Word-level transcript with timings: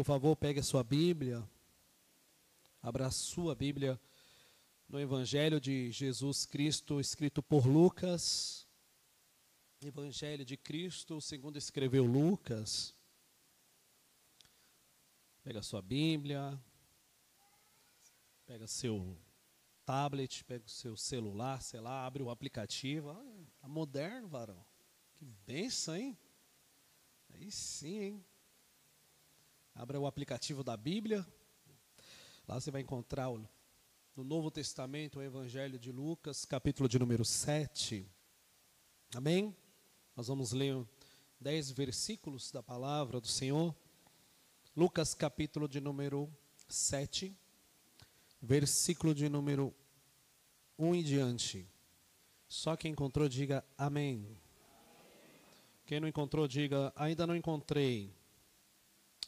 Por 0.00 0.04
favor, 0.06 0.34
pegue 0.34 0.60
a 0.60 0.62
sua 0.62 0.82
Bíblia. 0.82 1.46
Abra 2.80 3.08
a 3.08 3.10
sua 3.10 3.54
Bíblia 3.54 4.00
no 4.88 4.98
Evangelho 4.98 5.60
de 5.60 5.92
Jesus 5.92 6.46
Cristo, 6.46 6.98
escrito 6.98 7.42
por 7.42 7.66
Lucas. 7.66 8.66
Evangelho 9.84 10.42
de 10.42 10.56
Cristo, 10.56 11.20
segundo 11.20 11.58
escreveu 11.58 12.06
Lucas. 12.06 12.94
Pega 15.42 15.58
a 15.58 15.62
sua 15.62 15.82
Bíblia. 15.82 16.58
Pega 18.46 18.66
seu 18.66 19.18
tablet, 19.84 20.42
pega 20.46 20.64
o 20.64 20.70
seu 20.70 20.96
celular, 20.96 21.60
sei 21.60 21.80
lá, 21.80 22.06
abre 22.06 22.22
o 22.22 22.30
aplicativo. 22.30 23.10
Ah, 23.10 23.44
tá 23.60 23.68
moderno, 23.68 24.28
varão. 24.28 24.64
Que 25.16 25.26
benção, 25.26 25.94
hein? 25.94 26.18
Aí 27.34 27.50
sim, 27.50 27.98
hein? 27.98 28.26
Abra 29.74 29.98
o 29.98 30.06
aplicativo 30.06 30.62
da 30.62 30.76
Bíblia. 30.76 31.26
Lá 32.46 32.60
você 32.60 32.70
vai 32.70 32.80
encontrar 32.80 33.28
no 34.16 34.24
Novo 34.24 34.50
Testamento 34.50 35.18
o 35.18 35.22
Evangelho 35.22 35.78
de 35.78 35.92
Lucas, 35.92 36.44
capítulo 36.44 36.88
de 36.88 36.98
número 36.98 37.24
7. 37.24 38.06
Amém? 39.14 39.56
Nós 40.16 40.26
vamos 40.28 40.52
ler 40.52 40.86
dez 41.40 41.70
versículos 41.70 42.50
da 42.50 42.62
palavra 42.62 43.20
do 43.20 43.28
Senhor. 43.28 43.74
Lucas, 44.76 45.14
capítulo 45.14 45.68
de 45.68 45.80
número 45.80 46.30
7, 46.68 47.34
versículo 48.42 49.14
de 49.14 49.28
número 49.28 49.74
1 50.78 50.94
em 50.94 51.02
diante. 51.02 51.68
Só 52.48 52.76
quem 52.76 52.92
encontrou, 52.92 53.28
diga 53.28 53.64
amém. 53.78 54.36
Quem 55.86 56.00
não 56.00 56.08
encontrou, 56.08 56.46
diga 56.46 56.92
ainda 56.96 57.26
não 57.26 57.36
encontrei. 57.36 58.19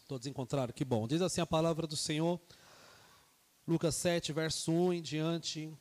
Todos 0.06 0.27
encontraram? 0.27 0.73
Que 0.73 0.84
bom. 0.84 1.06
Diz 1.06 1.23
assim 1.23 1.41
a 1.41 1.47
palavra 1.47 1.87
do 1.87 1.97
Senhor, 1.97 2.41
Lucas 3.66 3.95
7, 3.97 4.33
verso 4.33 4.72
1 4.72 4.92
em 4.94 5.03
diante. 5.03 5.72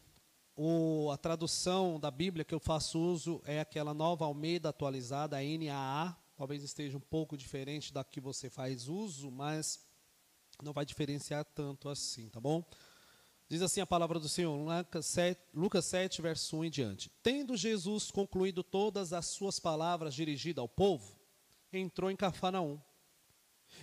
O, 0.56 1.10
a 1.12 1.18
tradução 1.18 2.00
da 2.00 2.12
Bíblia 2.12 2.46
que 2.46 2.54
eu 2.54 2.60
faço 2.60 3.00
uso 3.00 3.42
é 3.46 3.60
aquela 3.60 3.94
nova 3.94 4.26
Almeida 4.26 4.70
atualizada, 4.70 5.38
a 5.38 5.42
NAA. 5.42 6.16
Talvez 6.36 6.64
esteja 6.64 6.98
um 6.98 7.02
pouco 7.02 7.36
diferente 7.36 7.94
da 7.94 8.04
que 8.04 8.20
você 8.20 8.50
faz 8.50 8.88
uso, 8.88 9.32
mas 9.32 9.80
não 10.62 10.74
vai 10.74 10.86
diferenciar 10.86 11.44
tanto 11.44 11.90
assim, 11.90 12.30
tá 12.30 12.40
bom? 12.40 12.64
Diz 13.50 13.62
assim 13.62 13.82
a 13.82 13.86
palavra 13.86 14.20
do 14.20 14.30
Senhor, 14.30 14.56
Lucas 14.56 15.06
7, 15.08 15.42
Lucas 15.54 15.86
7, 15.86 16.22
verso 16.22 16.58
1 16.58 16.66
em 16.66 16.70
diante. 16.70 17.12
Tendo 17.22 17.58
Jesus 17.58 18.10
concluído 18.10 18.64
todas 18.64 19.12
as 19.12 19.26
suas 19.26 19.60
palavras 19.60 20.14
dirigidas 20.16 20.62
ao 20.62 20.70
povo, 20.70 21.20
entrou 21.74 22.10
em 22.10 22.16
Cafarnaum. 22.16 22.80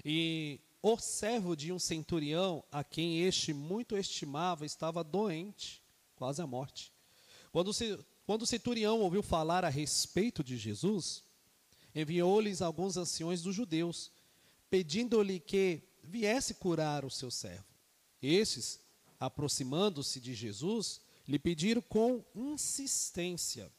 E 0.04 0.60
o 0.82 0.96
servo 0.98 1.56
de 1.56 1.72
um 1.72 1.78
centurião, 1.78 2.62
a 2.70 2.84
quem 2.84 3.22
este 3.22 3.52
muito 3.52 3.96
estimava, 3.96 4.64
estava 4.64 5.02
doente, 5.02 5.82
quase 6.16 6.40
à 6.40 6.46
morte. 6.46 6.92
Quando, 7.50 7.72
se, 7.72 7.98
quando 8.27 8.42
o 8.42 8.46
centurião 8.46 9.00
ouviu 9.00 9.22
falar 9.22 9.64
a 9.64 9.68
respeito 9.68 10.44
de 10.44 10.56
Jesus, 10.56 11.24
enviou-lhes 11.94 12.62
alguns 12.62 12.96
anciões 12.96 13.42
dos 13.42 13.55
judeus, 13.55 14.10
pedindo-lhe 14.70 15.40
que 15.40 15.82
viesse 16.02 16.55
curar 16.55 17.05
o 17.05 17.10
seu 17.10 17.30
servo. 17.30 17.64
Estes, 18.22 18.80
aproximando-se 19.18 20.20
de 20.20 20.34
Jesus, 20.34 21.00
lhe 21.27 21.38
pediram 21.38 21.83
com 21.83 22.24
insistência: 22.34 23.70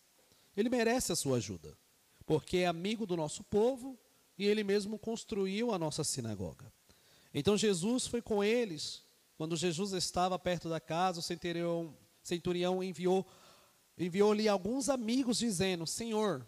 Ele 0.55 0.69
merece 0.69 1.11
a 1.11 1.15
sua 1.15 1.37
ajuda, 1.37 1.77
porque 2.25 2.57
é 2.57 2.67
amigo 2.67 3.05
do 3.05 3.15
nosso 3.15 3.43
povo 3.43 3.97
e 4.39 4.47
ele 4.47 4.63
mesmo 4.63 4.97
construiu 4.97 5.73
a 5.73 5.77
nossa 5.77 6.01
sinagoga. 6.01 6.71
Então 7.33 7.57
Jesus 7.57 8.07
foi 8.07 8.21
com 8.21 8.41
eles. 8.41 9.03
Quando 9.37 9.57
Jesus 9.57 9.91
estava 9.91 10.39
perto 10.39 10.69
da 10.69 10.79
casa, 10.79 11.19
o 11.19 11.23
centurião, 11.23 11.93
centurião 12.23 12.81
enviou 12.81 13.27
enviou-lhe 13.97 14.47
alguns 14.47 14.87
amigos 14.87 15.39
dizendo: 15.39 15.85
Senhor, 15.85 16.47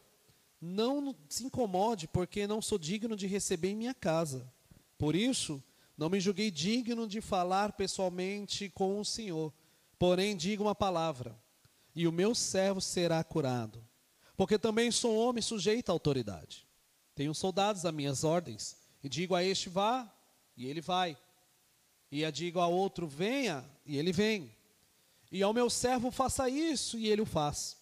não 0.60 1.14
se 1.28 1.46
incomode, 1.46 2.08
porque 2.08 2.48
não 2.48 2.62
sou 2.62 2.80
digno 2.80 3.16
de 3.16 3.28
receber 3.28 3.72
em 3.72 3.76
minha 3.76 3.94
casa. 3.94 4.50
Por 4.98 5.14
isso, 5.14 5.62
não 5.98 6.10
me 6.10 6.20
julguei 6.20 6.50
digno 6.50 7.06
de 7.06 7.20
falar 7.20 7.74
pessoalmente 7.74 8.70
com 8.70 9.02
o 9.02 9.06
Senhor. 9.06 9.54
Porém, 10.00 10.38
diga 10.38 10.64
uma 10.64 10.74
palavra, 10.74 11.38
e 11.94 12.08
o 12.08 12.12
meu 12.12 12.34
servo 12.34 12.80
será 12.80 13.22
curado. 13.24 13.86
Porque 14.38 14.58
também 14.58 14.92
sou 14.92 15.16
homem 15.18 15.42
sujeito 15.42 15.90
à 15.90 15.92
autoridade. 15.92 16.66
Tenho 17.22 17.36
soldados 17.36 17.86
a 17.86 17.92
minhas 17.92 18.24
ordens, 18.24 18.76
e 19.04 19.08
digo 19.08 19.36
a 19.36 19.44
este 19.44 19.70
vá, 19.70 20.12
e 20.58 20.66
ele 20.66 20.82
vai. 20.82 21.16
E 22.12 22.26
a 22.26 22.32
digo 22.32 22.60
a 22.60 22.66
outro 22.66 23.08
venha, 23.08 23.64
e 23.86 23.96
ele 23.96 24.12
vem. 24.12 24.52
E 25.32 25.44
ao 25.44 25.54
meu 25.54 25.70
servo 25.70 26.10
faça 26.10 26.50
isso, 26.50 26.98
e 26.98 27.08
ele 27.08 27.22
o 27.22 27.26
faz. 27.28 27.78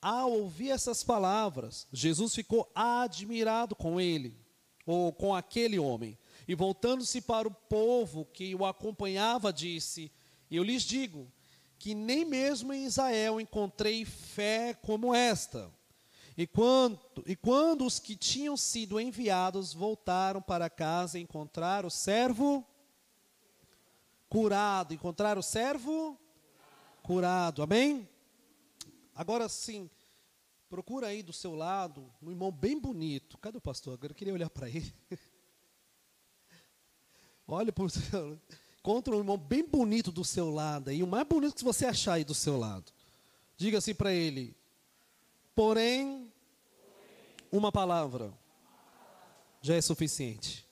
Ao 0.00 0.30
ouvir 0.30 0.70
essas 0.70 1.02
palavras, 1.02 1.88
Jesus 1.92 2.36
ficou 2.36 2.70
admirado 2.72 3.74
com 3.74 4.00
ele, 4.00 4.32
ou 4.86 5.12
com 5.12 5.34
aquele 5.34 5.80
homem. 5.80 6.16
E 6.46 6.54
voltando-se 6.54 7.20
para 7.20 7.48
o 7.48 7.52
povo 7.68 8.26
que 8.26 8.54
o 8.54 8.64
acompanhava, 8.64 9.52
disse: 9.52 10.08
Eu 10.48 10.62
lhes 10.62 10.84
digo 10.84 11.26
que 11.80 11.96
nem 11.96 12.24
mesmo 12.24 12.72
em 12.72 12.84
Israel 12.84 13.40
encontrei 13.40 14.04
fé 14.04 14.72
como 14.72 15.12
esta. 15.12 15.68
E 16.36 16.46
quando, 16.46 16.98
e 17.26 17.36
quando 17.36 17.84
os 17.84 17.98
que 17.98 18.16
tinham 18.16 18.56
sido 18.56 18.98
enviados 18.98 19.74
voltaram 19.74 20.40
para 20.40 20.70
casa, 20.70 21.18
encontraram 21.18 21.88
o 21.88 21.90
servo 21.90 22.66
curado. 24.28 24.94
Encontraram 24.94 25.40
o 25.40 25.42
servo 25.42 26.18
curado. 27.02 27.62
Amém? 27.62 28.08
Agora 29.14 29.46
sim, 29.48 29.90
procura 30.70 31.08
aí 31.08 31.22
do 31.22 31.34
seu 31.34 31.54
lado 31.54 32.10
um 32.22 32.30
irmão 32.30 32.50
bem 32.50 32.80
bonito. 32.80 33.36
Cadê 33.36 33.58
o 33.58 33.60
pastor? 33.60 33.92
Agora 33.94 34.12
eu 34.12 34.16
queria 34.16 34.32
olhar 34.32 34.48
para 34.48 34.70
ele. 34.70 34.92
Olha 37.46 37.70
para 37.70 37.84
o 37.84 37.90
seu. 37.90 38.40
Encontra 38.78 39.14
um 39.14 39.18
irmão 39.18 39.36
bem 39.36 39.64
bonito 39.64 40.10
do 40.10 40.24
seu 40.24 40.50
lado 40.50 40.88
aí, 40.88 41.02
o 41.02 41.06
mais 41.06 41.26
bonito 41.28 41.54
que 41.54 41.62
você 41.62 41.84
achar 41.84 42.14
aí 42.14 42.24
do 42.24 42.34
seu 42.34 42.58
lado. 42.58 42.90
Diga 43.56 43.78
assim 43.78 43.94
para 43.94 44.12
ele: 44.14 44.56
Porém, 45.54 46.32
uma 47.50 47.70
palavra 47.70 48.32
já 49.60 49.74
é 49.74 49.80
suficiente. 49.80 50.66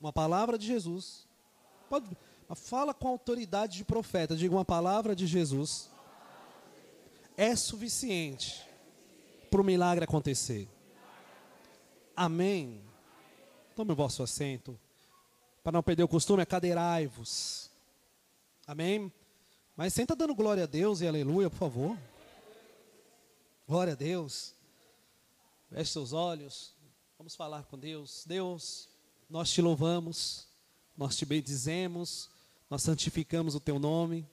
Uma 0.00 0.12
palavra 0.12 0.56
de 0.56 0.66
Jesus. 0.66 1.26
Pode, 1.88 2.06
fala 2.54 2.94
com 2.94 3.08
autoridade 3.08 3.76
de 3.76 3.84
profeta. 3.84 4.36
Diga 4.36 4.54
uma 4.54 4.64
palavra 4.64 5.14
de 5.14 5.26
Jesus. 5.26 5.90
É 7.36 7.54
suficiente 7.56 8.66
para 9.50 9.60
o 9.60 9.64
milagre 9.64 10.04
acontecer. 10.04 10.68
Amém. 12.16 12.80
Tome 13.74 13.92
o 13.92 13.96
vosso 13.96 14.22
assento. 14.22 14.78
Para 15.62 15.72
não 15.72 15.82
perder 15.82 16.04
o 16.04 16.08
costume, 16.08 16.42
acadeirai-vos. 16.42 17.70
Amém. 18.66 19.12
Mas 19.76 19.94
senta 19.94 20.16
dando 20.16 20.34
glória 20.34 20.64
a 20.64 20.66
Deus 20.66 21.00
e 21.00 21.06
aleluia, 21.06 21.50
por 21.50 21.58
favor. 21.58 21.96
Glória 23.68 23.92
a 23.92 23.96
Deus. 23.96 24.54
Feche 25.68 25.92
seus 25.92 26.14
olhos. 26.14 26.72
Vamos 27.18 27.36
falar 27.36 27.64
com 27.64 27.78
Deus. 27.78 28.24
Deus, 28.26 28.88
nós 29.28 29.50
te 29.50 29.60
louvamos, 29.60 30.48
nós 30.96 31.14
te 31.14 31.26
bendizemos, 31.26 32.30
nós 32.70 32.80
santificamos 32.80 33.54
o 33.54 33.60
teu 33.60 33.78
nome, 33.78 34.26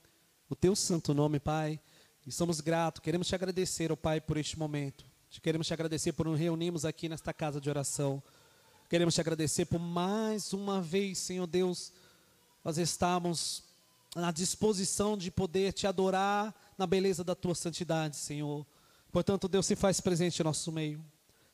o 0.50 0.56
teu 0.56 0.74
santo 0.74 1.14
nome, 1.14 1.38
Pai. 1.38 1.82
E 2.26 2.32
somos 2.32 2.62
gratos, 2.62 3.02
queremos 3.02 3.28
te 3.28 3.36
agradecer, 3.36 3.92
oh 3.92 3.98
Pai, 3.98 4.22
por 4.22 4.38
este 4.38 4.58
momento. 4.58 5.06
Queremos 5.44 5.68
te 5.68 5.74
agradecer 5.74 6.14
por 6.14 6.28
nos 6.28 6.40
reunirmos 6.40 6.86
aqui 6.86 7.10
nesta 7.10 7.34
casa 7.34 7.60
de 7.60 7.70
oração. 7.70 8.24
Queremos 8.90 9.16
te 9.16 9.20
agradecer 9.20 9.66
por 9.66 9.80
mais 9.80 10.54
uma 10.54 10.82
vez, 10.82 11.18
Senhor 11.18 11.46
Deus, 11.46 11.92
nós 12.64 12.78
estamos 12.78 13.66
à 14.16 14.32
disposição 14.32 15.18
de 15.18 15.30
poder 15.30 15.74
te 15.74 15.86
adorar 15.86 16.56
na 16.78 16.88
beleza 16.88 17.22
da 17.22 17.36
tua 17.36 17.54
santidade, 17.54 18.16
Senhor. 18.16 18.66
Portanto, 19.16 19.48
Deus 19.48 19.66
se 19.66 19.78
faz 19.78 20.02
presente 20.02 20.42
em 20.42 20.44
nosso 20.44 20.74
meio. 20.74 21.02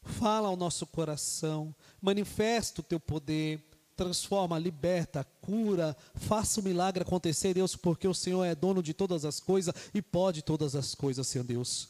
Fala 0.02 0.48
ao 0.48 0.56
nosso 0.56 0.84
coração, 0.88 1.75
manifesta 2.02 2.81
o 2.81 2.84
teu 2.84 3.00
poder, 3.00 3.63
transforma, 3.96 4.58
liberta, 4.58 5.24
cura, 5.44 5.96
faça 6.16 6.60
o 6.60 6.63
milagre 6.63 7.04
acontecer, 7.04 7.54
Deus, 7.54 7.75
porque 7.75 8.08
o 8.08 8.16
Senhor 8.16 8.44
é 8.46 8.56
dono 8.56 8.81
de 8.81 8.96
todas 8.96 9.25
as 9.25 9.40
coisas 9.40 9.75
e 9.94 10.02
pode 10.02 10.42
todas 10.42 10.75
as 10.75 10.96
coisas, 10.96 11.28
Senhor 11.28 11.44
Deus. 11.44 11.90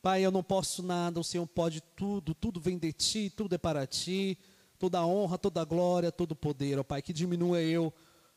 Pai, 0.00 0.24
eu 0.24 0.30
não 0.30 0.44
posso 0.44 0.80
nada, 0.80 1.18
o 1.18 1.24
Senhor 1.24 1.44
pode 1.44 1.80
tudo, 1.96 2.32
tudo 2.32 2.60
vem 2.60 2.78
de 2.78 2.92
ti, 2.92 3.32
tudo 3.36 3.56
é 3.56 3.58
para 3.58 3.88
ti, 3.88 4.38
toda 4.78 5.04
honra, 5.04 5.36
toda 5.36 5.64
glória, 5.64 6.12
todo 6.12 6.36
poder, 6.36 6.78
ó 6.78 6.84
Pai, 6.84 7.02
que 7.02 7.12
diminua 7.12 7.60
eu, 7.60 7.92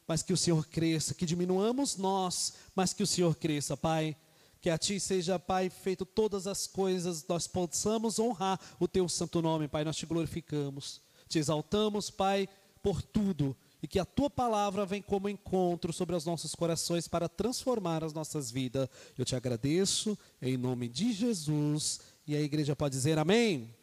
mas 0.08 0.24
que 0.24 0.34
o 0.34 0.38
Senhor 0.38 0.66
cresça, 0.66 1.14
que 1.14 1.28
diminuamos 1.28 1.98
nós, 1.98 2.56
mas 2.76 2.94
que 2.94 3.04
o 3.04 3.08
Senhor 3.08 3.36
cresça, 3.36 3.78
Pai. 3.78 4.18
Que 4.64 4.70
a 4.70 4.78
Ti 4.78 4.98
seja, 4.98 5.38
Pai, 5.38 5.70
feito 5.70 6.06
todas 6.06 6.48
as 6.48 6.66
coisas, 6.66 7.28
nós 7.28 7.48
possamos 7.48 8.18
honrar 8.18 8.58
o 8.80 8.88
Teu 8.88 9.10
santo 9.10 9.42
nome, 9.42 9.68
Pai. 9.68 9.84
Nós 9.84 9.98
te 9.98 10.06
glorificamos, 10.06 11.02
te 11.28 11.38
exaltamos, 11.38 12.10
Pai, 12.10 12.48
por 12.82 13.02
tudo 13.02 13.56
e 13.84 13.88
que 13.88 14.00
a 14.00 14.06
tua 14.06 14.30
palavra 14.30 14.86
vem 14.86 15.02
como 15.02 15.28
encontro 15.28 15.92
sobre 15.92 16.16
os 16.16 16.24
nossos 16.24 16.56
corações 16.56 17.06
para 17.06 17.28
transformar 17.28 18.06
as 18.06 18.14
nossas 18.14 18.50
vidas. 18.50 18.88
Eu 19.18 19.26
te 19.26 19.36
agradeço 19.36 20.18
em 20.42 20.56
nome 20.56 20.88
de 20.88 21.12
Jesus. 21.12 22.00
E 22.26 22.34
a 22.34 22.40
igreja 22.40 22.74
pode 22.78 22.96
dizer 22.96 23.20
amém? 23.20 23.56
amém. 23.56 23.76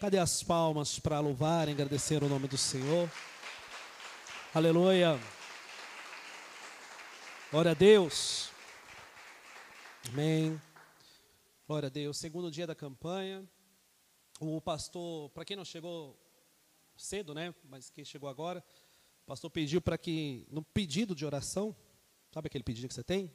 Cadê 0.00 0.18
as 0.18 0.44
palmas 0.44 1.00
para 1.00 1.18
louvar 1.18 1.68
e 1.68 1.72
agradecer 1.72 2.22
o 2.22 2.28
nome 2.28 2.46
do 2.46 2.56
Senhor? 2.56 3.10
Aleluia. 4.54 5.18
Glória 7.50 7.72
a 7.72 7.74
Deus. 7.74 8.53
Amém. 10.08 10.60
Glória 11.66 11.86
a 11.86 11.90
Deus. 11.90 12.18
Segundo 12.18 12.50
dia 12.50 12.66
da 12.66 12.74
campanha. 12.74 13.48
O 14.38 14.60
pastor, 14.60 15.30
para 15.30 15.44
quem 15.44 15.56
não 15.56 15.64
chegou 15.64 16.16
cedo, 16.96 17.34
né? 17.34 17.54
Mas 17.64 17.90
quem 17.90 18.04
chegou 18.04 18.28
agora, 18.28 18.62
o 19.22 19.26
pastor 19.26 19.50
pediu 19.50 19.80
para 19.80 19.96
que, 19.96 20.46
no 20.50 20.62
pedido 20.62 21.14
de 21.14 21.24
oração, 21.24 21.74
sabe 22.32 22.46
aquele 22.46 22.62
pedido 22.62 22.86
que 22.86 22.94
você 22.94 23.02
tem? 23.02 23.34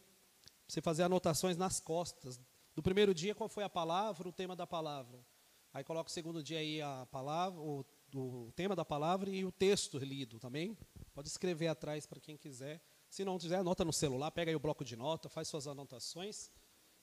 Você 0.68 0.80
fazer 0.80 1.04
anotações 1.04 1.57
nas 1.57 1.80
costas. 1.80 2.39
Do 2.75 2.83
primeiro 2.83 3.13
dia, 3.13 3.33
qual 3.33 3.50
foi 3.50 3.63
a 3.63 3.69
palavra, 3.69 4.30
o 4.30 4.31
tema 4.31 4.56
da 4.56 4.68
palavra. 4.68 5.25
Aí 5.74 5.83
coloca 5.83 6.10
o 6.10 6.13
segundo 6.13 6.42
dia 6.42 6.60
aí 6.60 6.81
a 6.81 7.07
palavra, 7.12 7.60
o, 7.60 7.86
o 8.13 8.51
tema 8.56 8.75
da 8.75 8.86
palavra 8.86 9.30
e 9.30 9.44
o 9.44 9.51
texto 9.51 9.98
lido 9.98 10.39
também. 10.39 10.77
Pode 11.13 11.27
escrever 11.27 11.68
atrás 11.68 12.06
para 12.06 12.19
quem 12.19 12.38
quiser. 12.38 12.81
Se 13.10 13.25
não 13.25 13.39
quiser, 13.39 13.57
anota 13.57 13.83
no 13.83 13.92
celular, 13.92 14.30
pega 14.31 14.51
aí 14.51 14.56
o 14.56 14.60
bloco 14.60 14.86
de 14.86 14.95
nota, 14.95 15.27
faz 15.27 15.48
suas 15.48 15.68
anotações 15.68 16.51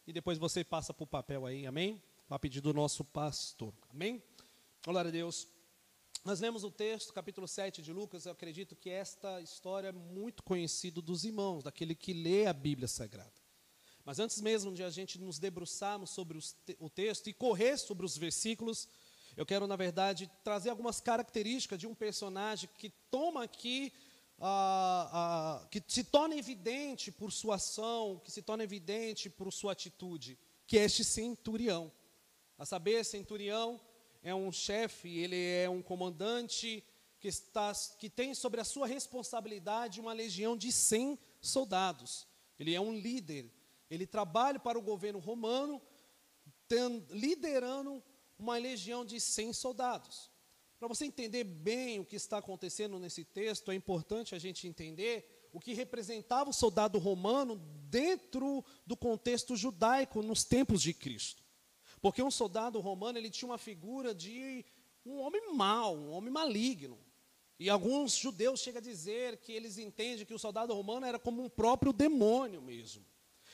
e 0.07 0.13
depois 0.13 0.39
você 0.39 0.63
passa 0.63 0.95
para 0.95 1.05
o 1.05 1.07
papel 1.07 1.45
aí, 1.45 1.67
amém? 1.67 2.01
A 2.31 2.39
pedido 2.39 2.73
do 2.73 2.77
nosso 2.77 3.05
pastor, 3.05 3.75
amém? 3.91 4.23
Glória 4.85 5.09
a 5.09 5.13
Deus. 5.13 5.49
Nós 6.25 6.41
lemos 6.41 6.63
o 6.63 6.71
texto, 6.71 7.13
capítulo 7.13 7.49
7 7.49 7.83
de 7.83 7.93
Lucas, 7.93 8.25
eu 8.25 8.33
acredito 8.33 8.77
que 8.77 8.89
esta 8.89 9.41
história 9.41 9.89
é 9.89 9.93
muito 9.93 10.43
conhecida 10.43 11.01
dos 11.03 11.25
irmãos, 11.25 11.65
daquele 11.65 11.95
que 11.95 12.13
lê 12.13 12.47
a 12.47 12.53
Bíblia 12.53 12.89
Sagrada. 12.89 13.33
Mas 14.05 14.21
antes 14.21 14.41
mesmo 14.41 14.73
de 14.73 14.85
a 14.85 14.91
gente 14.91 15.19
nos 15.19 15.39
debruçarmos 15.39 16.11
sobre 16.11 16.39
o 16.79 16.89
texto 16.89 17.29
e 17.29 17.33
correr 17.33 17.77
sobre 17.77 18.07
os 18.07 18.17
versículos, 18.17 18.89
eu 19.37 19.45
quero, 19.45 19.67
na 19.67 19.77
verdade, 19.77 20.31
trazer 20.45 20.71
algumas 20.71 21.01
características 21.01 21.79
de 21.79 21.87
um 21.87 21.95
personagem 21.95 22.71
que 22.79 22.91
toma 23.11 23.43
aqui, 23.43 23.93
ah, 24.39 25.61
ah, 25.63 25.69
que 25.69 25.83
se 25.87 26.05
torna 26.05 26.37
evidente 26.37 27.11
por 27.11 27.33
sua 27.33 27.55
ação, 27.55 28.21
que 28.23 28.31
se 28.31 28.43
torna 28.43 28.65
evidente 28.65 29.31
por 29.31 29.53
sua 29.53 29.73
atitude, 29.73 30.39
que 30.67 30.79
é 30.79 30.85
este 30.85 31.05
centurião. 31.05 31.91
A 32.59 32.65
saber, 32.65 33.05
centurião 33.05 33.81
é 34.23 34.35
um 34.35 34.51
chefe, 34.53 35.09
ele 35.19 35.41
é 35.41 35.69
um 35.69 35.83
comandante 35.83 36.85
que, 37.19 37.29
está, 37.29 37.73
que 37.99 38.11
tem 38.11 38.35
sobre 38.35 38.61
a 38.61 38.65
sua 38.65 38.87
responsabilidade 38.87 40.01
uma 40.01 40.13
legião 40.13 40.57
de 40.57 40.71
100 40.71 41.19
soldados. 41.41 42.27
Ele 42.59 42.75
é 42.75 42.81
um 42.81 42.95
líder. 42.95 43.51
Ele 43.91 44.07
trabalha 44.07 44.59
para 44.59 44.79
o 44.79 44.83
governo 44.83 45.19
romano, 45.19 45.81
liderando 47.11 48.03
uma 48.39 48.59
legião 48.59 49.05
de 49.05 49.21
100 49.21 49.53
soldados. 49.53 50.31
Para 50.79 50.89
você 50.89 51.07
entender 51.07 51.45
bem 51.45 51.99
o 51.99 52.05
que 52.05 52.17
está 52.17 52.39
acontecendo 52.39 52.99
nesse 52.99 53.25
texto, 53.25 53.71
é 53.71 53.75
importante 53.75 54.35
a 54.35 54.39
gente 54.39 54.69
entender 54.69 55.49
o 55.53 55.59
que 55.59 55.73
representava 55.73 56.51
o 56.51 56.53
soldado 56.53 56.99
romano 56.99 57.57
dentro 57.89 58.63
do 58.87 58.97
contexto 58.97 59.57
judaico 59.57 60.23
nos 60.23 60.45
tempos 60.45 60.83
de 60.83 60.93
Cristo. 60.93 61.43
Porque 62.01 62.23
um 62.23 62.31
soldado 62.31 62.79
romano, 62.79 63.17
ele 63.17 63.31
tinha 63.31 63.49
uma 63.49 63.57
figura 63.57 64.15
de 64.15 64.65
um 65.05 65.19
homem 65.19 65.55
mau, 65.55 65.97
um 65.97 66.11
homem 66.11 66.31
maligno. 66.31 66.99
E 67.59 67.71
alguns 67.71 68.15
judeus 68.15 68.61
chegam 68.61 68.81
a 68.81 68.83
dizer 68.83 69.39
que 69.39 69.53
eles 69.53 69.79
entendem 69.79 70.27
que 70.27 70.35
o 70.35 70.39
soldado 70.39 70.75
romano 70.75 71.07
era 71.07 71.19
como 71.19 71.43
um 71.43 71.49
próprio 71.49 71.91
demônio 71.93 72.61
mesmo. 72.61 73.03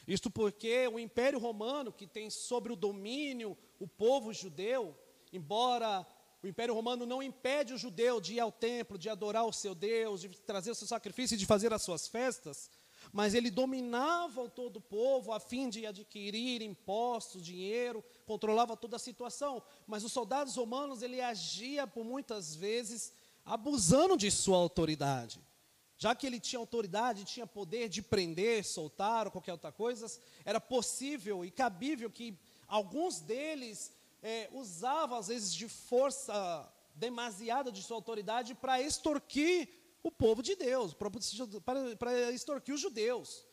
Isto 0.08 0.28
porque 0.28 0.88
o 0.88 0.98
Império 0.98 1.38
Romano, 1.38 1.92
que 1.92 2.08
tem 2.08 2.28
sobre 2.28 2.72
o 2.72 2.76
domínio 2.76 3.56
o 3.78 3.86
povo 3.86 4.32
judeu, 4.32 4.98
embora 5.32 6.04
o 6.42 6.48
Império 6.48 6.74
Romano 6.74 7.06
não 7.06 7.22
impede 7.22 7.72
o 7.72 7.78
judeu 7.78 8.20
de 8.20 8.34
ir 8.34 8.40
ao 8.40 8.50
templo, 8.50 8.98
de 8.98 9.08
adorar 9.08 9.46
o 9.46 9.52
seu 9.52 9.74
Deus, 9.74 10.22
de 10.22 10.28
trazer 10.28 10.72
o 10.72 10.74
seu 10.74 10.88
sacrifício 10.88 11.36
e 11.36 11.38
de 11.38 11.46
fazer 11.46 11.72
as 11.72 11.82
suas 11.82 12.08
festas, 12.08 12.68
mas 13.12 13.32
ele 13.32 13.50
dominava 13.50 14.48
todo 14.48 14.76
o 14.76 14.80
povo 14.80 15.32
a 15.32 15.38
fim 15.38 15.68
de 15.68 15.86
adquirir 15.86 16.60
impostos, 16.60 17.42
dinheiro, 17.42 18.04
controlava 18.26 18.76
toda 18.76 18.96
a 18.96 18.98
situação. 18.98 19.62
Mas 19.86 20.02
os 20.02 20.12
soldados 20.12 20.56
romanos, 20.56 21.02
ele 21.02 21.20
agia 21.20 21.86
por 21.86 22.04
muitas 22.04 22.54
vezes 22.54 23.12
abusando 23.44 24.16
de 24.16 24.30
sua 24.30 24.56
autoridade. 24.56 25.40
Já 25.96 26.14
que 26.16 26.26
ele 26.26 26.40
tinha 26.40 26.58
autoridade, 26.58 27.24
tinha 27.24 27.46
poder 27.46 27.88
de 27.88 28.02
prender, 28.02 28.64
soltar 28.64 29.26
ou 29.26 29.32
qualquer 29.32 29.52
outra 29.52 29.70
coisa, 29.70 30.06
era 30.44 30.60
possível 30.60 31.44
e 31.44 31.50
cabível 31.50 32.10
que 32.10 32.36
alguns 32.66 33.20
deles 33.20 33.92
é, 34.22 34.48
usavam, 34.52 35.19
às 35.19 35.28
vezes, 35.28 35.52
de 35.52 35.69
força 35.69 36.72
demasiada 36.94 37.72
de 37.72 37.82
sua 37.82 37.96
autoridade 37.96 38.54
para 38.54 38.80
extorquir 38.80 39.69
o 40.02 40.10
povo 40.10 40.42
de 40.42 40.54
Deus, 40.54 40.94
para 40.94 42.32
extorquir 42.32 42.74
os 42.74 42.80
judeus. 42.80 43.46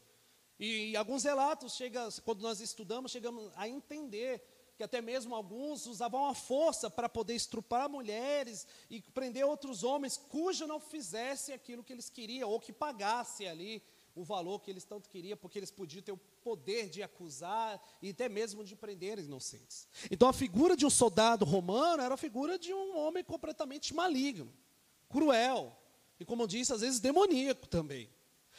E 0.60 0.96
alguns 0.96 1.24
relatos, 1.24 1.76
chega, 1.76 2.10
quando 2.24 2.42
nós 2.42 2.60
estudamos, 2.60 3.12
chegamos 3.12 3.52
a 3.56 3.68
entender 3.68 4.44
que 4.76 4.84
até 4.84 5.02
mesmo 5.02 5.36
alguns 5.36 5.86
usavam 5.86 6.26
a 6.26 6.34
força 6.34 6.90
para 6.90 7.10
poder 7.10 7.36
estrupar 7.36 7.90
mulheres 7.90 8.66
e 8.90 9.02
prender 9.02 9.46
outros 9.46 9.84
homens 9.84 10.16
cujo 10.16 10.68
não 10.68 10.80
fizesse 10.80 11.52
aquilo 11.52 11.84
que 11.84 11.92
eles 11.92 12.10
queriam, 12.10 12.50
ou 12.50 12.60
que 12.60 12.72
pagasse 12.72 13.46
ali 13.48 13.84
o 14.16 14.24
valor 14.24 14.60
que 14.62 14.70
eles 14.72 14.84
tanto 14.84 15.10
queriam, 15.10 15.38
porque 15.38 15.60
eles 15.60 15.72
podiam 15.72 16.02
ter 16.02 16.12
o 16.12 16.18
poder 16.18 16.90
de 16.90 17.02
acusar 17.02 17.82
e 18.02 18.10
até 18.10 18.28
mesmo 18.28 18.64
de 18.64 18.76
prender 18.76 19.20
inocentes. 19.20 19.88
Então 20.10 20.28
a 20.28 20.34
figura 20.34 20.76
de 20.76 20.86
um 20.86 20.90
soldado 20.90 21.46
romano 21.46 22.04
era 22.04 22.14
a 22.14 22.18
figura 22.18 22.58
de 22.58 22.74
um 22.74 22.98
homem 22.98 23.24
completamente 23.24 23.94
maligno, 23.94 24.54
cruel, 25.08 25.76
e 26.20 26.26
como 26.26 26.44
eu 26.44 26.48
disse, 26.48 26.74
às 26.74 26.82
vezes 26.82 27.00
demoníaco 27.00 27.68
também. 27.68 28.10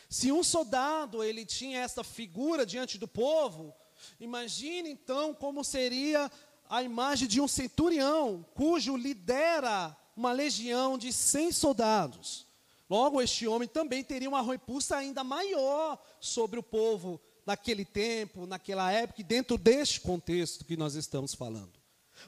Se 0.08 0.32
um 0.32 0.42
soldado 0.42 1.22
ele 1.22 1.44
tinha 1.44 1.80
essa 1.80 2.02
figura 2.02 2.64
diante 2.64 2.96
do 2.96 3.06
povo, 3.06 3.74
imagine 4.18 4.90
então 4.90 5.34
como 5.34 5.62
seria 5.62 6.30
a 6.68 6.82
imagem 6.82 7.28
de 7.28 7.40
um 7.40 7.48
centurião, 7.48 8.46
cujo 8.54 8.96
lidera 8.96 9.96
uma 10.16 10.32
legião 10.32 10.96
de 10.96 11.12
100 11.12 11.52
soldados. 11.52 12.46
Logo, 12.90 13.22
este 13.22 13.46
homem 13.46 13.68
também 13.68 14.02
teria 14.02 14.28
uma 14.28 14.42
repulsa 14.42 14.96
ainda 14.96 15.22
maior 15.22 15.96
sobre 16.18 16.58
o 16.58 16.62
povo 16.62 17.20
naquele 17.46 17.84
tempo, 17.84 18.46
naquela 18.46 18.90
época, 18.90 19.20
e 19.20 19.24
dentro 19.24 19.56
deste 19.56 20.00
contexto 20.00 20.64
que 20.64 20.76
nós 20.76 20.96
estamos 20.96 21.32
falando. 21.32 21.78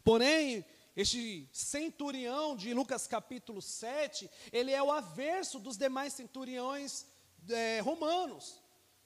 Porém, 0.05 0.65
este 0.95 1.49
centurião 1.53 2.55
de 2.55 2.73
Lucas 2.73 3.09
capítulo 3.09 3.61
7, 3.61 4.31
ele 4.53 4.71
é 4.71 4.81
o 4.81 4.93
averso 4.93 5.59
dos 5.59 5.77
demais 5.77 6.13
centuriões 6.13 7.07
é, 7.49 7.81
romanos. 7.81 8.63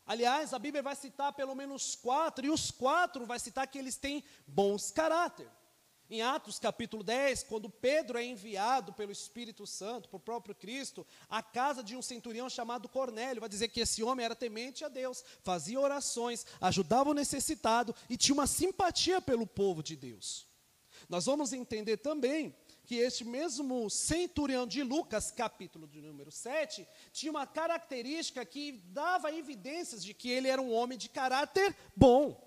Aliás, 0.07 0.53
a 0.53 0.59
Bíblia 0.59 0.83
vai 0.83 0.95
citar 0.95 1.33
pelo 1.33 1.55
menos 1.55 1.95
quatro, 1.95 2.45
e 2.45 2.51
os 2.51 2.71
quatro 2.71 3.25
vai 3.25 3.39
citar 3.39 3.67
que 3.67 3.79
eles 3.79 3.97
têm 3.97 4.23
bons 4.47 4.91
caráter. 4.91 5.49
Em 6.09 6.23
Atos 6.23 6.61
capítulo 6.61 7.03
10, 7.03 7.43
quando 7.45 7.69
Pedro 7.69 8.17
é 8.17 8.25
enviado 8.25 8.93
pelo 8.93 9.11
Espírito 9.11 9.67
Santo, 9.67 10.09
por 10.09 10.21
próprio 10.21 10.55
Cristo, 10.55 11.05
à 11.29 11.43
casa 11.43 11.83
de 11.83 11.97
um 11.97 12.03
centurião 12.03 12.49
chamado 12.49 12.89
Cornélio, 12.89 13.41
vai 13.41 13.49
dizer 13.49 13.69
que 13.69 13.81
esse 13.81 14.05
homem 14.05 14.25
era 14.25 14.37
temente 14.37 14.85
a 14.85 14.89
Deus, 14.89 15.25
fazia 15.43 15.81
orações, 15.81 16.47
ajudava 16.61 17.11
o 17.11 17.15
necessitado 17.15 17.93
e 18.09 18.17
tinha 18.17 18.35
uma 18.35 18.47
simpatia 18.47 19.21
pelo 19.21 19.49
povo 19.49 19.83
de 19.83 19.97
Deus. 19.97 20.47
Nós 21.09 21.27
vamos 21.27 21.53
entender 21.53 21.97
também 21.97 22.55
que 22.85 22.95
este 22.95 23.25
mesmo 23.25 23.91
centurião 23.91 24.65
de 24.65 24.85
Lucas, 24.85 25.33
capítulo 25.33 25.89
de 25.89 26.01
número 26.01 26.31
7, 26.31 26.87
tinha 27.13 27.33
uma 27.33 27.49
característica 27.49 28.45
que 28.45 28.81
dava 28.93 29.33
evidências 29.33 30.05
de 30.05 30.15
que 30.15 30.31
ele 30.31 30.47
era 30.47 30.63
um 30.63 30.73
homem 30.73 30.97
de 30.97 31.09
caráter 31.09 31.77
bom. 31.97 32.47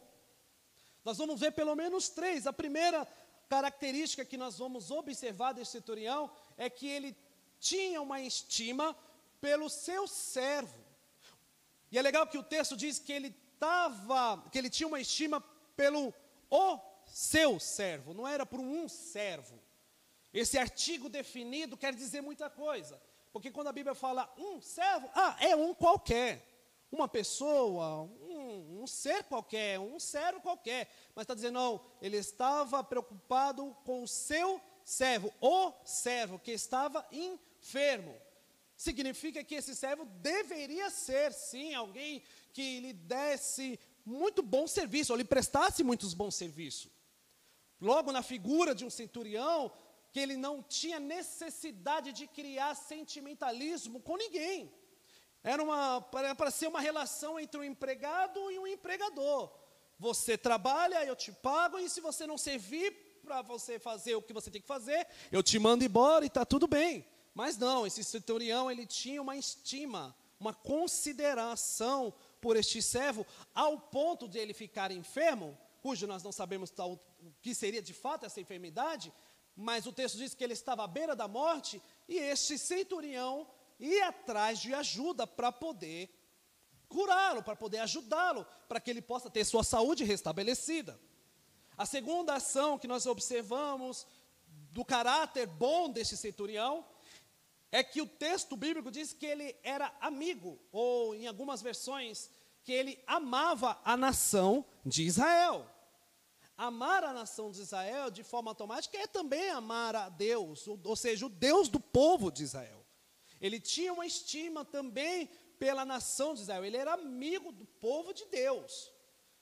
Nós 1.04 1.18
vamos 1.18 1.40
ver 1.40 1.52
pelo 1.52 1.76
menos 1.76 2.10
três. 2.10 2.46
A 2.46 2.54
primeira 2.54 3.08
característica 3.50 4.24
que 4.24 4.38
nós 4.38 4.60
vamos 4.60 4.92
observar 4.92 5.54
desse 5.54 5.72
centurião 5.72 6.32
é 6.56 6.70
que 6.70 6.88
ele 6.88 7.18
tinha 7.60 8.02
uma 8.02 8.22
estima 8.22 8.96
pelo 9.42 9.70
seu 9.70 10.08
servo. 10.08 10.80
E 11.92 11.98
é 11.98 12.02
legal 12.02 12.28
que 12.28 12.38
o 12.38 12.44
texto 12.44 12.78
diz 12.78 13.00
que 13.00 13.12
ele 13.12 13.32
tava, 13.60 14.44
que 14.52 14.58
ele 14.58 14.70
tinha 14.70 14.88
uma 14.88 15.02
estima 15.02 15.42
pelo 15.76 16.14
o 16.50 16.80
seu 17.06 17.60
servo, 17.60 18.14
não 18.14 18.28
era 18.28 18.46
por 18.46 18.60
um 18.60 18.88
servo. 18.88 19.60
Esse 20.32 20.58
artigo 20.58 21.10
definido 21.10 21.76
quer 21.76 21.94
dizer 21.94 22.22
muita 22.22 22.50
coisa, 22.50 23.02
porque 23.34 23.50
quando 23.50 23.68
a 23.68 23.74
Bíblia 23.74 23.96
fala 23.96 24.32
um 24.38 24.62
servo, 24.62 25.10
ah, 25.16 25.36
é 25.40 25.56
um 25.56 25.74
qualquer, 25.74 26.48
uma 26.92 27.08
pessoa, 27.08 28.04
um, 28.04 28.82
um 28.82 28.88
ser 28.88 29.24
qualquer, 29.24 29.80
um 29.80 30.00
servo 30.00 30.42
qualquer, 30.42 30.90
mas 31.16 31.24
está 31.24 31.34
dizendo, 31.34 31.54
não, 31.54 31.82
ele 32.02 32.18
estava 32.18 32.84
preocupado 32.84 33.76
com 33.86 34.04
o 34.04 34.08
seu 34.08 34.60
servo, 34.84 35.32
o 35.40 35.72
servo 35.86 36.40
que 36.40 36.52
estava 36.52 37.06
enfermo. 37.12 38.16
significa 38.76 39.44
que 39.44 39.56
esse 39.56 39.76
servo 39.76 40.06
deveria 40.06 40.90
ser, 40.90 41.34
sim, 41.34 41.74
alguém 41.74 42.24
que 42.54 42.80
lhe 42.80 42.94
desse 42.94 43.78
muito 44.06 44.42
bom 44.42 44.66
serviço, 44.68 45.12
ou 45.12 45.18
lhe 45.18 45.26
prestasse 45.26 45.84
muitos 45.84 46.14
bons 46.14 46.36
serviços. 46.36 46.90
Logo 47.80 48.12
na 48.12 48.24
figura 48.24 48.74
de 48.74 48.84
um 48.86 48.90
centurião, 48.90 49.72
que 50.12 50.20
ele 50.20 50.36
não 50.36 50.64
tinha 50.64 51.00
necessidade 51.00 52.12
de 52.12 52.26
criar 52.26 52.74
sentimentalismo 52.76 54.02
com 54.02 54.18
ninguém. 54.18 54.74
Era 55.44 55.64
uma 55.64 56.02
para 56.02 56.52
ser 56.52 56.68
uma 56.68 56.82
relação 56.82 57.40
entre 57.40 57.60
um 57.60 57.64
empregado 57.64 58.52
e 58.52 58.60
um 58.60 58.68
empregador. 58.68 59.52
Você 59.98 60.38
trabalha, 60.38 61.06
eu 61.06 61.16
te 61.16 61.32
pago, 61.32 61.78
e 61.78 61.90
se 61.90 62.02
você 62.02 62.26
não 62.26 62.38
servir 62.38 62.92
para 63.24 63.42
você 63.42 63.78
fazer 63.78 64.16
o 64.16 64.22
que 64.22 64.34
você 64.34 64.50
tem 64.50 64.62
que 64.62 64.68
fazer, 64.68 65.08
eu 65.32 65.44
te 65.44 65.60
mando 65.60 65.84
embora 65.84 66.26
e 66.26 66.28
está 66.28 66.46
tudo 66.46 66.68
bem. 66.68 67.06
Mas 67.34 67.58
não, 67.58 67.86
esse 67.86 68.04
centurião 68.04 68.72
ele 68.72 68.86
tinha 68.86 69.22
uma 69.22 69.38
estima, 69.38 70.16
uma 70.40 70.54
consideração 70.54 72.14
por 72.42 72.56
este 72.56 72.82
servo, 72.82 73.26
ao 73.54 73.78
ponto 73.80 74.28
de 74.28 74.40
ele 74.40 74.54
ficar 74.54 74.92
enfermo, 74.92 75.58
cujo 75.82 76.08
nós 76.08 76.24
não 76.24 76.32
sabemos 76.32 76.70
tal, 76.70 76.94
o 76.94 77.00
que 77.42 77.54
seria 77.54 77.82
de 77.82 77.94
fato 77.94 78.26
essa 78.26 78.42
enfermidade, 78.42 79.14
mas 79.56 79.86
o 79.86 79.92
texto 79.92 80.18
diz 80.18 80.34
que 80.34 80.44
ele 80.44 80.54
estava 80.54 80.84
à 80.84 80.88
beira 80.88 81.16
da 81.16 81.28
morte, 81.28 81.82
e 82.08 82.18
este 82.18 82.58
centurião 82.58 83.48
ia 83.80 84.10
atrás 84.10 84.60
de 84.60 84.74
ajuda 84.74 85.26
para 85.26 85.52
poder 85.52 86.10
curá-lo, 86.88 87.44
para 87.44 87.56
poder 87.56 87.80
ajudá-lo, 87.80 88.46
para 88.68 88.80
que 88.80 88.90
ele 88.90 89.02
possa 89.02 89.30
ter 89.30 89.46
sua 89.46 89.64
saúde 89.64 90.04
restabelecida. 90.04 91.00
A 91.78 91.86
segunda 91.86 92.34
ação 92.34 92.78
que 92.78 92.88
nós 92.88 93.06
observamos 93.06 94.06
do 94.72 94.84
caráter 94.84 95.48
bom 95.48 95.90
desse 95.90 96.18
centurião 96.18 96.86
é 97.72 97.84
que 97.84 98.02
o 98.02 98.08
texto 98.08 98.58
bíblico 98.58 98.92
diz 98.92 99.14
que 99.14 99.26
ele 99.26 99.56
era 99.64 99.96
amigo, 100.02 100.60
ou 100.72 101.16
em 101.16 101.28
algumas 101.28 101.62
versões, 101.62 102.30
que 102.64 102.74
ele 102.74 103.02
amava 103.06 103.80
a 103.86 103.96
nação 103.96 104.66
de 104.86 105.04
Israel. 105.04 105.66
Amar 106.58 107.04
a 107.04 107.14
nação 107.14 107.52
de 107.52 107.62
Israel 107.62 108.12
de 108.12 108.24
forma 108.24 108.52
automática 108.52 108.98
é 108.98 109.08
também 109.08 109.50
amar 109.50 109.96
a 109.96 110.10
Deus, 110.10 110.68
ou 110.68 110.96
seja, 110.96 111.26
o 111.26 111.30
Deus 111.30 111.70
do 111.70 111.80
povo 111.80 112.30
de 112.32 112.44
Israel. 112.44 112.79
Ele 113.42 113.60
tinha 113.60 113.94
uma 113.94 114.06
estima 114.06 114.66
também 114.66 115.30
pela 115.58 115.84
nação 115.84 116.34
de 116.34 116.42
Israel, 116.42 116.64
ele 116.64 116.78
era 116.78 116.94
amigo 116.94 117.52
do 117.52 117.66
povo 117.66 118.14
de 118.14 118.26
Deus. 118.28 118.92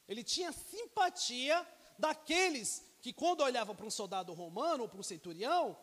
Ele 0.08 0.24
tinha 0.24 0.52
simpatia 0.52 1.66
daqueles 1.98 2.84
que, 3.02 3.14
quando 3.14 3.42
olhavam 3.42 3.76
para 3.76 3.86
um 3.86 3.92
soldado 3.92 4.34
romano 4.34 4.84
ou 4.84 4.90
para 4.90 5.00
um 5.00 5.04
centurião, 5.04 5.78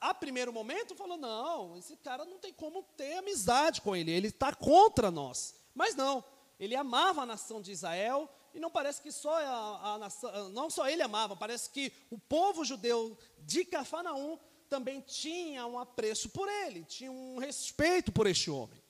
a 0.00 0.14
primeiro 0.14 0.52
momento 0.52 0.94
falou: 0.94 1.16
não, 1.16 1.76
esse 1.76 1.96
cara 1.96 2.24
não 2.24 2.38
tem 2.38 2.52
como 2.52 2.82
ter 2.96 3.14
amizade 3.14 3.80
com 3.80 3.94
ele, 3.94 4.10
ele 4.10 4.28
está 4.28 4.54
contra 4.54 5.10
nós. 5.10 5.54
Mas 5.74 5.94
não, 5.94 6.24
ele 6.58 6.74
amava 6.74 7.22
a 7.22 7.26
nação 7.26 7.60
de 7.60 7.72
Israel, 7.72 8.28
e 8.54 8.60
não 8.60 8.70
parece 8.70 9.02
que 9.02 9.12
só 9.12 9.34
a, 9.36 9.94
a 9.94 9.98
nação, 9.98 10.48
não 10.50 10.70
só 10.70 10.88
ele 10.88 11.02
amava, 11.02 11.36
parece 11.36 11.70
que 11.70 11.92
o 12.10 12.18
povo 12.18 12.64
judeu 12.64 13.16
de 13.38 13.64
Cafarnaum 13.64 14.38
também 14.68 15.00
tinha 15.00 15.66
um 15.66 15.78
apreço 15.78 16.28
por 16.30 16.48
ele, 16.48 16.84
tinha 16.84 17.10
um 17.10 17.38
respeito 17.38 18.12
por 18.12 18.26
este 18.26 18.50
homem. 18.50 18.82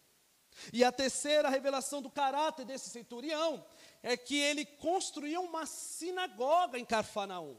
E 0.73 0.83
a 0.85 0.91
terceira 0.91 1.49
revelação 1.49 2.03
do 2.03 2.11
caráter 2.11 2.65
desse 2.65 2.91
centurião 2.91 3.65
é 4.03 4.17
que 4.17 4.37
ele 4.37 4.65
construiu 4.65 5.43
uma 5.43 5.67
sinagoga 5.67 6.79
em 6.79 6.85
Cafarnaum. 6.85 7.57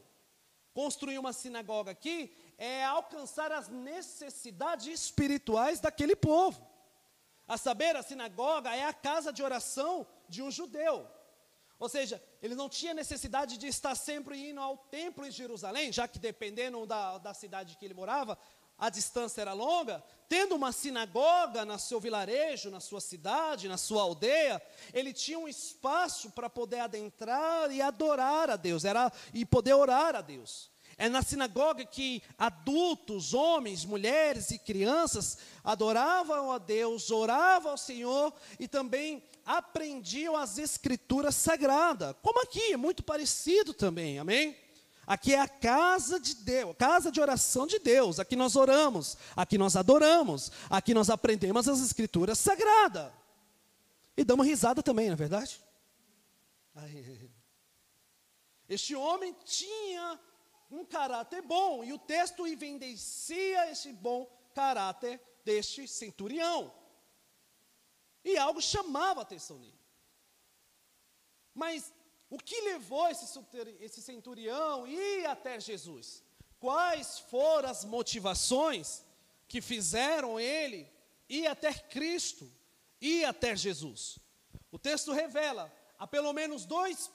Construir 0.72 1.18
uma 1.18 1.32
sinagoga 1.32 1.90
aqui 1.90 2.34
é 2.56 2.84
alcançar 2.84 3.50
as 3.50 3.68
necessidades 3.68 4.86
espirituais 4.86 5.80
daquele 5.80 6.14
povo. 6.14 6.64
A 7.48 7.56
saber, 7.56 7.96
a 7.96 8.02
sinagoga 8.02 8.74
é 8.74 8.84
a 8.84 8.92
casa 8.92 9.32
de 9.32 9.42
oração 9.42 10.06
de 10.28 10.42
um 10.42 10.50
judeu. 10.50 11.08
Ou 11.80 11.88
seja, 11.88 12.22
ele 12.42 12.54
não 12.54 12.68
tinha 12.68 12.92
necessidade 12.92 13.56
de 13.56 13.66
estar 13.66 13.94
sempre 13.94 14.50
indo 14.50 14.60
ao 14.60 14.76
templo 14.76 15.26
em 15.26 15.30
Jerusalém, 15.30 15.90
já 15.90 16.06
que 16.06 16.18
dependendo 16.18 16.84
da, 16.84 17.16
da 17.16 17.32
cidade 17.32 17.74
que 17.78 17.84
ele 17.86 17.94
morava, 17.94 18.36
a 18.78 18.90
distância 18.90 19.40
era 19.40 19.54
longa. 19.54 20.04
Tendo 20.28 20.54
uma 20.54 20.72
sinagoga 20.72 21.64
no 21.64 21.78
seu 21.78 21.98
vilarejo, 21.98 22.70
na 22.70 22.80
sua 22.80 23.00
cidade, 23.00 23.66
na 23.66 23.78
sua 23.78 24.02
aldeia, 24.02 24.60
ele 24.92 25.14
tinha 25.14 25.38
um 25.38 25.48
espaço 25.48 26.30
para 26.32 26.50
poder 26.50 26.80
adentrar 26.80 27.72
e 27.72 27.80
adorar 27.80 28.50
a 28.50 28.56
Deus, 28.56 28.84
era, 28.84 29.10
e 29.32 29.46
poder 29.46 29.72
orar 29.72 30.14
a 30.14 30.20
Deus. 30.20 30.70
É 31.00 31.08
na 31.08 31.22
sinagoga 31.22 31.82
que 31.82 32.22
adultos, 32.36 33.32
homens, 33.32 33.86
mulheres 33.86 34.50
e 34.50 34.58
crianças 34.58 35.38
adoravam 35.64 36.52
a 36.52 36.58
Deus, 36.58 37.10
oravam 37.10 37.70
ao 37.70 37.78
Senhor 37.78 38.34
e 38.58 38.68
também 38.68 39.22
aprendiam 39.46 40.36
as 40.36 40.58
escrituras 40.58 41.36
sagradas. 41.36 42.14
Como 42.20 42.42
aqui, 42.42 42.74
é 42.74 42.76
muito 42.76 43.02
parecido 43.02 43.72
também, 43.72 44.18
amém? 44.18 44.54
Aqui 45.06 45.32
é 45.32 45.40
a 45.40 45.48
casa 45.48 46.20
de 46.20 46.34
Deus, 46.34 46.76
casa 46.76 47.10
de 47.10 47.18
oração 47.18 47.66
de 47.66 47.78
Deus. 47.78 48.20
Aqui 48.20 48.36
nós 48.36 48.54
oramos, 48.54 49.16
aqui 49.34 49.56
nós 49.56 49.76
adoramos, 49.76 50.52
aqui 50.68 50.92
nós 50.92 51.08
aprendemos 51.08 51.66
as 51.66 51.80
escrituras 51.80 52.38
sagradas. 52.38 53.10
E 54.18 54.22
damos 54.22 54.46
risada 54.46 54.82
também, 54.82 55.06
não 55.06 55.14
é 55.14 55.16
verdade? 55.16 55.58
Este 58.68 58.94
homem 58.94 59.34
tinha 59.44 60.20
um 60.70 60.84
caráter 60.84 61.42
bom, 61.42 61.82
e 61.82 61.92
o 61.92 61.98
texto 61.98 62.46
evidencia 62.46 63.70
esse 63.70 63.92
bom 63.92 64.30
caráter 64.54 65.20
deste 65.44 65.88
centurião. 65.88 66.72
E 68.24 68.36
algo 68.36 68.60
chamava 68.60 69.20
a 69.20 69.22
atenção 69.22 69.58
nele. 69.58 69.80
Mas 71.54 71.92
o 72.28 72.38
que 72.38 72.60
levou 72.60 73.08
esse 73.08 74.02
centurião 74.02 74.84
a 74.84 74.88
ir 74.88 75.26
até 75.26 75.58
Jesus? 75.58 76.22
Quais 76.60 77.18
foram 77.18 77.68
as 77.68 77.84
motivações 77.84 79.02
que 79.48 79.60
fizeram 79.60 80.38
ele 80.38 80.88
ir 81.28 81.46
até 81.46 81.72
Cristo, 81.72 82.50
ir 83.00 83.24
até 83.24 83.56
Jesus? 83.56 84.18
O 84.70 84.78
texto 84.78 85.12
revela 85.12 85.72
há 85.98 86.06
pelo 86.06 86.32
menos 86.32 86.64
dois, 86.64 87.10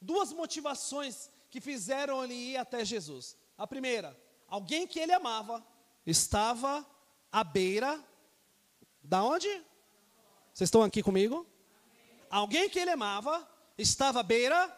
duas 0.00 0.32
motivações 0.32 1.30
que 1.50 1.60
fizeram 1.60 2.24
ele 2.24 2.34
ir 2.34 2.56
até 2.56 2.84
Jesus. 2.84 3.36
A 3.56 3.66
primeira, 3.66 4.18
alguém 4.46 4.86
que 4.86 4.98
ele 4.98 5.12
amava 5.12 5.66
estava 6.06 6.86
à 7.30 7.42
beira 7.42 8.02
da 9.02 9.22
onde? 9.22 9.48
Vocês 10.52 10.68
estão 10.68 10.82
aqui 10.82 11.02
comigo? 11.02 11.46
Alguém 12.30 12.68
que 12.68 12.78
ele 12.78 12.90
amava 12.90 13.48
estava 13.76 14.20
à 14.20 14.22
beira. 14.22 14.76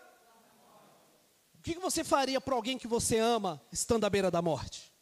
O 1.54 1.62
que 1.62 1.78
você 1.78 2.04
faria 2.04 2.40
para 2.40 2.54
alguém 2.54 2.78
que 2.78 2.86
você 2.86 3.18
ama 3.18 3.60
estando 3.72 4.04
à 4.04 4.10
beira 4.10 4.30
da 4.30 4.40
morte? 4.40 4.92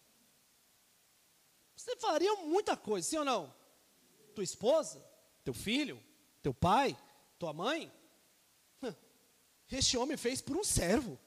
Você 1.77 1.97
faria 1.97 2.35
muita 2.37 2.77
coisa, 2.77 3.09
sim 3.09 3.19
ou 3.19 3.25
não? 3.25 3.55
Tua 4.35 4.45
esposa, 4.45 5.05
teu 5.45 5.55
filho, 5.55 6.03
teu 6.43 6.53
pai, 6.53 6.97
tua 7.39 7.53
mãe. 7.53 7.93
Este 9.71 9.99
homem 9.99 10.17
fez 10.17 10.41
por 10.41 10.57
um 10.57 10.65
servo. 10.65 11.19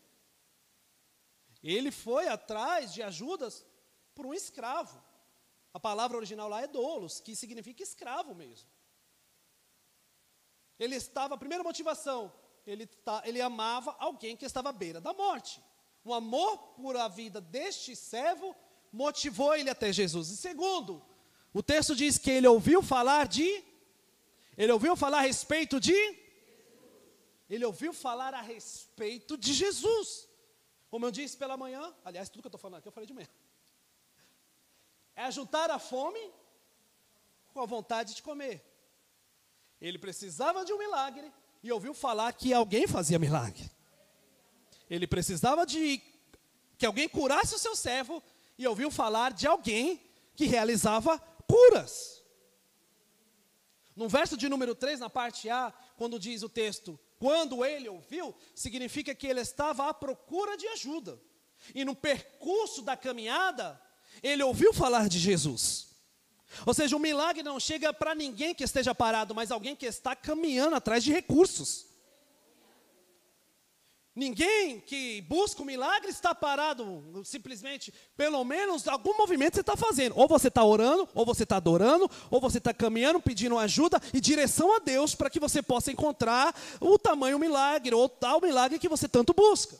Ele 1.64 1.92
foi 1.92 2.28
atrás 2.28 2.94
de 2.94 3.04
ajudas 3.04 3.66
por 4.16 4.26
um 4.26 4.34
escravo. 4.34 5.02
A 5.74 5.80
palavra 5.80 6.18
original 6.18 6.50
lá 6.50 6.62
é 6.62 6.68
dolos, 6.68 7.20
que 7.20 7.36
significa 7.36 7.84
escravo 7.84 8.36
mesmo. 8.36 8.70
Ele 10.78 10.96
estava, 10.96 11.36
a 11.36 11.38
primeira 11.38 11.64
motivação, 11.64 12.34
ele, 12.66 12.88
tá, 12.88 13.22
ele 13.26 13.40
amava 13.40 13.96
alguém 14.00 14.36
que 14.36 14.46
estava 14.46 14.70
à 14.70 14.74
beira 14.74 15.00
da 15.00 15.14
morte. 15.14 15.62
O 16.04 16.14
amor 16.14 16.58
por 16.76 16.98
a 16.98 17.08
vida 17.08 17.40
deste 17.40 17.96
servo 17.96 18.56
motivou 18.92 19.56
ele 19.56 19.70
até 19.70 19.94
Jesus. 19.94 20.30
E 20.30 20.38
segundo, 20.38 21.02
o 21.54 21.62
texto 21.62 21.96
diz 21.96 22.18
que 22.18 22.32
ele 22.32 22.48
ouviu 22.48 22.82
falar 22.82 23.28
de. 23.28 23.64
Ele 24.58 24.72
ouviu 24.72 24.96
falar 24.96 25.20
a 25.20 25.22
respeito 25.22 25.80
de. 25.80 25.96
Ele 27.50 27.66
ouviu 27.66 27.94
falar 27.94 28.34
a 28.34 28.42
respeito 28.42 29.38
de 29.38 29.54
Jesus. 29.54 30.28
Como 30.92 31.06
eu 31.06 31.12
disse 31.12 31.38
pela 31.38 31.56
manhã, 31.56 31.82
aliás, 32.04 32.28
tudo 32.28 32.42
que 32.42 32.48
eu 32.48 32.50
estou 32.50 32.60
falando 32.60 32.80
aqui 32.80 32.88
eu 32.90 32.92
falei 32.92 33.08
de 33.08 33.14
manhã. 33.14 33.30
É 35.16 35.32
juntar 35.32 35.72
a 35.72 35.80
fome 35.80 36.20
com 37.54 37.62
a 37.62 37.66
vontade 37.66 38.14
de 38.14 38.22
comer. 38.22 38.62
Ele 39.80 39.98
precisava 39.98 40.66
de 40.66 40.74
um 40.74 40.78
milagre 40.78 41.32
e 41.64 41.72
ouviu 41.72 41.94
falar 41.94 42.34
que 42.34 42.54
alguém 42.54 42.88
fazia 42.88 43.18
milagre. 43.18 43.72
Ele 44.90 45.08
precisava 45.08 45.66
de 45.66 46.02
que 46.78 46.86
alguém 46.86 47.08
curasse 47.08 47.56
o 47.56 47.60
seu 47.60 47.74
servo 47.74 48.22
e 48.58 48.68
ouviu 48.68 48.92
falar 48.92 49.32
de 49.32 49.48
alguém 49.48 50.06
que 50.36 50.46
realizava 50.46 51.18
curas. 51.48 52.22
No 53.96 54.10
verso 54.10 54.36
de 54.36 54.50
número 54.50 54.76
3, 54.76 55.00
na 55.00 55.10
parte 55.10 55.50
A, 55.50 55.74
quando 55.96 56.20
diz 56.20 56.44
o 56.44 56.50
texto, 56.50 57.00
quando 57.22 57.64
ele 57.64 57.88
ouviu, 57.88 58.34
significa 58.56 59.14
que 59.14 59.28
ele 59.28 59.42
estava 59.42 59.88
à 59.88 59.94
procura 59.94 60.58
de 60.58 60.68
ajuda. 60.70 61.22
E 61.76 61.86
no 61.86 61.96
percurso 61.96 62.82
da 62.82 62.98
caminhada, 62.98 63.80
ele 64.24 64.42
ouviu 64.42 64.74
falar 64.74 65.08
de 65.08 65.20
Jesus. 65.20 65.90
Ou 66.66 66.74
seja, 66.74 66.98
o 66.98 67.00
milagre 67.00 67.44
não 67.44 67.60
chega 67.60 67.94
para 67.94 68.16
ninguém 68.16 68.56
que 68.56 68.64
esteja 68.64 68.96
parado, 68.96 69.36
mas 69.36 69.52
alguém 69.52 69.76
que 69.76 69.86
está 69.86 70.16
caminhando 70.16 70.76
atrás 70.76 71.04
de 71.04 71.14
recursos. 71.14 71.86
Ninguém 74.14 74.82
que 74.82 75.22
busca 75.22 75.62
o 75.62 75.66
milagre 75.66 76.10
está 76.10 76.36
parado, 76.36 77.02
simplesmente, 77.24 77.94
pelo 78.18 78.44
menos 78.44 78.86
algum 78.86 79.16
movimento 79.18 79.56
você 79.56 79.62
está 79.62 79.78
fazendo. 79.78 80.18
Ou 80.18 80.28
você 80.28 80.50
está 80.50 80.64
orando, 80.64 81.08
ou 81.14 81.26
você 81.26 81.44
está 81.44 81.56
adorando, 81.56 82.12
ou 82.30 82.42
você 82.42 82.58
está 82.58 82.74
caminhando, 82.74 83.22
pedindo 83.22 83.58
ajuda 83.58 84.02
e 84.14 84.20
direção 84.20 84.76
a 84.76 84.80
Deus 84.80 85.16
para 85.16 85.30
que 85.30 85.40
você 85.40 85.64
possa 85.64 85.94
encontrar 85.94 86.54
o 86.82 87.00
tamanho 87.00 87.40
milagre, 87.40 87.96
ou 87.96 88.10
tal 88.10 88.42
milagre 88.42 88.80
que 88.80 88.90
você 88.90 89.08
tanto 89.08 89.34
busca. 89.34 89.80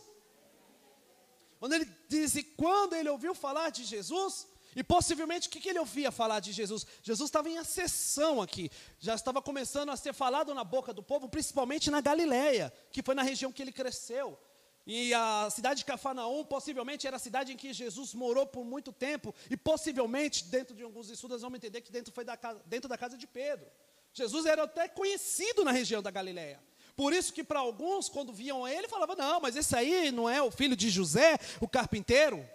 Quando 1.60 1.74
ele 1.74 1.88
diz, 2.08 2.34
e 2.36 2.44
quando 2.44 2.94
ele 2.94 3.10
ouviu 3.10 3.36
falar 3.36 3.70
de 3.70 3.84
Jesus, 3.84 4.48
e 4.76 4.84
possivelmente 4.84 5.48
o 5.48 5.52
que, 5.52 5.68
ele 5.68 5.80
ouvia 5.80 6.12
falar 6.12 6.40
de 6.40 6.52
Jesus? 6.52 6.86
Jesus 7.02 7.28
estava 7.28 7.50
em 7.50 7.58
acessão 7.58 8.42
aqui, 8.42 8.72
já 9.00 9.16
estava 9.16 9.42
começando 9.42 9.90
a 9.90 9.98
ser 9.98 10.14
falado 10.14 10.54
na 10.54 10.64
boca 10.64 10.94
do 10.94 11.04
povo, 11.04 11.28
principalmente 11.28 11.92
na 11.92 12.02
Galileia, 12.02 12.72
que 12.92 13.04
foi 13.04 13.16
na 13.16 13.24
região 13.24 13.52
que 13.52 13.62
ele 13.62 13.72
cresceu. 13.72 14.38
E 14.86 15.14
a 15.14 15.50
cidade 15.52 15.80
de 15.80 15.86
Cafarnaum 15.86 16.44
possivelmente 16.44 17.06
era 17.06 17.18
a 17.18 17.20
cidade 17.20 17.54
em 17.54 17.58
que 17.58 17.72
Jesus 17.72 18.14
morou 18.14 18.46
por 18.48 18.66
muito 18.66 18.92
tempo, 18.92 19.34
e 19.50 19.58
possivelmente, 19.58 20.46
dentro 20.46 20.76
de 20.76 20.84
alguns 20.84 21.10
estudos, 21.10 21.42
vamos 21.42 21.58
entender 21.58 21.82
que 21.82 21.92
dentro 21.92 22.14
foi 22.14 22.24
da 22.24 22.36
casa, 22.36 22.62
dentro 22.66 22.90
da 22.90 22.98
casa 22.98 23.18
de 23.18 23.28
Pedro. 23.28 23.68
Jesus 24.14 24.46
era 24.46 24.64
até 24.64 24.88
conhecido 24.88 25.64
na 25.64 25.72
região 25.72 26.02
da 26.02 26.12
Galileia. 26.12 26.60
Por 26.96 27.14
isso 27.14 27.34
que 27.34 27.44
para 27.44 27.60
alguns, 27.60 28.10
quando 28.10 28.34
viam 28.34 28.68
ele, 28.68 28.88
falavam, 28.88 29.16
não, 29.16 29.40
mas 29.40 29.56
esse 29.56 29.76
aí 29.76 30.12
não 30.12 30.30
é 30.30 30.42
o 30.42 30.52
filho 30.52 30.76
de 30.76 30.90
José, 30.90 31.38
o 31.60 31.68
carpinteiro? 31.68 32.46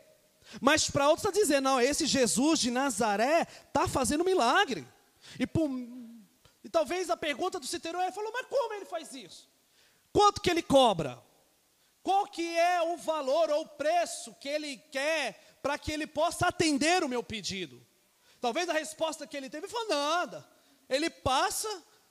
Mas 0.60 0.88
para 0.90 1.08
outros 1.08 1.24
está 1.26 1.40
dizendo, 1.40 1.64
não, 1.64 1.80
esse 1.80 2.06
Jesus 2.06 2.60
de 2.60 2.70
Nazaré 2.70 3.46
está 3.66 3.88
fazendo 3.88 4.24
milagre. 4.24 4.86
E, 5.38 5.46
por, 5.46 5.68
e 6.62 6.68
talvez 6.70 7.10
a 7.10 7.16
pergunta 7.16 7.58
do 7.58 7.66
centurião 7.66 8.10
falou, 8.12 8.32
mas 8.32 8.46
como 8.46 8.74
ele 8.74 8.84
faz 8.84 9.12
isso? 9.14 9.48
Quanto 10.12 10.40
que 10.40 10.50
ele 10.50 10.62
cobra? 10.62 11.22
Qual 12.02 12.26
que 12.26 12.56
é 12.56 12.80
o 12.82 12.96
valor 12.96 13.50
ou 13.50 13.62
o 13.62 13.68
preço 13.68 14.34
que 14.40 14.48
ele 14.48 14.76
quer 14.92 15.58
para 15.60 15.76
que 15.76 15.90
ele 15.90 16.06
possa 16.06 16.46
atender 16.46 17.02
o 17.02 17.08
meu 17.08 17.22
pedido? 17.22 17.84
Talvez 18.40 18.68
a 18.68 18.72
resposta 18.72 19.26
que 19.26 19.36
ele 19.36 19.50
teve 19.50 19.66
foi 19.66 19.88
nada. 19.88 20.46
Ele 20.88 21.10
passa, 21.10 21.68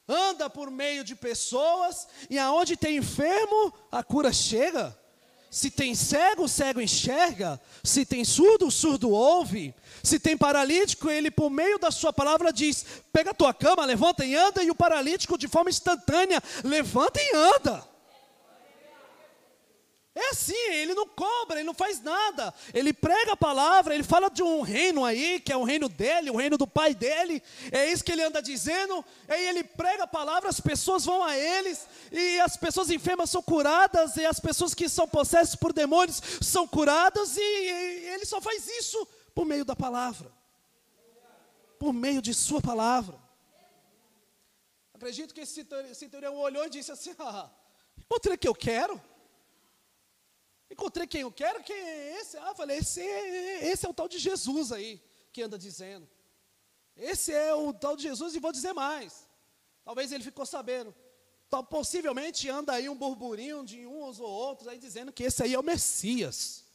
anda 0.07 0.49
por 0.49 0.69
meio 0.69 1.03
de 1.03 1.15
pessoas 1.15 2.07
e 2.29 2.37
aonde 2.37 2.75
tem 2.75 2.97
enfermo, 2.97 3.73
a 3.89 4.03
cura 4.03 4.33
chega. 4.33 4.97
Se 5.55 5.71
tem 5.71 5.95
cego, 5.95 6.43
o 6.43 6.49
cego 6.49 6.81
enxerga. 6.81 7.57
Se 7.81 8.05
tem 8.05 8.25
surdo, 8.25 8.67
o 8.67 8.71
surdo 8.71 9.09
ouve. 9.09 9.73
Se 10.03 10.19
tem 10.19 10.35
paralítico, 10.35 11.09
ele, 11.09 11.31
por 11.31 11.49
meio 11.49 11.79
da 11.79 11.89
sua 11.91 12.11
palavra, 12.11 12.51
diz: 12.51 12.85
pega 13.13 13.31
a 13.31 13.33
tua 13.33 13.53
cama, 13.53 13.85
levanta 13.85 14.25
e 14.25 14.35
anda. 14.35 14.61
E 14.61 14.69
o 14.69 14.75
paralítico, 14.75 15.37
de 15.37 15.47
forma 15.47 15.69
instantânea, 15.69 16.43
levanta 16.61 17.21
e 17.21 17.31
anda. 17.33 17.94
É 20.17 20.29
assim, 20.29 20.71
ele 20.71 20.93
não 20.93 21.05
cobra, 21.09 21.57
ele 21.57 21.65
não 21.65 21.73
faz 21.73 22.01
nada. 22.01 22.53
Ele 22.73 22.93
prega 22.93 23.33
a 23.33 23.37
palavra, 23.37 23.93
ele 23.93 24.03
fala 24.03 24.29
de 24.29 24.41
um 24.41 24.61
reino 24.61 25.03
aí, 25.03 25.41
que 25.41 25.51
é 25.51 25.57
o 25.57 25.65
reino 25.65 25.89
dele, 25.89 26.31
o 26.31 26.37
reino 26.37 26.57
do 26.57 26.65
pai 26.65 26.95
dele. 26.95 27.43
É 27.69 27.91
isso 27.91 28.01
que 28.01 28.13
ele 28.13 28.23
anda 28.23 28.41
dizendo. 28.41 29.03
Aí 29.27 29.45
ele 29.45 29.61
prega 29.61 30.05
a 30.05 30.07
palavra, 30.07 30.49
as 30.49 30.61
pessoas 30.61 31.03
vão 31.03 31.21
a 31.21 31.37
eles, 31.37 31.85
e 32.13 32.39
as 32.39 32.55
pessoas 32.55 32.89
enfermas 32.89 33.29
são 33.29 33.41
curadas, 33.41 34.15
e 34.15 34.25
as 34.25 34.39
pessoas 34.39 34.73
que 34.73 34.87
são 34.87 35.05
possessas 35.05 35.53
por 35.53 35.73
demônios 35.73 36.21
são 36.41 36.65
curadas, 36.65 37.35
e, 37.35 37.41
e 37.41 38.07
ele 38.13 38.25
só 38.25 38.39
faz 38.39 38.69
isso 38.69 39.05
por 39.33 39.45
meio 39.45 39.65
da 39.65 39.75
palavra. 39.75 40.31
Por 41.77 41.91
meio 41.91 42.21
de 42.21 42.33
sua 42.33 42.61
palavra. 42.61 43.19
Acredito 44.93 45.33
que 45.33 45.41
esse 45.41 45.67
centurião 45.93 46.37
olhou 46.37 46.65
e 46.65 46.69
disse 46.69 46.89
assim: 46.89 47.13
Ah, 47.19 47.49
encontrei 47.99 48.37
que 48.37 48.47
eu 48.47 48.55
quero. 48.55 49.01
Encontrei 50.69 51.07
quem 51.07 51.21
eu 51.21 51.31
quero, 51.31 51.63
quem 51.63 51.75
é 51.75 52.19
esse? 52.19 52.37
Ah, 52.37 52.55
falei, 52.55 52.77
esse, 52.77 53.01
é, 53.01 53.67
esse 53.67 53.85
é 53.85 53.89
o 53.89 53.93
tal 53.93 54.07
de 54.07 54.17
Jesus 54.17 54.71
aí, 54.71 55.01
que 55.31 55.41
anda 55.41 55.57
dizendo. 55.57 56.07
Esse 56.95 57.31
é 57.31 57.53
o 57.53 57.73
tal 57.73 57.95
de 57.95 58.03
Jesus 58.03 58.35
e 58.35 58.39
vou 58.39 58.51
dizer 58.51 58.73
mais. 58.73 59.27
Talvez 59.83 60.11
ele 60.11 60.23
ficou 60.23 60.45
sabendo. 60.45 60.93
Então, 61.47 61.63
possivelmente 61.63 62.49
anda 62.49 62.73
aí 62.73 62.89
um 62.89 62.95
burburinho 62.95 63.63
de 63.63 63.85
uns 63.85 64.19
ou 64.19 64.29
outros 64.29 64.67
aí 64.67 64.77
dizendo 64.77 65.11
que 65.11 65.23
esse 65.23 65.43
aí 65.43 65.53
é 65.53 65.59
o 65.59 65.63
Messias. 65.63 66.65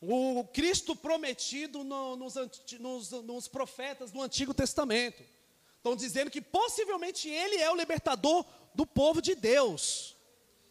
O 0.00 0.44
Cristo 0.44 0.96
prometido 0.96 1.84
no, 1.84 2.16
nos, 2.16 2.34
nos, 2.78 3.10
nos 3.10 3.46
profetas 3.46 4.10
do 4.10 4.20
Antigo 4.20 4.52
Testamento. 4.52 5.22
Estão 5.76 5.94
dizendo 5.94 6.30
que 6.30 6.40
possivelmente 6.40 7.28
ele 7.28 7.56
é 7.56 7.70
o 7.70 7.76
libertador 7.76 8.44
do 8.74 8.86
povo 8.86 9.22
de 9.22 9.34
Deus. 9.34 10.16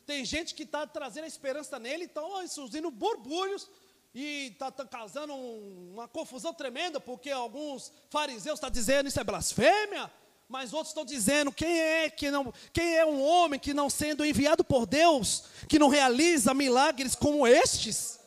Tem 0.10 0.26
gente 0.26 0.56
que 0.56 0.63
está 0.63 0.88
trazendo 0.88 1.26
a 1.26 1.28
esperança 1.28 1.78
nele, 1.78 2.06
estão 2.06 2.48
surgindo 2.48 2.89
borbulhos 2.89 3.69
e 4.12 4.48
está 4.48 4.72
tá 4.72 4.84
causando 4.84 5.36
um, 5.36 5.91
uma 5.93 6.08
confusão 6.08 6.52
tremenda, 6.52 7.00
porque 7.00 7.30
alguns 7.30 7.93
fariseus 8.10 8.56
estão 8.56 8.72
tá 8.72 8.74
dizendo 8.74 9.08
isso 9.08 9.19
é 9.19 9.24
blasfêmia, 9.24 10.12
mas 10.48 10.74
outros 10.74 10.89
estão 10.89 11.06
dizendo 11.06 11.52
quem 11.52 11.80
é 11.80 12.10
que 12.10 12.32
não, 12.32 12.52
quem 12.74 12.98
é 12.98 13.06
um 13.06 13.22
homem 13.22 13.60
que 13.60 13.72
não 13.72 13.88
sendo 13.88 14.26
enviado 14.26 14.63
por 14.63 14.88
Deus, 14.88 15.43
que 15.67 15.78
não 15.78 15.89
realiza 15.89 16.56
milagres 16.56 17.13
como 17.13 17.45
estes. 17.45 18.19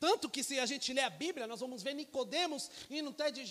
Tanto 0.00 0.30
que 0.30 0.42
se 0.42 0.58
a 0.58 0.64
gente 0.64 0.94
ler 0.94 1.02
a 1.02 1.10
Bíblia, 1.10 1.46
nós 1.46 1.60
vamos 1.60 1.82
ver 1.82 1.92
Nicodemos 1.92 2.70
indo 2.88 3.10
até, 3.10 3.30
de, 3.30 3.44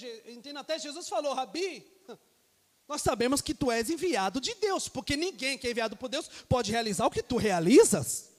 até 0.57 0.79
Jesus 0.79 1.07
falou, 1.07 1.35
Rabi, 1.35 1.85
nós 2.87 3.01
sabemos 3.01 3.41
que 3.41 3.53
tu 3.53 3.71
és 3.71 3.89
enviado 3.89 4.39
de 4.39 4.53
Deus, 4.55 4.87
porque 4.87 5.17
ninguém 5.17 5.57
que 5.57 5.67
é 5.67 5.71
enviado 5.71 5.97
por 5.97 6.07
Deus 6.07 6.27
pode 6.47 6.71
realizar 6.71 7.05
o 7.05 7.11
que 7.11 7.23
tu 7.23 7.37
realizas. 7.37 8.31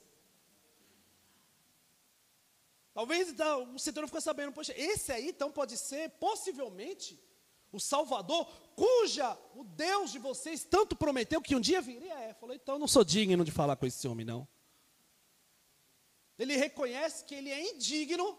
Talvez 2.94 3.28
então, 3.28 3.74
o 3.74 3.78
setor 3.78 4.06
ficou 4.06 4.20
sabendo, 4.20 4.52
poxa, 4.52 4.72
esse 4.76 5.12
aí 5.12 5.28
então 5.28 5.52
pode 5.52 5.76
ser, 5.76 6.08
possivelmente, 6.12 7.20
o 7.70 7.78
Salvador, 7.78 8.46
cuja 8.74 9.36
o 9.54 9.64
Deus 9.64 10.12
de 10.12 10.18
vocês 10.18 10.64
tanto 10.64 10.96
prometeu 10.96 11.42
que 11.42 11.54
um 11.54 11.60
dia 11.60 11.82
viria. 11.82 12.14
É, 12.14 12.32
falou, 12.34 12.54
então 12.54 12.78
não 12.78 12.88
sou 12.88 13.04
digno 13.04 13.44
de 13.44 13.50
falar 13.50 13.76
com 13.76 13.84
esse 13.84 14.08
homem, 14.08 14.24
não. 14.24 14.48
Ele 16.38 16.56
reconhece 16.56 17.24
que 17.24 17.34
ele 17.34 17.50
é 17.50 17.70
indigno 17.74 18.38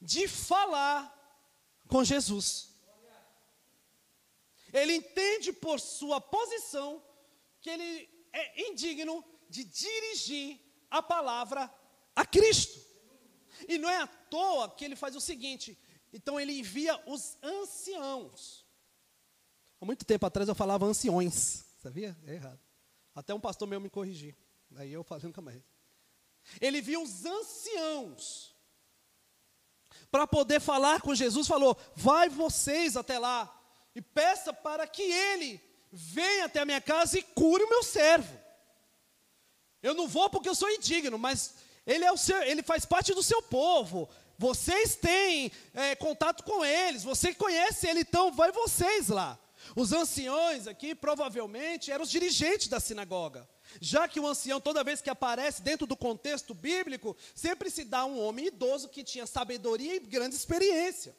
de 0.00 0.26
falar 0.26 1.12
com 1.86 2.02
Jesus. 2.02 2.73
Ele 4.74 4.96
entende 4.96 5.52
por 5.52 5.78
sua 5.78 6.20
posição 6.20 7.00
que 7.60 7.70
ele 7.70 8.10
é 8.32 8.68
indigno 8.68 9.24
de 9.48 9.62
dirigir 9.62 10.60
a 10.90 11.00
palavra 11.00 11.72
a 12.14 12.26
Cristo. 12.26 12.80
E 13.68 13.78
não 13.78 13.88
é 13.88 13.98
à 13.98 14.06
toa 14.06 14.68
que 14.68 14.84
ele 14.84 14.96
faz 14.96 15.14
o 15.14 15.20
seguinte: 15.20 15.78
então 16.12 16.40
ele 16.40 16.58
envia 16.58 17.00
os 17.06 17.38
anciãos. 17.40 18.66
Há 19.80 19.84
muito 19.84 20.04
tempo 20.04 20.26
atrás 20.26 20.48
eu 20.48 20.54
falava 20.56 20.84
anciões, 20.84 21.64
sabia? 21.80 22.16
É 22.26 22.34
errado. 22.34 22.60
Até 23.14 23.32
um 23.32 23.40
pastor 23.40 23.68
meu 23.68 23.80
me 23.80 23.88
corrigiu. 23.88 24.34
Aí 24.74 24.92
eu 24.92 25.04
falei 25.04 25.24
nunca 25.24 25.40
mais. 25.40 25.62
Ele 26.60 26.78
envia 26.78 26.98
os 26.98 27.24
anciãos 27.24 28.56
para 30.10 30.26
poder 30.26 30.60
falar 30.60 31.00
com 31.00 31.14
Jesus, 31.14 31.46
falou: 31.46 31.76
vai 31.94 32.28
vocês 32.28 32.96
até 32.96 33.20
lá, 33.20 33.53
e 33.94 34.02
peça 34.02 34.52
para 34.52 34.86
que 34.86 35.02
ele 35.02 35.60
venha 35.90 36.46
até 36.46 36.60
a 36.60 36.64
minha 36.64 36.80
casa 36.80 37.18
e 37.18 37.22
cure 37.22 37.64
o 37.64 37.68
meu 37.68 37.82
servo. 37.82 38.38
Eu 39.82 39.94
não 39.94 40.08
vou 40.08 40.28
porque 40.30 40.48
eu 40.48 40.54
sou 40.54 40.70
indigno, 40.70 41.18
mas 41.18 41.54
ele, 41.86 42.04
é 42.04 42.10
o 42.10 42.16
seu, 42.16 42.42
ele 42.42 42.62
faz 42.62 42.84
parte 42.84 43.12
do 43.14 43.22
seu 43.22 43.42
povo. 43.42 44.08
Vocês 44.36 44.96
têm 44.96 45.52
é, 45.72 45.94
contato 45.94 46.42
com 46.42 46.64
eles, 46.64 47.04
você 47.04 47.34
conhece 47.34 47.86
ele, 47.86 48.00
então 48.00 48.32
vai 48.32 48.50
vocês 48.50 49.08
lá. 49.08 49.38
Os 49.76 49.92
anciões 49.92 50.66
aqui 50.66 50.94
provavelmente 50.94 51.90
eram 51.90 52.02
os 52.04 52.10
dirigentes 52.10 52.68
da 52.68 52.80
sinagoga. 52.80 53.48
Já 53.80 54.06
que 54.08 54.20
o 54.20 54.26
ancião, 54.26 54.60
toda 54.60 54.84
vez 54.84 55.00
que 55.00 55.08
aparece 55.08 55.62
dentro 55.62 55.86
do 55.86 55.96
contexto 55.96 56.52
bíblico, 56.52 57.16
sempre 57.34 57.70
se 57.70 57.84
dá 57.84 58.04
um 58.04 58.20
homem 58.20 58.46
idoso 58.46 58.88
que 58.88 59.04
tinha 59.04 59.26
sabedoria 59.26 59.96
e 59.96 60.00
grande 60.00 60.34
experiência. 60.34 61.16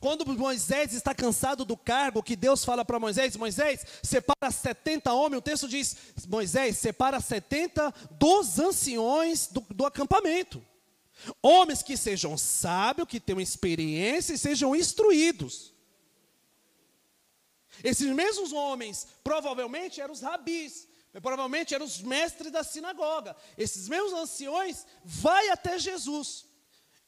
Quando 0.00 0.24
Moisés 0.26 0.92
está 0.92 1.12
cansado 1.12 1.64
do 1.64 1.76
cargo, 1.76 2.22
que 2.22 2.36
Deus 2.36 2.64
fala 2.64 2.84
para 2.84 3.00
Moisés: 3.00 3.36
Moisés, 3.36 3.84
separa 4.02 4.50
70 4.50 5.12
homens. 5.12 5.38
O 5.38 5.42
texto 5.42 5.68
diz: 5.68 5.96
Moisés, 6.28 6.78
separa 6.78 7.20
70 7.20 7.92
dos 8.12 8.60
anciões 8.60 9.48
do, 9.48 9.60
do 9.70 9.84
acampamento. 9.84 10.64
Homens 11.42 11.82
que 11.82 11.96
sejam 11.96 12.38
sábios, 12.38 13.08
que 13.08 13.18
tenham 13.18 13.40
experiência 13.40 14.34
e 14.34 14.38
sejam 14.38 14.76
instruídos. 14.76 15.74
Esses 17.82 18.06
mesmos 18.08 18.52
homens 18.52 19.06
provavelmente 19.24 20.00
eram 20.00 20.12
os 20.12 20.20
rabis, 20.20 20.88
provavelmente 21.20 21.74
eram 21.74 21.84
os 21.84 22.00
mestres 22.00 22.52
da 22.52 22.62
sinagoga. 22.62 23.34
Esses 23.56 23.88
mesmos 23.88 24.12
anciões 24.12 24.86
vai 25.04 25.48
até 25.48 25.76
Jesus 25.76 26.47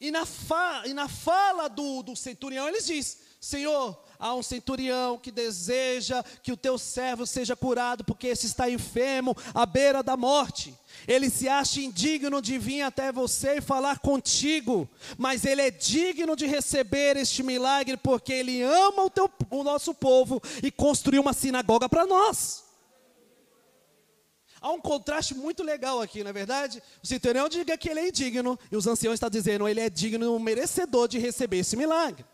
E 0.00 0.10
na, 0.10 0.24
fa, 0.24 0.84
e 0.86 0.94
na 0.94 1.08
fala 1.08 1.68
do, 1.68 2.02
do 2.02 2.16
centurião, 2.16 2.66
eles 2.66 2.86
diz: 2.86 3.18
Senhor, 3.38 4.02
há 4.18 4.34
um 4.34 4.42
centurião 4.42 5.18
que 5.18 5.30
deseja 5.30 6.22
que 6.42 6.52
o 6.52 6.56
teu 6.56 6.78
servo 6.78 7.26
seja 7.26 7.54
curado, 7.54 8.02
porque 8.02 8.26
esse 8.28 8.46
está 8.46 8.70
enfermo, 8.70 9.36
à 9.54 9.66
beira 9.66 10.02
da 10.02 10.16
morte. 10.16 10.74
Ele 11.06 11.28
se 11.28 11.48
acha 11.48 11.80
indigno 11.80 12.40
de 12.40 12.58
vir 12.58 12.82
até 12.82 13.12
você 13.12 13.56
e 13.56 13.60
falar 13.60 13.98
contigo, 13.98 14.88
mas 15.18 15.44
ele 15.44 15.62
é 15.62 15.70
digno 15.70 16.34
de 16.34 16.46
receber 16.46 17.16
este 17.16 17.42
milagre, 17.42 17.96
porque 17.96 18.32
ele 18.32 18.62
ama 18.62 19.04
o, 19.04 19.10
teu, 19.10 19.30
o 19.50 19.62
nosso 19.62 19.92
povo 19.92 20.40
e 20.62 20.70
construiu 20.70 21.22
uma 21.22 21.32
sinagoga 21.32 21.88
para 21.88 22.06
nós. 22.06 22.69
Há 24.60 24.70
um 24.72 24.80
contraste 24.80 25.34
muito 25.34 25.62
legal 25.62 26.02
aqui, 26.02 26.22
na 26.22 26.30
é 26.30 26.32
verdade. 26.32 26.82
O 27.02 27.06
centurião 27.06 27.48
diga 27.48 27.78
que 27.78 27.88
ele 27.88 28.00
é 28.00 28.08
indigno, 28.08 28.58
e 28.70 28.76
os 28.76 28.86
anciãos 28.86 29.14
estão 29.14 29.30
dizendo 29.30 29.66
ele 29.66 29.80
é 29.80 29.88
digno, 29.88 30.38
merecedor 30.38 31.08
de 31.08 31.18
receber 31.18 31.58
esse 31.58 31.76
milagre. 31.76 32.24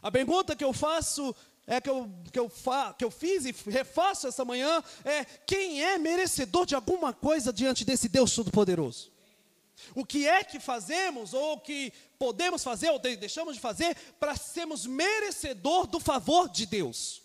A 0.00 0.10
pergunta 0.10 0.54
que 0.54 0.64
eu 0.64 0.72
faço, 0.72 1.34
é 1.66 1.80
que 1.80 1.90
eu, 1.90 2.08
que 2.32 2.38
eu, 2.38 2.48
fa, 2.48 2.94
que 2.94 3.04
eu 3.04 3.10
fiz 3.10 3.44
e 3.44 3.54
refaço 3.68 4.28
essa 4.28 4.44
manhã, 4.44 4.82
é: 5.04 5.24
quem 5.24 5.82
é 5.82 5.98
merecedor 5.98 6.64
de 6.64 6.74
alguma 6.74 7.12
coisa 7.12 7.52
diante 7.52 7.84
desse 7.84 8.08
Deus 8.08 8.34
Todo-Poderoso? 8.34 9.10
O 9.94 10.04
que 10.04 10.28
é 10.28 10.44
que 10.44 10.60
fazemos, 10.60 11.34
ou 11.34 11.58
que 11.58 11.92
podemos 12.18 12.62
fazer, 12.62 12.90
ou 12.90 12.98
deixamos 12.98 13.54
de 13.54 13.60
fazer, 13.60 13.96
para 14.18 14.36
sermos 14.36 14.86
merecedor 14.86 15.86
do 15.86 15.98
favor 15.98 16.48
de 16.48 16.66
Deus? 16.66 17.22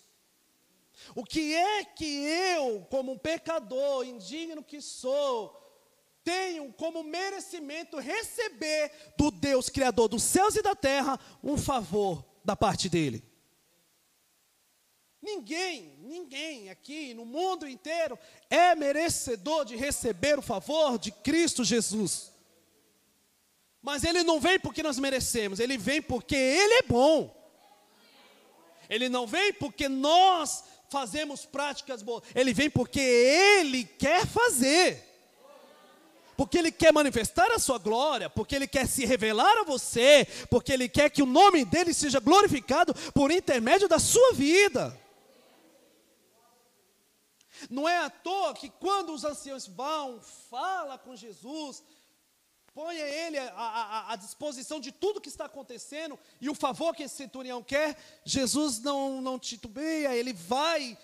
O 1.16 1.24
que 1.24 1.54
é 1.54 1.82
que 1.82 2.04
eu, 2.04 2.86
como 2.90 3.12
um 3.12 3.16
pecador, 3.18 4.04
indigno 4.04 4.62
que 4.62 4.82
sou, 4.82 5.50
tenho 6.22 6.70
como 6.74 7.02
merecimento 7.02 7.98
receber 7.98 8.92
do 9.16 9.30
Deus 9.30 9.70
Criador 9.70 10.08
dos 10.08 10.22
céus 10.22 10.56
e 10.56 10.62
da 10.62 10.74
terra 10.74 11.18
um 11.42 11.56
favor 11.56 12.22
da 12.44 12.54
parte 12.54 12.90
dele? 12.90 13.24
Ninguém, 15.22 15.96
ninguém 16.00 16.68
aqui 16.68 17.14
no 17.14 17.24
mundo 17.24 17.66
inteiro 17.66 18.18
é 18.50 18.74
merecedor 18.74 19.64
de 19.64 19.74
receber 19.74 20.38
o 20.38 20.42
favor 20.42 20.98
de 20.98 21.10
Cristo 21.10 21.64
Jesus. 21.64 22.30
Mas 23.80 24.04
ele 24.04 24.22
não 24.22 24.38
vem 24.38 24.60
porque 24.60 24.82
nós 24.82 24.98
merecemos, 24.98 25.60
ele 25.60 25.78
vem 25.78 26.02
porque 26.02 26.36
ele 26.36 26.74
é 26.74 26.82
bom. 26.82 27.34
Ele 28.88 29.08
não 29.08 29.26
vem 29.26 29.52
porque 29.54 29.88
nós 29.88 30.62
fazemos 30.88 31.44
práticas 31.44 32.02
boas. 32.02 32.24
Ele 32.34 32.52
vem 32.52 32.70
porque 32.70 33.00
Ele 33.00 33.84
quer 33.84 34.26
fazer. 34.26 35.04
Porque 36.36 36.58
Ele 36.58 36.70
quer 36.70 36.92
manifestar 36.92 37.50
a 37.50 37.58
sua 37.58 37.78
glória, 37.78 38.28
porque 38.28 38.54
Ele 38.54 38.66
quer 38.66 38.86
se 38.86 39.06
revelar 39.06 39.58
a 39.58 39.64
você, 39.64 40.26
porque 40.50 40.72
Ele 40.72 40.88
quer 40.88 41.08
que 41.10 41.22
o 41.22 41.26
nome 41.26 41.64
dEle 41.64 41.94
seja 41.94 42.20
glorificado 42.20 42.94
por 43.14 43.30
intermédio 43.30 43.88
da 43.88 43.98
sua 43.98 44.32
vida. 44.34 44.98
Não 47.70 47.88
é 47.88 47.96
à 47.96 48.10
toa 48.10 48.52
que 48.52 48.68
quando 48.68 49.14
os 49.14 49.24
anciãos 49.24 49.66
vão, 49.66 50.20
fala 50.50 50.98
com 50.98 51.16
Jesus, 51.16 51.82
ponha 52.76 53.06
ele 53.06 53.38
à, 53.38 54.14
disposição 54.20 54.78
de 54.78 54.92
tudo 54.92 55.18
que 55.18 55.30
está 55.30 55.46
acontecendo 55.46 56.18
e 56.38 56.50
o 56.50 56.54
favor 56.54 56.94
que 56.94 57.04
esse 57.04 57.16
centurião 57.16 57.62
quer, 57.62 57.96
Jesus 58.22 58.80
não, 58.80 59.22
não 59.22 59.38
titubeia, 59.38 60.14
ele 60.14 60.34
vai 60.34 60.98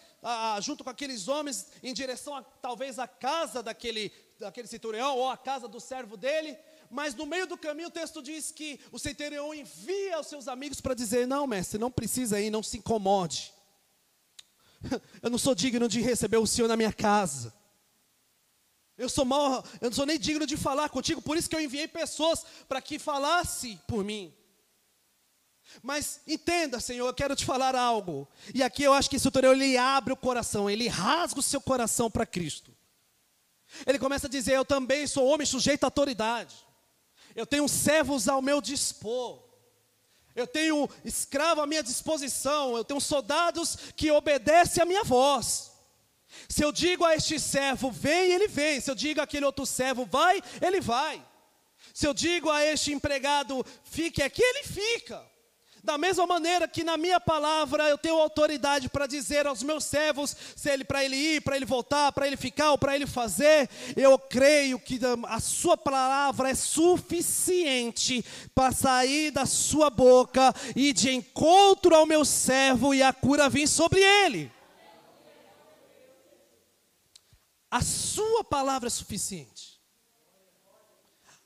junto 0.60 0.84
com 0.84 0.90
aqueles 0.90 1.28
homens 1.28 1.68
em 1.82 1.94
direção 1.94 2.36
a, 2.36 2.42
talvez 2.42 2.98
à 2.98 3.08
casa 3.08 3.62
daquele, 3.62 4.12
daquele 4.38 4.68
centurião 4.68 5.16
ou 5.16 5.30
à 5.30 5.36
casa 5.38 5.66
do 5.66 5.80
servo 5.80 6.14
dele, 6.14 6.58
mas 6.90 7.14
no 7.14 7.24
meio 7.24 7.46
do 7.46 7.56
caminho 7.56 7.88
o 7.88 7.90
texto 7.90 8.22
diz 8.22 8.52
que 8.52 8.78
o 8.92 8.98
centurião 8.98 9.54
envia 9.54 10.20
os 10.20 10.26
seus 10.26 10.48
amigos 10.48 10.78
para 10.78 10.92
dizer: 10.92 11.26
Não, 11.26 11.46
mestre, 11.46 11.78
não 11.78 11.90
precisa 11.90 12.38
ir, 12.38 12.50
não 12.50 12.62
se 12.62 12.76
incomode. 12.76 13.50
Eu 15.22 15.30
não 15.30 15.38
sou 15.38 15.54
digno 15.54 15.88
de 15.88 16.02
receber 16.02 16.36
o 16.36 16.46
senhor 16.46 16.68
na 16.68 16.76
minha 16.76 16.92
casa. 16.92 17.61
Eu 19.02 19.08
sou 19.08 19.24
mal, 19.24 19.64
eu 19.80 19.90
não 19.90 19.96
sou 19.96 20.06
nem 20.06 20.16
digno 20.16 20.46
de 20.46 20.56
falar 20.56 20.88
contigo, 20.88 21.20
por 21.20 21.36
isso 21.36 21.50
que 21.50 21.56
eu 21.56 21.60
enviei 21.60 21.88
pessoas 21.88 22.46
para 22.68 22.80
que 22.80 23.00
falasse 23.00 23.76
por 23.88 24.04
mim. 24.04 24.32
Mas 25.82 26.20
entenda, 26.24 26.78
Senhor, 26.78 27.08
eu 27.08 27.12
quero 27.12 27.34
te 27.34 27.44
falar 27.44 27.74
algo. 27.74 28.28
E 28.54 28.62
aqui 28.62 28.84
eu 28.84 28.92
acho 28.92 29.10
que 29.10 29.16
esse 29.16 29.24
tutorial 29.24 29.54
ele 29.54 29.76
abre 29.76 30.12
o 30.12 30.16
coração, 30.16 30.70
ele 30.70 30.86
rasga 30.86 31.40
o 31.40 31.42
seu 31.42 31.60
coração 31.60 32.08
para 32.08 32.24
Cristo. 32.24 32.72
Ele 33.84 33.98
começa 33.98 34.28
a 34.28 34.30
dizer: 34.30 34.52
Eu 34.52 34.64
também 34.64 35.04
sou 35.08 35.26
homem 35.26 35.46
sujeito 35.46 35.82
à 35.82 35.88
autoridade. 35.88 36.54
Eu 37.34 37.44
tenho 37.46 37.66
servos 37.66 38.28
ao 38.28 38.40
meu 38.40 38.60
dispor. 38.60 39.42
Eu 40.32 40.46
tenho 40.46 40.88
escravo 41.04 41.60
à 41.60 41.66
minha 41.66 41.82
disposição. 41.82 42.76
Eu 42.76 42.84
tenho 42.84 43.00
soldados 43.00 43.76
que 43.96 44.12
obedecem 44.12 44.80
à 44.80 44.86
minha 44.86 45.02
voz. 45.02 45.71
Se 46.48 46.64
eu 46.64 46.72
digo 46.72 47.04
a 47.04 47.14
este 47.14 47.38
servo, 47.38 47.90
vem, 47.90 48.32
ele 48.32 48.48
vem. 48.48 48.80
Se 48.80 48.90
eu 48.90 48.94
digo 48.94 49.20
àquele 49.20 49.46
outro 49.46 49.66
servo, 49.66 50.04
vai, 50.04 50.42
ele 50.60 50.80
vai. 50.80 51.22
Se 51.92 52.06
eu 52.06 52.14
digo 52.14 52.50
a 52.50 52.64
este 52.64 52.92
empregado, 52.92 53.64
fique 53.84 54.22
aqui, 54.22 54.42
ele 54.42 54.62
fica. 54.64 55.32
Da 55.84 55.98
mesma 55.98 56.24
maneira 56.28 56.68
que 56.68 56.84
na 56.84 56.96
minha 56.96 57.18
palavra 57.18 57.88
eu 57.88 57.98
tenho 57.98 58.14
autoridade 58.14 58.88
para 58.88 59.04
dizer 59.04 59.48
aos 59.48 59.64
meus 59.64 59.82
servos, 59.84 60.36
se 60.54 60.70
ele 60.70 60.84
para 60.84 61.04
ele 61.04 61.16
ir, 61.16 61.40
para 61.40 61.56
ele 61.56 61.64
voltar, 61.64 62.12
para 62.12 62.24
ele 62.24 62.36
ficar 62.36 62.70
ou 62.70 62.78
para 62.78 62.94
ele 62.94 63.04
fazer, 63.04 63.68
eu 63.96 64.16
creio 64.16 64.78
que 64.78 65.00
a 65.26 65.40
sua 65.40 65.76
palavra 65.76 66.50
é 66.50 66.54
suficiente 66.54 68.24
para 68.54 68.70
sair 68.70 69.32
da 69.32 69.44
sua 69.44 69.90
boca 69.90 70.54
e 70.76 70.92
de 70.92 71.10
encontro 71.10 71.96
ao 71.96 72.06
meu 72.06 72.24
servo 72.24 72.94
e 72.94 73.02
a 73.02 73.12
cura 73.12 73.48
vir 73.48 73.66
sobre 73.66 74.00
ele. 74.00 74.52
A 77.72 77.80
sua 77.80 78.44
palavra 78.44 78.88
é 78.88 78.90
suficiente. 78.90 79.80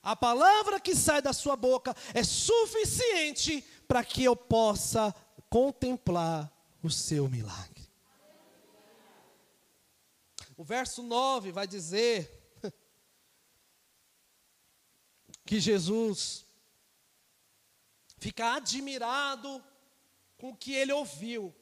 A 0.03 0.13
palavra 0.13 0.77
que 0.77 0.93
sai 0.93 1.21
da 1.21 1.31
sua 1.31 1.55
boca 1.55 1.95
é 2.13 2.21
suficiente 2.21 3.61
para 3.87 4.03
que 4.03 4.25
eu 4.25 4.35
possa 4.35 5.15
contemplar 5.49 6.51
o 6.83 6.89
seu 6.89 7.29
milagre. 7.29 7.89
O 10.57 10.65
verso 10.65 11.01
9 11.01 11.53
vai 11.53 11.65
dizer 11.65 12.51
que 15.45 15.61
Jesus 15.61 16.45
fica 18.17 18.55
admirado 18.55 19.63
com 20.37 20.49
o 20.49 20.57
que 20.57 20.73
ele 20.73 20.91
ouviu, 20.91 21.55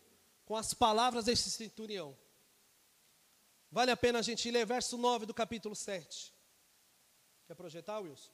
com 0.43 0.55
as 0.55 0.73
palavras 0.73 1.25
desse 1.25 1.51
centurião. 1.51 2.17
Vale 3.71 3.91
a 3.91 3.97
pena 3.97 4.19
a 4.19 4.21
gente 4.21 4.49
ler 4.49 4.65
verso 4.65 4.97
9 4.97 5.25
do 5.25 5.33
capítulo 5.33 5.75
7. 5.75 6.33
Quer 7.47 7.55
projetar, 7.55 7.99
Wilson? 7.99 8.31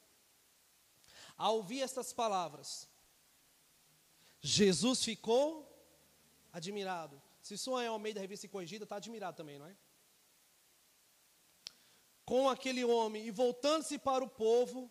Ao 1.37 1.57
ouvir 1.57 1.81
estas 1.81 2.13
palavras, 2.13 2.87
Jesus 4.41 5.03
ficou 5.03 5.67
admirado. 6.53 7.21
Se 7.41 7.55
isso 7.55 7.77
é 7.79 7.87
Almeida 7.87 8.19
Revista 8.19 8.47
Corrigida, 8.47 8.83
está 8.83 8.97
admirado 8.97 9.37
também, 9.37 9.57
não 9.57 9.65
é? 9.65 9.75
Com 12.25 12.47
aquele 12.47 12.85
homem, 12.85 13.25
e 13.25 13.31
voltando-se 13.31 13.97
para 13.97 14.23
o 14.23 14.29
povo, 14.29 14.89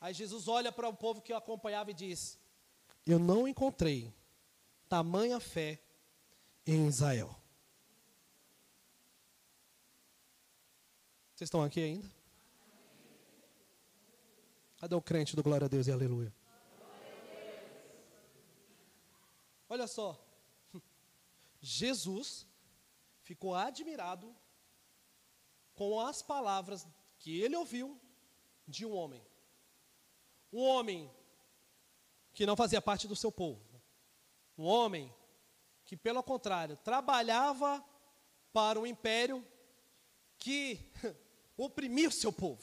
aí 0.00 0.12
Jesus 0.12 0.48
olha 0.48 0.72
para 0.72 0.88
o 0.88 0.94
povo 0.94 1.22
que 1.22 1.32
o 1.32 1.36
acompanhava 1.36 1.90
e 1.90 1.94
diz: 1.94 2.38
Eu 3.06 3.18
não 3.18 3.46
encontrei 3.46 4.12
tamanha 4.88 5.40
fé 5.40 5.80
em 6.66 6.86
Israel. 6.88 7.34
Vocês 11.36 11.48
estão 11.48 11.62
aqui 11.62 11.80
ainda? 11.80 12.10
Cadê 14.78 14.94
o 14.94 15.02
crente 15.02 15.36
do 15.36 15.42
glória 15.42 15.66
a 15.66 15.68
Deus 15.68 15.86
e 15.86 15.92
aleluia? 15.92 16.34
Olha 19.68 19.86
só. 19.86 20.18
Jesus 21.60 22.46
ficou 23.20 23.54
admirado 23.54 24.34
com 25.74 26.00
as 26.00 26.22
palavras 26.22 26.86
que 27.18 27.38
ele 27.38 27.54
ouviu 27.54 28.00
de 28.66 28.86
um 28.86 28.96
homem. 28.96 29.22
Um 30.50 30.62
homem 30.62 31.14
que 32.32 32.46
não 32.46 32.56
fazia 32.56 32.80
parte 32.80 33.06
do 33.06 33.14
seu 33.14 33.30
povo. 33.30 33.62
Um 34.56 34.64
homem 34.64 35.14
que, 35.84 35.98
pelo 35.98 36.22
contrário, 36.22 36.78
trabalhava 36.78 37.84
para 38.54 38.80
o 38.80 38.86
império 38.86 39.46
que 40.38 40.80
oprimir 41.56 42.12
seu 42.12 42.32
povo. 42.32 42.62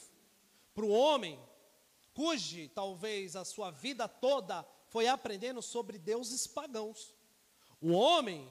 Para 0.74 0.84
o 0.84 0.90
homem, 0.90 1.38
cujo 2.12 2.68
talvez 2.70 3.36
a 3.36 3.44
sua 3.44 3.70
vida 3.70 4.08
toda 4.08 4.66
foi 4.88 5.08
aprendendo 5.08 5.60
sobre 5.60 5.98
deuses 5.98 6.46
pagãos. 6.46 7.14
O 7.80 7.92
homem 7.92 8.50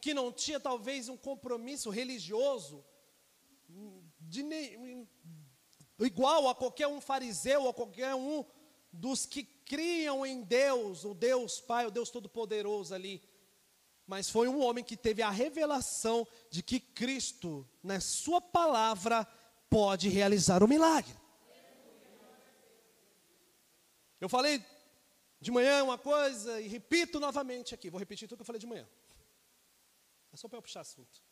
que 0.00 0.14
não 0.14 0.32
tinha 0.32 0.58
talvez 0.58 1.08
um 1.08 1.16
compromisso 1.16 1.90
religioso 1.90 2.84
de 4.20 4.44
igual 6.00 6.48
a 6.48 6.54
qualquer 6.54 6.88
um 6.88 7.00
fariseu, 7.00 7.64
ou 7.64 7.74
qualquer 7.74 8.14
um 8.14 8.44
dos 8.92 9.26
que 9.26 9.44
criam 9.44 10.24
em 10.24 10.42
Deus, 10.42 11.04
o 11.04 11.14
Deus 11.14 11.60
Pai, 11.60 11.86
o 11.86 11.90
Deus 11.90 12.10
Todo-Poderoso 12.10 12.94
ali. 12.94 13.22
Mas 14.06 14.28
foi 14.28 14.48
um 14.48 14.60
homem 14.60 14.82
que 14.82 14.96
teve 14.96 15.22
a 15.22 15.30
revelação 15.30 16.26
de 16.50 16.62
que 16.62 16.80
Cristo, 16.80 17.68
na 17.82 18.00
Sua 18.00 18.40
palavra, 18.40 19.26
pode 19.70 20.08
realizar 20.08 20.62
o 20.62 20.68
milagre. 20.68 21.14
Eu 24.20 24.28
falei 24.28 24.62
de 25.40 25.50
manhã 25.50 25.82
uma 25.82 25.96
coisa 25.96 26.60
e 26.60 26.68
repito 26.68 27.18
novamente 27.18 27.74
aqui. 27.74 27.88
Vou 27.88 27.98
repetir 27.98 28.28
tudo 28.28 28.38
que 28.38 28.42
eu 28.42 28.46
falei 28.46 28.60
de 28.60 28.66
manhã. 28.66 28.86
É 30.32 30.36
só 30.36 30.48
para 30.48 30.58
eu 30.58 30.62
puxar 30.62 30.80
assunto. 30.80 31.22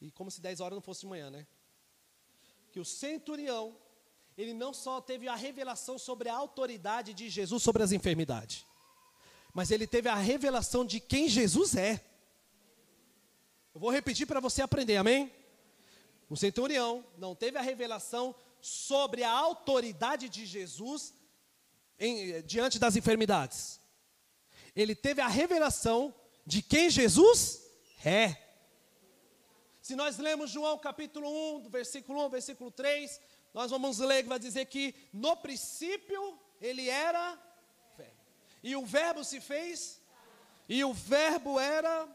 E 0.00 0.10
como 0.12 0.30
se 0.30 0.40
10 0.40 0.60
horas 0.60 0.74
não 0.74 0.82
fosse 0.82 1.02
de 1.02 1.06
manhã, 1.06 1.30
né? 1.30 1.46
Que 2.70 2.80
o 2.80 2.84
centurião, 2.84 3.76
ele 4.36 4.54
não 4.54 4.72
só 4.72 5.00
teve 5.00 5.28
a 5.28 5.34
revelação 5.34 5.98
sobre 5.98 6.28
a 6.28 6.34
autoridade 6.34 7.12
de 7.12 7.28
Jesus 7.28 7.62
sobre 7.62 7.82
as 7.82 7.92
enfermidades, 7.92 8.66
mas 9.52 9.70
ele 9.70 9.86
teve 9.86 10.08
a 10.08 10.14
revelação 10.14 10.84
de 10.84 10.98
quem 10.98 11.28
Jesus 11.28 11.76
é. 11.76 12.02
Eu 13.74 13.80
vou 13.80 13.90
repetir 13.90 14.26
para 14.26 14.40
você 14.40 14.62
aprender, 14.62 14.96
amém? 14.96 15.30
O 16.32 16.36
centurião 16.36 17.04
não 17.18 17.34
teve 17.34 17.58
a 17.58 17.60
revelação 17.60 18.34
sobre 18.58 19.22
a 19.22 19.30
autoridade 19.30 20.30
de 20.30 20.46
Jesus 20.46 21.12
em, 22.00 22.40
diante 22.40 22.78
das 22.78 22.96
enfermidades. 22.96 23.78
Ele 24.74 24.94
teve 24.94 25.20
a 25.20 25.28
revelação 25.28 26.14
de 26.46 26.62
quem 26.62 26.88
Jesus 26.88 27.62
é. 28.02 28.34
Se 29.82 29.94
nós 29.94 30.16
lemos 30.16 30.50
João 30.50 30.78
capítulo 30.78 31.28
1, 31.56 31.60
do 31.64 31.68
versículo 31.68 32.24
1, 32.24 32.30
versículo 32.30 32.70
3, 32.70 33.20
nós 33.52 33.70
vamos 33.70 33.98
ler 33.98 34.22
que 34.22 34.30
vai 34.30 34.38
dizer 34.38 34.64
que 34.64 34.94
no 35.12 35.36
princípio 35.36 36.40
ele 36.62 36.88
era 36.88 37.38
verbo. 37.94 38.16
E 38.62 38.74
o 38.74 38.86
verbo 38.86 39.22
se 39.22 39.38
fez, 39.38 40.00
e 40.66 40.82
o 40.82 40.94
verbo 40.94 41.60
era 41.60 42.08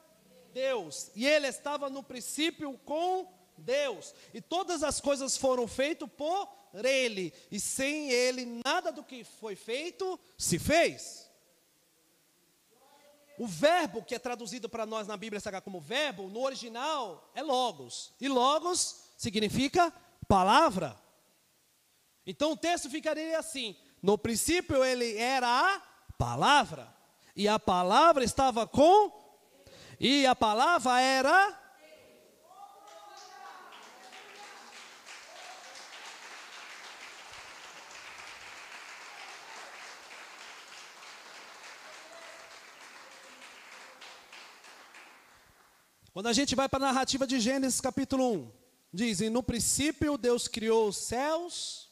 Deus. 0.56 1.12
E 1.16 1.28
ele 1.28 1.46
estava 1.46 1.88
no 1.88 2.02
princípio 2.02 2.80
com 2.80 3.37
Deus. 3.58 4.14
E 4.34 4.42
todas 4.42 4.84
as 4.84 5.02
coisas 5.02 5.38
foram 5.38 5.68
feitas 5.68 6.10
por 6.16 6.50
ele. 6.74 7.34
E 7.52 7.60
sem 7.60 8.10
ele, 8.10 8.62
nada 8.66 8.92
do 8.92 9.04
que 9.04 9.24
foi 9.24 9.56
feito 9.56 10.20
se 10.38 10.60
fez. 10.60 11.28
O 13.38 13.46
verbo 13.46 14.04
que 14.04 14.16
é 14.16 14.20
traduzido 14.20 14.68
para 14.68 14.86
nós 14.86 15.08
na 15.08 15.16
Bíblia 15.16 15.40
Sagrada 15.40 15.64
como 15.64 15.80
verbo, 15.80 16.28
no 16.28 16.42
original 16.42 17.30
é 17.36 17.44
logos. 17.44 18.14
E 18.20 18.28
logos 18.28 19.04
significa 19.16 19.94
palavra. 20.28 21.00
Então 22.26 22.52
o 22.52 22.58
texto 22.58 22.90
ficaria 22.90 23.38
assim: 23.38 23.76
no 24.02 24.18
princípio 24.18 24.84
ele 24.84 25.18
era 25.18 25.48
a 25.48 25.80
palavra, 26.18 26.94
e 27.36 27.48
a 27.48 27.60
palavra 27.60 28.24
estava 28.24 28.66
com, 28.66 29.12
e 30.00 30.26
a 30.26 30.36
palavra 30.36 31.00
era 31.00 31.67
Quando 46.18 46.30
a 46.30 46.34
gente 46.34 46.56
vai 46.56 46.68
para 46.68 46.84
a 46.84 46.92
narrativa 46.92 47.28
de 47.28 47.40
Gênesis 47.40 47.80
capítulo 47.80 48.34
1, 48.34 48.52
dizem: 48.92 49.30
No 49.30 49.44
princípio 49.44 50.18
Deus 50.18 50.48
criou 50.48 50.90
os 50.90 50.98
céus 50.98 51.92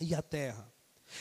e 0.00 0.14
a 0.14 0.22
terra. 0.22 0.72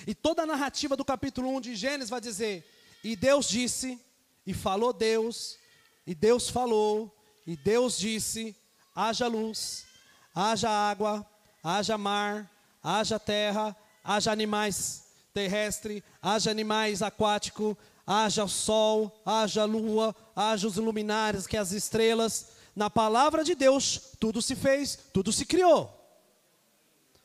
E 0.06 0.14
toda 0.14 0.44
a 0.44 0.46
narrativa 0.46 0.96
do 0.96 1.04
capítulo 1.04 1.50
1 1.56 1.62
de 1.62 1.76
Gênesis 1.76 2.08
vai 2.12 2.22
dizer: 2.22 2.70
E 3.04 3.16
Deus 3.16 3.50
disse, 3.50 4.00
e 4.46 4.54
falou 4.54 4.94
Deus, 4.94 5.58
e 6.06 6.14
Deus 6.14 6.50
falou, 6.50 7.12
e 7.48 7.58
Deus 7.58 7.98
disse: 7.98 8.56
haja 8.94 9.26
luz, 9.26 9.88
haja 10.36 10.70
água, 10.70 11.28
haja 11.64 11.98
mar, 11.98 12.48
haja 12.84 13.18
terra, 13.18 13.76
haja 14.04 14.32
animais 14.32 15.04
terrestres, 15.34 16.04
haja 16.22 16.52
animais 16.52 17.02
aquáticos, 17.02 17.76
haja 18.12 18.48
sol, 18.48 19.22
haja 19.24 19.66
lua, 19.66 20.16
haja 20.36 20.68
os 20.68 20.78
luminares, 20.78 21.46
que 21.46 21.56
as 21.56 21.72
estrelas. 21.72 22.54
Na 22.76 22.90
palavra 22.90 23.44
de 23.44 23.54
Deus, 23.54 24.14
tudo 24.20 24.42
se 24.42 24.56
fez, 24.56 24.98
tudo 25.14 25.32
se 25.32 25.46
criou. 25.46 25.86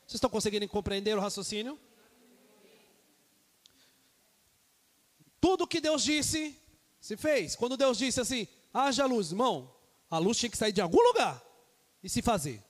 Vocês 0.07 0.17
estão 0.17 0.29
conseguindo 0.29 0.69
compreender 0.69 1.17
o 1.17 1.21
raciocínio? 1.23 1.81
Tudo 5.41 5.67
que 5.67 5.81
Deus 5.81 6.03
disse, 6.03 6.55
se 7.01 7.17
fez. 7.17 7.57
Quando 7.57 7.79
Deus 7.79 7.97
disse 7.97 8.21
assim, 8.21 8.47
haja 8.73 9.07
luz, 9.07 9.31
irmão, 9.31 9.75
a 10.11 10.19
luz 10.19 10.37
tinha 10.37 10.51
que 10.51 10.59
sair 10.59 10.73
de 10.73 10.83
algum 10.83 11.03
lugar 11.03 11.43
e 12.03 12.11
se 12.11 12.21
fazer. 12.21 12.63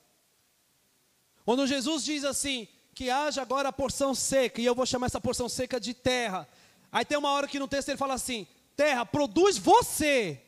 Quando 1.43 1.67
Jesus 1.67 2.05
diz 2.05 2.23
assim, 2.23 2.65
que 2.93 3.09
haja 3.09 3.41
agora 3.41 3.67
a 3.67 3.73
porção 3.73 4.15
seca, 4.15 4.61
e 4.61 4.65
eu 4.65 4.73
vou 4.73 4.85
chamar 4.85 5.07
essa 5.07 5.19
porção 5.19 5.49
seca 5.49 5.81
de 5.81 5.93
terra, 5.93 6.47
Aí 6.95 7.03
tem 7.03 7.17
uma 7.17 7.29
hora 7.31 7.45
que 7.45 7.59
no 7.59 7.67
texto 7.67 7.89
ele 7.89 7.97
fala 7.97 8.13
assim: 8.13 8.47
terra, 8.73 9.05
produz 9.05 9.57
você 9.57 10.41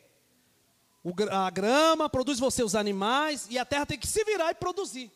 a 1.30 1.50
grama, 1.50 2.10
produz 2.10 2.40
você 2.40 2.64
os 2.64 2.74
animais, 2.74 3.48
e 3.50 3.60
a 3.60 3.66
terra 3.66 3.86
tem 3.86 4.00
que 4.00 4.08
se 4.08 4.24
virar 4.24 4.52
e 4.52 4.56
produzir. 4.56 5.12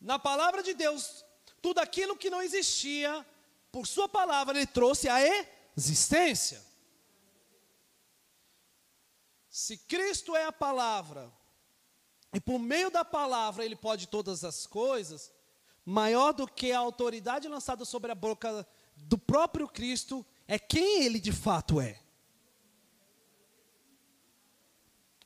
Na 0.00 0.16
palavra 0.16 0.62
de 0.62 0.74
Deus, 0.74 1.24
tudo 1.60 1.80
aquilo 1.80 2.16
que 2.16 2.30
não 2.30 2.40
existia, 2.40 3.26
por 3.72 3.84
Sua 3.84 4.08
palavra, 4.08 4.56
Ele 4.56 4.66
trouxe 4.66 5.08
a 5.08 5.18
existência. 5.76 6.64
Se 9.50 9.76
Cristo 9.76 10.36
é 10.36 10.44
a 10.44 10.52
palavra, 10.52 11.32
e 12.32 12.40
por 12.40 12.60
meio 12.60 12.92
da 12.92 13.04
palavra 13.04 13.64
Ele 13.64 13.74
pode 13.74 14.06
todas 14.06 14.44
as 14.44 14.68
coisas, 14.68 15.32
maior 15.84 16.32
do 16.32 16.46
que 16.46 16.70
a 16.70 16.78
autoridade 16.78 17.48
lançada 17.48 17.84
sobre 17.84 18.12
a 18.12 18.14
boca 18.14 18.64
do 19.04 19.18
próprio 19.18 19.68
Cristo 19.68 20.24
é 20.46 20.58
quem 20.58 21.04
ele 21.04 21.20
de 21.20 21.32
fato 21.32 21.80
é. 21.80 22.00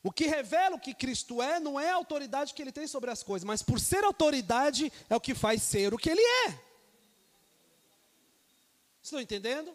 O 0.02 0.10
que 0.10 0.26
revela 0.26 0.74
o 0.74 0.80
que 0.80 0.92
Cristo 0.92 1.40
é 1.40 1.60
não 1.60 1.78
é 1.78 1.90
a 1.90 1.94
autoridade 1.94 2.54
que 2.54 2.60
ele 2.60 2.72
tem 2.72 2.88
sobre 2.88 3.10
as 3.10 3.22
coisas, 3.22 3.44
mas 3.44 3.62
por 3.62 3.78
ser 3.78 4.02
autoridade 4.02 4.92
é 5.08 5.14
o 5.14 5.20
que 5.20 5.34
faz 5.34 5.62
ser 5.62 5.94
o 5.94 5.98
que 5.98 6.10
ele 6.10 6.20
é. 6.20 6.58
Estão 9.00 9.20
entendendo? 9.20 9.72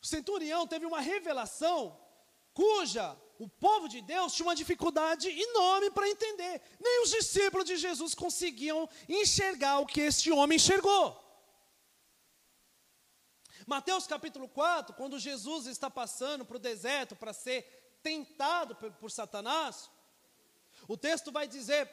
O 0.00 0.06
centurião 0.06 0.66
teve 0.66 0.86
uma 0.86 1.00
revelação 1.00 1.98
cuja 2.54 3.16
o 3.38 3.48
povo 3.48 3.88
de 3.88 4.00
Deus 4.02 4.34
tinha 4.34 4.46
uma 4.46 4.54
dificuldade 4.54 5.28
enorme 5.28 5.90
para 5.92 6.08
entender. 6.08 6.60
Nem 6.80 7.02
os 7.02 7.10
discípulos 7.10 7.64
de 7.64 7.76
Jesus 7.76 8.14
conseguiam 8.14 8.88
enxergar 9.08 9.78
o 9.78 9.86
que 9.86 10.00
este 10.00 10.32
homem 10.32 10.56
enxergou. 10.56 11.24
Mateus 13.64 14.06
capítulo 14.06 14.48
4, 14.48 14.94
quando 14.94 15.18
Jesus 15.20 15.66
está 15.66 15.88
passando 15.88 16.44
para 16.44 16.56
o 16.56 16.60
deserto 16.60 17.14
para 17.14 17.32
ser 17.32 17.62
tentado 18.02 18.74
por, 18.74 18.90
por 18.92 19.10
Satanás, 19.10 19.88
o 20.88 20.96
texto 20.96 21.30
vai 21.30 21.46
dizer 21.46 21.88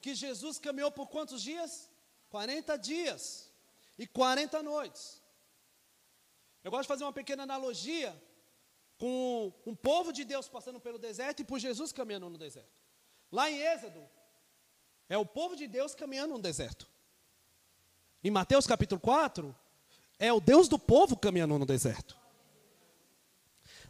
que 0.00 0.14
Jesus 0.14 0.58
caminhou 0.58 0.90
por 0.90 1.06
quantos 1.06 1.42
dias? 1.42 1.88
40 2.30 2.76
dias 2.76 3.48
e 3.96 4.06
40 4.06 4.62
noites. 4.62 5.22
Eu 6.64 6.72
gosto 6.72 6.82
de 6.82 6.88
fazer 6.88 7.04
uma 7.04 7.12
pequena 7.12 7.44
analogia 7.44 8.20
com 8.98 9.52
um 9.64 9.74
povo 9.74 10.12
de 10.12 10.24
Deus 10.24 10.48
passando 10.48 10.80
pelo 10.80 10.98
deserto 10.98 11.40
e 11.40 11.44
por 11.44 11.58
Jesus 11.58 11.92
caminhando 11.92 12.28
no 12.28 12.36
deserto. 12.36 12.76
Lá 13.30 13.48
em 13.50 13.60
Êxodo, 13.60 14.04
é 15.08 15.16
o 15.16 15.24
povo 15.24 15.54
de 15.54 15.66
Deus 15.66 15.94
caminhando 15.94 16.34
no 16.34 16.42
deserto. 16.42 16.86
Em 18.22 18.30
Mateus 18.30 18.66
capítulo 18.66 19.00
4, 19.00 19.54
é 20.18 20.32
o 20.32 20.40
Deus 20.40 20.68
do 20.68 20.78
povo 20.78 21.16
caminhando 21.16 21.56
no 21.58 21.64
deserto. 21.64 22.18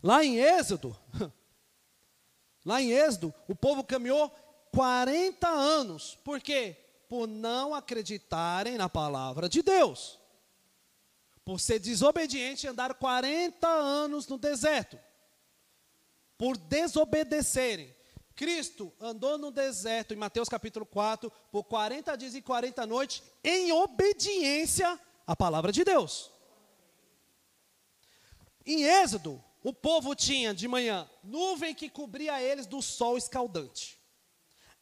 Lá 0.03 0.23
em 0.23 0.37
Êxodo, 0.37 0.97
lá 2.65 2.81
em 2.81 2.91
Êxodo, 2.93 3.33
o 3.49 3.55
povo 3.55 3.83
caminhou 3.83 4.31
40 4.73 5.49
anos. 5.49 6.19
Por 6.23 6.41
quê? 6.41 6.77
Por 7.09 7.27
não 7.27 7.75
acreditarem 7.75 8.77
na 8.77 8.89
palavra 8.89 9.49
de 9.49 9.63
Deus 9.63 10.19
por 11.49 11.59
ser 11.59 11.79
desobediente 11.79 12.67
e 12.67 12.69
andar 12.69 12.93
40 12.93 13.67
anos 13.67 14.29
no 14.29 14.37
deserto. 14.37 14.99
Por 16.37 16.59
desobedecerem. 16.59 17.97
Cristo 18.37 18.93
andou 19.01 19.39
no 19.39 19.51
deserto, 19.51 20.13
em 20.13 20.17
Mateus 20.19 20.47
capítulo 20.47 20.85
4, 20.85 21.33
por 21.51 21.65
40 21.65 22.19
dias 22.19 22.35
e 22.35 22.43
40 22.43 22.87
noites, 22.87 23.23
em 23.43 23.73
obediência 23.73 25.01
à 25.27 25.35
palavra 25.35 25.73
de 25.73 25.85
Deus. 25.85 26.31
Em 28.67 28.85
Êxodo, 28.85 29.43
o 29.65 29.73
povo 29.73 30.15
tinha 30.15 30.53
de 30.53 30.69
manhã 30.69 31.09
nuvem 31.25 31.75
que 31.75 31.89
cobria 31.89 32.43
eles 32.43 32.67
do 32.67 32.83
sol 32.83 33.17
escaldante. 33.17 33.99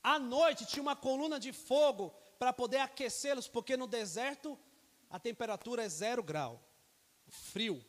À 0.03 0.19
noite 0.19 0.67
tinha 0.67 0.83
uma 0.83 0.97
coluna 0.97 1.39
de 1.39 1.53
fogo 1.53 2.13
para 2.41 2.53
poder 2.53 2.79
aquecê-los, 2.79 3.47
porque 3.47 3.77
no 3.77 3.87
deserto 3.87 4.59
a 5.11 5.19
temperatura 5.19 5.85
é 5.85 5.89
zero 5.89 6.23
grau, 6.23 6.63
frio. 7.29 7.85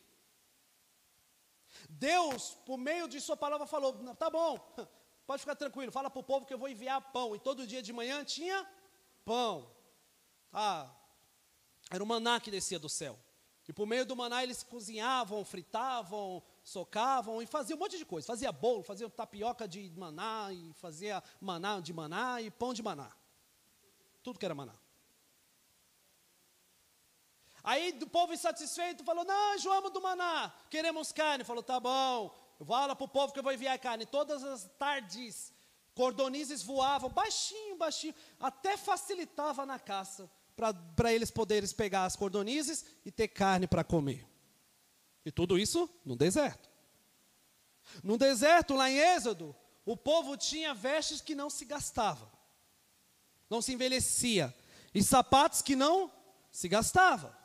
Deus, 1.89 2.57
por 2.65 2.77
meio 2.77 3.07
de 3.07 3.19
Sua 3.21 3.37
palavra, 3.37 3.65
falou: 3.67 3.93
tá 4.15 4.29
bom, 4.29 4.57
pode 5.25 5.41
ficar 5.41 5.55
tranquilo, 5.55 5.91
fala 5.91 6.09
para 6.09 6.19
o 6.19 6.23
povo 6.23 6.45
que 6.45 6.53
eu 6.53 6.57
vou 6.57 6.69
enviar 6.69 7.11
pão. 7.11 7.35
E 7.35 7.39
todo 7.39 7.67
dia 7.67 7.81
de 7.81 7.93
manhã 7.93 8.23
tinha 8.23 8.67
pão. 9.25 9.71
Ah, 10.51 10.89
era 11.91 12.03
o 12.03 12.07
maná 12.07 12.39
que 12.39 12.51
descia 12.51 12.79
do 12.79 12.89
céu. 12.89 13.19
E 13.67 13.73
por 13.73 13.85
meio 13.85 14.05
do 14.05 14.15
maná 14.15 14.41
eles 14.43 14.63
cozinhavam, 14.63 15.43
fritavam, 15.43 16.41
socavam 16.63 17.41
e 17.41 17.45
faziam 17.45 17.75
um 17.75 17.79
monte 17.79 17.97
de 17.97 18.05
coisa. 18.05 18.25
Fazia 18.25 18.51
bolo, 18.51 18.81
fazia 18.81 19.09
tapioca 19.09 19.67
de 19.67 19.91
maná, 19.91 20.49
e 20.53 20.71
fazia 20.73 21.21
maná 21.41 21.81
de 21.81 21.91
maná 21.91 22.41
e 22.41 22.49
pão 22.49 22.73
de 22.73 22.81
maná. 22.81 23.11
Tudo 24.23 24.39
que 24.39 24.45
era 24.45 24.55
maná. 24.55 24.73
Aí 27.67 27.91
do 27.91 28.07
povo 28.07 28.33
insatisfeito 28.33 29.03
falou: 29.03 29.25
Não, 29.25 29.55
enjoamos 29.55 29.91
do 29.91 30.01
maná, 30.01 30.53
queremos 30.69 31.11
carne. 31.11 31.43
Falou: 31.43 31.61
Tá 31.61 31.81
bom, 31.81 32.33
fala 32.65 32.95
para 32.95 33.03
o 33.03 33.09
povo 33.09 33.33
que 33.33 33.39
eu 33.39 33.43
vou 33.43 33.51
enviar 33.51 33.77
carne. 33.77 34.05
Todas 34.05 34.41
as 34.41 34.63
tardes, 34.79 35.51
cordonizes 35.93 36.63
voavam 36.63 37.09
baixinho, 37.09 37.75
baixinho, 37.75 38.15
até 38.39 38.77
facilitava 38.77 39.65
na 39.65 39.77
caça 39.77 40.31
para 40.95 41.11
eles 41.11 41.29
poderem 41.29 41.69
pegar 41.71 42.05
as 42.05 42.15
cordonizes 42.15 42.85
e 43.03 43.11
ter 43.11 43.27
carne 43.27 43.67
para 43.67 43.83
comer. 43.83 44.25
E 45.25 45.29
tudo 45.29 45.59
isso 45.59 45.89
no 46.05 46.15
deserto. 46.15 46.69
No 48.01 48.17
deserto, 48.17 48.75
lá 48.75 48.89
em 48.89 48.97
Êxodo, 48.97 49.53
o 49.85 49.97
povo 49.97 50.37
tinha 50.37 50.73
vestes 50.73 51.19
que 51.19 51.35
não 51.35 51.49
se 51.49 51.65
gastavam, 51.65 52.31
não 53.49 53.61
se 53.61 53.73
envelhecia, 53.73 54.55
e 54.95 55.03
sapatos 55.03 55.61
que 55.61 55.75
não 55.75 56.09
se 56.49 56.69
gastavam. 56.69 57.35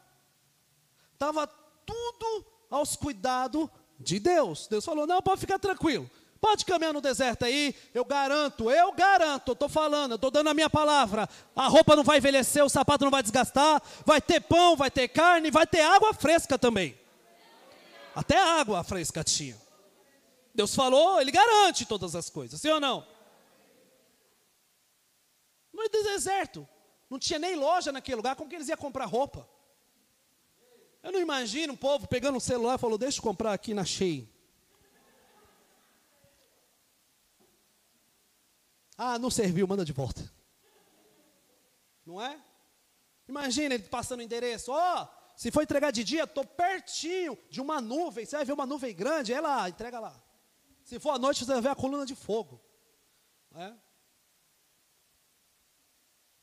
Estava 1.22 1.46
tudo 1.46 2.44
aos 2.68 2.96
cuidados 2.96 3.68
de 3.96 4.18
Deus. 4.18 4.66
Deus 4.66 4.84
falou: 4.84 5.06
não, 5.06 5.22
pode 5.22 5.40
ficar 5.40 5.56
tranquilo. 5.56 6.10
Pode 6.40 6.64
caminhar 6.64 6.92
no 6.92 7.00
deserto 7.00 7.44
aí, 7.44 7.72
eu 7.94 8.04
garanto, 8.04 8.68
eu 8.68 8.90
garanto, 8.90 9.52
estou 9.52 9.68
falando, 9.68 10.16
estou 10.16 10.32
dando 10.32 10.48
a 10.48 10.54
minha 10.54 10.68
palavra. 10.68 11.28
A 11.54 11.68
roupa 11.68 11.94
não 11.94 12.02
vai 12.02 12.18
envelhecer, 12.18 12.64
o 12.64 12.68
sapato 12.68 13.04
não 13.04 13.12
vai 13.12 13.22
desgastar, 13.22 13.80
vai 14.04 14.20
ter 14.20 14.40
pão, 14.40 14.74
vai 14.74 14.90
ter 14.90 15.06
carne, 15.06 15.52
vai 15.52 15.64
ter 15.64 15.82
água 15.82 16.12
fresca 16.12 16.58
também. 16.58 16.98
Até 18.16 18.36
água 18.36 18.82
fresca 18.82 19.22
tinha. 19.22 19.56
Deus 20.52 20.74
falou, 20.74 21.20
Ele 21.20 21.30
garante 21.30 21.86
todas 21.86 22.16
as 22.16 22.28
coisas, 22.28 22.60
sim 22.60 22.70
ou 22.70 22.80
não? 22.80 23.06
No 25.72 25.88
deserto, 25.88 26.68
não 27.08 27.20
tinha 27.20 27.38
nem 27.38 27.54
loja 27.54 27.92
naquele 27.92 28.16
lugar, 28.16 28.34
como 28.34 28.50
que 28.50 28.56
eles 28.56 28.68
iam 28.68 28.76
comprar 28.76 29.04
roupa? 29.04 29.48
Eu 31.02 31.10
não 31.10 31.20
imagino 31.20 31.72
um 31.72 31.76
povo 31.76 32.06
pegando 32.06 32.36
um 32.36 32.40
celular 32.40 32.76
e 32.76 32.78
falou, 32.78 32.96
deixa 32.96 33.18
eu 33.18 33.22
comprar 33.22 33.52
aqui 33.52 33.74
na 33.74 33.84
Shein. 33.84 34.28
Ah, 38.96 39.18
não 39.18 39.30
serviu, 39.30 39.66
manda 39.66 39.84
de 39.84 39.92
volta. 39.92 40.30
Não 42.06 42.20
é? 42.20 42.40
Imagina 43.28 43.74
ele 43.74 43.84
passando 43.84 44.20
o 44.20 44.22
endereço. 44.22 44.70
Ó, 44.70 45.02
oh, 45.02 45.22
se 45.36 45.50
for 45.50 45.62
entregar 45.62 45.90
de 45.90 46.04
dia, 46.04 46.24
estou 46.24 46.44
pertinho 46.44 47.36
de 47.50 47.60
uma 47.60 47.80
nuvem. 47.80 48.24
Você 48.24 48.36
vai 48.36 48.44
ver 48.44 48.52
uma 48.52 48.66
nuvem 48.66 48.94
grande, 48.94 49.32
é 49.32 49.40
lá, 49.40 49.68
entrega 49.68 49.98
lá. 49.98 50.22
Se 50.84 51.00
for 51.00 51.10
à 51.10 51.18
noite, 51.18 51.44
você 51.44 51.52
vai 51.52 51.62
ver 51.62 51.70
a 51.70 51.74
coluna 51.74 52.06
de 52.06 52.14
fogo. 52.14 52.60
É? 53.54 53.72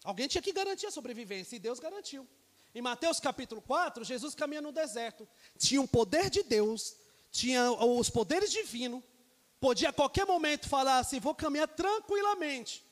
Alguém 0.03 0.27
tinha 0.27 0.41
que 0.41 0.51
garantir 0.51 0.87
a 0.87 0.91
sobrevivência, 0.91 1.55
e 1.55 1.59
Deus 1.59 1.79
garantiu. 1.79 2.27
Em 2.73 2.81
Mateus 2.81 3.19
capítulo 3.19 3.61
4, 3.61 4.03
Jesus 4.03 4.35
caminha 4.35 4.61
no 4.61 4.71
deserto. 4.71 5.27
Tinha 5.57 5.81
o 5.81 5.87
poder 5.87 6.29
de 6.29 6.43
Deus, 6.43 6.95
tinha 7.31 7.71
os 7.71 8.09
poderes 8.09 8.51
divinos, 8.51 9.03
podia 9.59 9.89
a 9.89 9.93
qualquer 9.93 10.25
momento 10.25 10.69
falar 10.69 10.99
assim: 10.99 11.19
vou 11.19 11.33
caminhar 11.33 11.67
tranquilamente. 11.67 12.85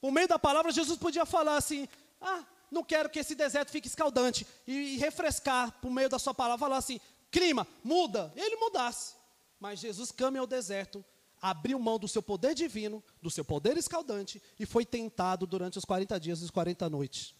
Por 0.00 0.12
meio 0.12 0.28
da 0.28 0.38
palavra, 0.38 0.70
Jesus 0.70 0.98
podia 0.98 1.26
falar 1.26 1.56
assim: 1.56 1.88
ah, 2.20 2.44
não 2.70 2.84
quero 2.84 3.10
que 3.10 3.18
esse 3.18 3.34
deserto 3.34 3.70
fique 3.70 3.88
escaldante. 3.88 4.46
E, 4.66 4.72
e 4.72 4.96
refrescar 4.98 5.72
por 5.80 5.90
meio 5.90 6.08
da 6.08 6.18
sua 6.18 6.34
palavra, 6.34 6.58
falar 6.58 6.76
assim: 6.76 7.00
clima, 7.30 7.66
muda. 7.82 8.32
Ele 8.36 8.56
mudasse. 8.56 9.14
Mas 9.58 9.80
Jesus 9.80 10.12
caminha 10.12 10.40
ao 10.40 10.46
deserto, 10.46 11.04
abriu 11.40 11.78
mão 11.78 11.98
do 11.98 12.06
seu 12.06 12.22
poder 12.22 12.54
divino, 12.54 13.02
do 13.20 13.30
seu 13.30 13.44
poder 13.44 13.76
escaldante, 13.76 14.40
e 14.58 14.64
foi 14.64 14.84
tentado 14.84 15.46
durante 15.46 15.78
os 15.78 15.84
40 15.84 16.18
dias 16.20 16.40
e 16.40 16.44
os 16.44 16.50
40 16.50 16.88
noites, 16.88 17.34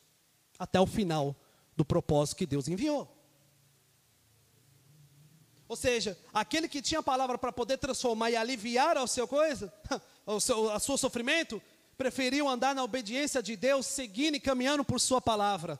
até 0.59 0.81
o 0.81 0.87
final 0.87 1.37
do 1.77 1.85
propósito 1.85 2.37
que 2.37 2.47
Deus 2.47 2.69
enviou. 2.69 3.09
Ou 5.69 5.77
seja, 5.77 6.19
aquele 6.33 6.67
que 6.67 6.81
tinha 6.81 7.01
a 7.01 7.03
palavra 7.03 7.37
para 7.37 7.53
poder 7.53 7.77
transformar 7.77 8.31
e 8.31 8.37
aliviar 8.37 8.97
ao 8.97 9.07
seu 9.07 9.29
coisa, 9.29 9.73
ao 10.25 10.41
seu, 10.41 10.71
a 10.73 10.81
seu 10.81 10.97
sofrimento, 10.97 11.61
preferiu 11.97 12.49
andar 12.49 12.75
na 12.75 12.83
obediência 12.83 13.43
de 13.43 13.55
Deus, 13.55 13.85
seguindo 13.87 14.37
e 14.37 14.41
caminhando 14.41 14.85
por 14.85 14.99
sua 14.99 15.21
palavra. 15.21 15.79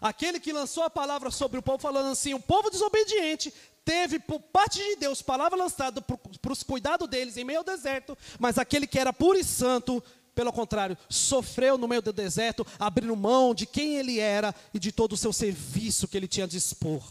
Aquele 0.00 0.40
que 0.40 0.52
lançou 0.52 0.82
a 0.82 0.90
palavra 0.90 1.30
sobre 1.30 1.58
o 1.58 1.62
povo, 1.62 1.78
falando 1.78 2.10
assim: 2.10 2.32
o 2.32 2.40
povo 2.40 2.70
desobediente 2.70 3.52
teve 3.84 4.18
por 4.18 4.40
parte 4.40 4.78
de 4.78 4.96
Deus 4.96 5.20
palavra 5.20 5.58
lançada 5.58 6.00
para 6.00 6.52
os 6.52 6.62
cuidados 6.62 7.06
deles 7.08 7.36
em 7.36 7.44
meio 7.44 7.58
ao 7.58 7.64
deserto, 7.64 8.16
mas 8.38 8.56
aquele 8.56 8.86
que 8.86 8.98
era 8.98 9.12
puro 9.12 9.38
e 9.38 9.44
santo, 9.44 10.02
pelo 10.34 10.52
contrário, 10.52 10.98
sofreu 11.08 11.78
no 11.78 11.88
meio 11.88 12.02
do 12.02 12.12
deserto, 12.12 12.66
abrindo 12.78 13.14
mão 13.14 13.54
de 13.54 13.66
quem 13.66 13.96
ele 13.96 14.18
era 14.18 14.54
e 14.72 14.78
de 14.78 14.90
todo 14.90 15.12
o 15.12 15.16
seu 15.16 15.32
serviço 15.32 16.08
que 16.08 16.16
ele 16.16 16.28
tinha 16.28 16.44
a 16.44 16.48
dispor. 16.48 17.02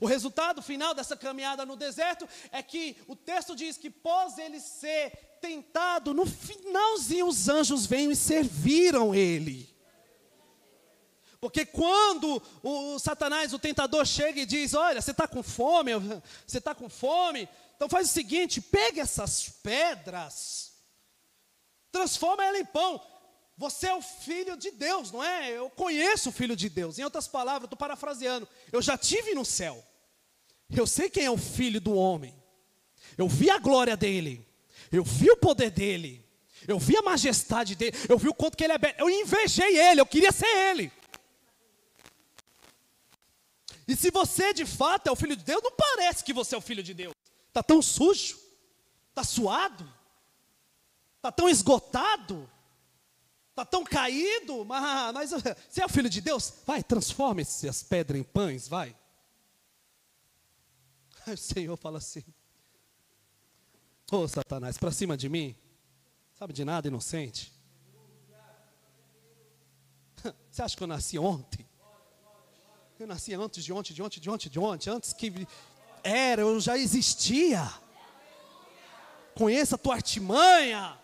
O 0.00 0.06
resultado 0.06 0.62
final 0.62 0.94
dessa 0.94 1.16
caminhada 1.16 1.66
no 1.66 1.76
deserto 1.76 2.26
é 2.50 2.62
que 2.62 2.96
o 3.06 3.14
texto 3.14 3.54
diz 3.54 3.76
que, 3.76 3.90
pós 3.90 4.38
ele 4.38 4.58
ser 4.58 5.10
tentado, 5.40 6.14
no 6.14 6.24
finalzinho 6.24 7.26
os 7.26 7.48
anjos 7.48 7.84
vêm 7.84 8.10
e 8.10 8.16
serviram 8.16 9.14
ele. 9.14 9.74
Porque 11.38 11.66
quando 11.66 12.42
o, 12.62 12.98
Satanás, 12.98 13.52
o 13.52 13.58
tentador, 13.58 14.06
chega 14.06 14.40
e 14.40 14.46
diz: 14.46 14.72
Olha, 14.72 15.02
você 15.02 15.10
está 15.10 15.28
com 15.28 15.42
fome, 15.42 15.92
você 16.46 16.56
está 16.56 16.74
com 16.74 16.88
fome, 16.88 17.46
então 17.84 17.98
faz 17.98 18.08
o 18.08 18.12
seguinte: 18.14 18.62
pega 18.62 19.02
essas 19.02 19.50
pedras, 19.62 20.72
transforma 21.92 22.42
ela 22.42 22.58
em 22.58 22.64
pão. 22.64 22.98
Você 23.58 23.86
é 23.86 23.94
o 23.94 24.00
filho 24.00 24.56
de 24.56 24.70
Deus, 24.70 25.12
não 25.12 25.22
é? 25.22 25.50
Eu 25.50 25.68
conheço 25.68 26.30
o 26.30 26.32
filho 26.32 26.56
de 26.56 26.70
Deus. 26.70 26.98
Em 26.98 27.04
outras 27.04 27.28
palavras, 27.28 27.64
estou 27.64 27.76
parafraseando. 27.76 28.48
Eu 28.72 28.80
já 28.80 28.96
tive 28.96 29.34
no 29.34 29.44
céu. 29.44 29.84
Eu 30.74 30.86
sei 30.86 31.10
quem 31.10 31.26
é 31.26 31.30
o 31.30 31.36
filho 31.36 31.78
do 31.78 31.94
homem. 31.94 32.34
Eu 33.18 33.28
vi 33.28 33.50
a 33.50 33.58
glória 33.58 33.96
dele. 33.96 34.44
Eu 34.90 35.04
vi 35.04 35.30
o 35.30 35.36
poder 35.36 35.70
dele. 35.70 36.26
Eu 36.66 36.78
vi 36.78 36.96
a 36.96 37.02
majestade 37.02 37.76
dele. 37.76 37.96
Eu 38.08 38.18
vi 38.18 38.28
o 38.28 38.34
quanto 38.34 38.56
que 38.56 38.64
ele 38.64 38.72
é 38.72 38.78
belo. 38.78 38.94
Eu 38.98 39.10
invejei 39.10 39.78
ele. 39.78 40.00
Eu 40.00 40.06
queria 40.06 40.32
ser 40.32 40.48
ele. 40.70 40.90
E 43.86 43.94
se 43.94 44.10
você 44.10 44.54
de 44.54 44.64
fato 44.64 45.06
é 45.06 45.12
o 45.12 45.16
filho 45.16 45.36
de 45.36 45.44
Deus, 45.44 45.62
não 45.62 45.70
parece 45.70 46.24
que 46.24 46.32
você 46.32 46.54
é 46.54 46.58
o 46.58 46.62
filho 46.62 46.82
de 46.82 46.94
Deus. 46.94 47.14
Está 47.54 47.62
tão 47.62 47.80
sujo. 47.80 48.38
Está 49.10 49.22
suado. 49.22 49.90
Está 51.16 51.30
tão 51.30 51.48
esgotado 51.48 52.50
está 53.54 53.64
tão 53.64 53.84
caído, 53.84 54.64
mas, 54.64 55.14
mas 55.14 55.30
você 55.70 55.80
é 55.80 55.86
o 55.86 55.88
filho 55.88 56.10
de 56.10 56.20
Deus? 56.20 56.52
Vai, 56.66 56.82
transforma 56.82 57.40
essas 57.40 57.84
pedras 57.84 58.20
em 58.20 58.24
pães, 58.24 58.66
vai. 58.66 58.94
Aí 61.24 61.34
o 61.34 61.38
Senhor 61.38 61.76
fala 61.76 61.98
assim: 61.98 62.24
Ô 64.10 64.16
oh, 64.18 64.28
Satanás, 64.28 64.76
para 64.76 64.90
cima 64.90 65.16
de 65.16 65.28
mim, 65.28 65.56
sabe 66.34 66.52
de 66.52 66.64
nada, 66.64 66.88
inocente. 66.88 67.52
Você 70.50 70.62
acha 70.62 70.76
que 70.76 70.82
eu 70.82 70.88
nasci 70.88 71.18
ontem? 71.18 71.64
Eu 72.98 73.06
nasci 73.06 73.34
antes 73.34 73.64
de 73.64 73.72
ontem, 73.72 73.92
de 73.92 74.02
ontem, 74.02 74.20
de 74.20 74.30
ontem, 74.30 74.48
de 74.48 74.58
ontem, 74.58 74.90
antes 74.90 75.12
que 75.12 75.46
era, 76.04 76.42
eu 76.42 76.60
já 76.60 76.76
existia. 76.76 77.62
Conheça 79.34 79.74
a 79.74 79.78
tua 79.78 79.94
artimanha. 79.94 81.00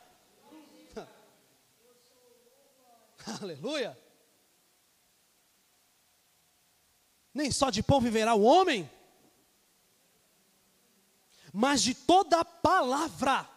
Aleluia. 3.41 3.99
Nem 7.33 7.51
só 7.51 7.71
de 7.71 7.83
pão 7.83 8.01
viverá 8.01 8.35
o 8.35 8.43
homem, 8.43 8.91
mas 11.53 11.83
de 11.83 11.95
toda 11.95 12.45
palavra 12.45 13.49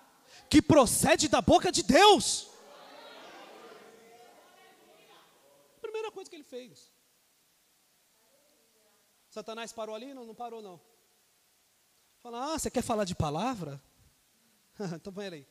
que 0.50 0.62
procede 0.62 1.28
da 1.28 1.41
boca 1.41 1.72
de 1.72 1.84
Deus. 1.84 2.50
A 5.78 5.82
primeira 5.82 6.12
coisa 6.12 6.30
que 6.30 6.36
ele 6.36 6.44
fez. 6.44 6.91
Satanás 9.30 9.74
parou 9.74 9.96
ali? 9.96 10.14
Não, 10.14 10.26
não 10.26 10.36
parou 10.36 10.62
não. 10.62 10.80
Fala, 12.24 12.54
ah, 12.54 12.58
você 12.58 12.72
quer 12.72 12.82
falar 12.82 13.04
de 13.04 13.14
palavra? 13.14 13.84
então 14.96 15.12
peraí. 15.12 15.46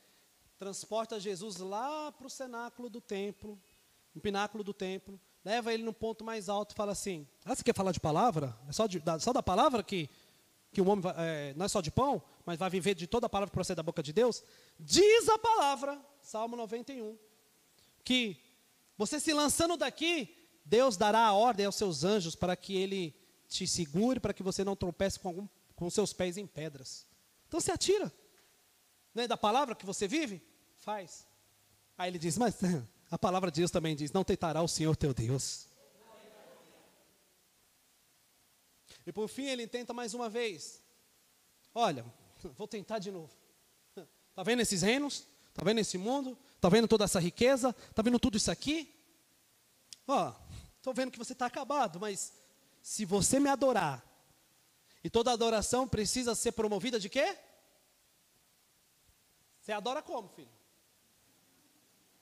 transporta 0.59 1.21
Jesus 1.21 1.59
lá 1.59 2.11
para 2.11 2.27
o 2.27 2.31
cenáculo 2.31 2.89
do 2.89 2.99
templo, 2.99 3.61
no 4.15 4.23
pináculo 4.23 4.65
do 4.65 4.73
templo, 4.73 5.21
leva 5.45 5.75
ele 5.75 5.83
no 5.83 5.93
ponto 5.93 6.25
mais 6.25 6.49
alto 6.49 6.73
e 6.73 6.75
fala 6.75 6.93
assim: 6.93 7.29
Ah, 7.45 7.55
você 7.55 7.63
quer 7.63 7.75
falar 7.75 7.93
de 7.93 8.01
palavra? 8.01 8.59
É 8.67 8.73
só, 8.73 8.87
de, 8.87 9.01
da, 9.01 9.19
só 9.19 9.35
da 9.35 9.43
palavra 9.43 9.83
que, 9.83 10.09
que 10.73 10.81
o 10.81 10.89
homem 10.89 11.03
vai, 11.03 11.15
é, 11.19 11.55
não 11.55 11.67
é 11.67 11.69
só 11.69 11.83
de 11.83 11.91
pão, 11.91 12.23
mas 12.47 12.59
vai 12.59 12.71
viver 12.71 12.95
de 12.95 13.07
toda 13.07 13.27
a 13.27 13.29
palavra 13.29 13.51
que 13.51 13.55
procede 13.55 13.77
da 13.77 13.83
boca 13.83 14.03
de 14.03 14.15
Deus? 14.15 14.43
Diz 14.81 15.29
a 15.29 15.39
palavra, 15.39 16.01
Salmo 16.23 16.57
91, 16.57 17.19
que 18.03 18.43
você 18.97 19.21
se 19.21 19.35
lançando 19.35 19.77
daqui, 19.77 20.35
Deus 20.65 20.97
dará 20.97 21.27
a 21.27 21.35
ordem 21.35 21.67
aos 21.67 21.77
seus 21.77 22.03
anjos 22.03 22.35
para 22.35 22.57
que 22.57 22.75
ele 22.75 23.15
te 23.47 23.67
segure, 23.67 24.19
para 24.19 24.33
que 24.33 24.43
você 24.43 24.65
não 24.65 24.75
tropece 24.75 25.21
com, 25.21 25.29
algum, 25.29 25.49
com 25.83 25.91
seus 25.91 26.13
pés 26.13 26.37
em 26.37 26.47
pedras. 26.47 27.05
Então 27.49 27.59
se 27.61 27.73
atira. 27.73 28.13
Não 29.13 29.25
é 29.25 29.27
da 29.27 29.37
palavra 29.37 29.75
que 29.75 29.85
você 29.85 30.07
vive? 30.07 30.41
Faz. 30.79 31.27
Aí 31.99 32.09
ele 32.09 32.21
diz, 32.21 32.39
mas 32.39 32.55
a 33.11 33.19
palavra 33.19 33.51
de 33.51 33.61
Deus 33.61 33.71
também 33.73 33.97
diz: 33.97 34.13
Não 34.13 34.23
tentará 34.23 34.63
o 34.63 34.69
Senhor 34.69 34.95
teu 34.95 35.13
Deus. 35.13 35.67
E 39.05 39.13
por 39.13 39.27
fim 39.27 39.47
ele 39.47 39.67
tenta 39.67 39.93
mais 39.93 40.15
uma 40.15 40.29
vez. 40.29 40.81
Olha, 41.75 42.05
vou 42.57 42.69
tentar 42.69 43.01
de 43.01 43.11
novo. 43.11 43.33
Está 44.31 44.43
vendo 44.47 44.61
esses 44.61 44.83
reinos? 44.83 45.27
Está 45.49 45.65
vendo 45.65 45.81
esse 45.81 45.99
mundo? 45.99 46.39
Está 46.55 46.69
vendo 46.69 46.87
toda 46.87 47.07
essa 47.07 47.19
riqueza? 47.19 47.75
Está 47.91 48.03
vendo 48.03 48.21
tudo 48.21 48.37
isso 48.37 48.53
aqui? 48.53 48.95
Ó, 50.07 50.33
estou 50.77 50.95
vendo 50.95 51.11
que 51.11 51.19
você 51.19 51.33
está 51.33 51.47
acabado, 51.47 51.99
mas 51.99 52.33
se 52.81 53.05
você 53.05 53.41
me 53.41 53.49
adorar, 53.49 54.12
e 55.05 55.11
toda 55.11 55.33
adoração 55.33 55.89
precisa 55.89 56.35
ser 56.35 56.53
promovida 56.53 56.99
de 56.99 57.09
quê? 57.09 57.39
Você 59.61 59.73
adora 59.73 60.03
como, 60.03 60.29
filho? 60.29 60.51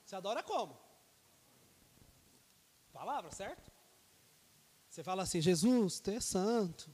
Você 0.05 0.15
adora 0.15 0.43
como? 0.43 0.77
Palavra, 2.91 3.31
certo? 3.31 3.71
Você 4.89 5.03
fala 5.03 5.23
assim, 5.23 5.39
Jesus, 5.39 6.01
você 6.03 6.15
é 6.15 6.19
santo. 6.19 6.93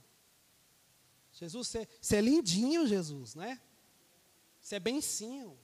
Jesus, 1.32 1.68
você 2.00 2.16
é 2.16 2.20
lindinho, 2.20 2.86
Jesus, 2.86 3.34
né? 3.34 3.60
Você 4.60 4.76
é 4.76 4.80
bencinho. 4.80 5.58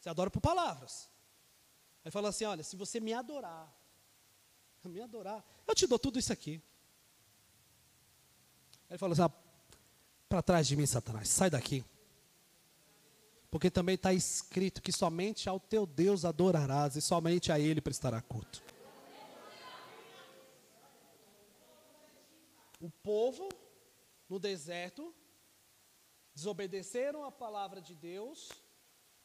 Você 0.00 0.08
adora 0.08 0.30
por 0.30 0.40
palavras. 0.40 1.10
Aí 2.04 2.10
fala 2.10 2.28
assim, 2.28 2.44
olha, 2.44 2.62
se 2.62 2.76
você 2.76 3.00
me 3.00 3.12
adorar, 3.12 3.72
me 4.84 5.00
adorar, 5.00 5.44
eu 5.66 5.74
te 5.74 5.86
dou 5.86 5.98
tudo 5.98 6.18
isso 6.18 6.32
aqui. 6.32 6.62
Ele 8.88 8.98
falou 8.98 9.12
assim, 9.12 9.22
ah, 9.22 9.30
para 10.28 10.42
trás 10.42 10.66
de 10.66 10.76
mim, 10.76 10.86
Satanás, 10.86 11.28
sai 11.28 11.50
daqui. 11.50 11.84
Porque 13.50 13.70
também 13.70 13.94
está 13.94 14.12
escrito 14.12 14.82
que 14.82 14.92
somente 14.92 15.48
ao 15.48 15.58
teu 15.58 15.86
Deus 15.86 16.24
adorarás 16.24 16.96
e 16.96 17.00
somente 17.00 17.50
a 17.52 17.58
Ele 17.58 17.80
prestará 17.80 18.20
culto. 18.20 18.62
O 22.80 22.90
povo 22.90 23.48
no 24.28 24.38
deserto 24.38 25.14
desobedeceram 26.34 27.24
a 27.24 27.32
palavra 27.32 27.80
de 27.80 27.94
Deus, 27.94 28.50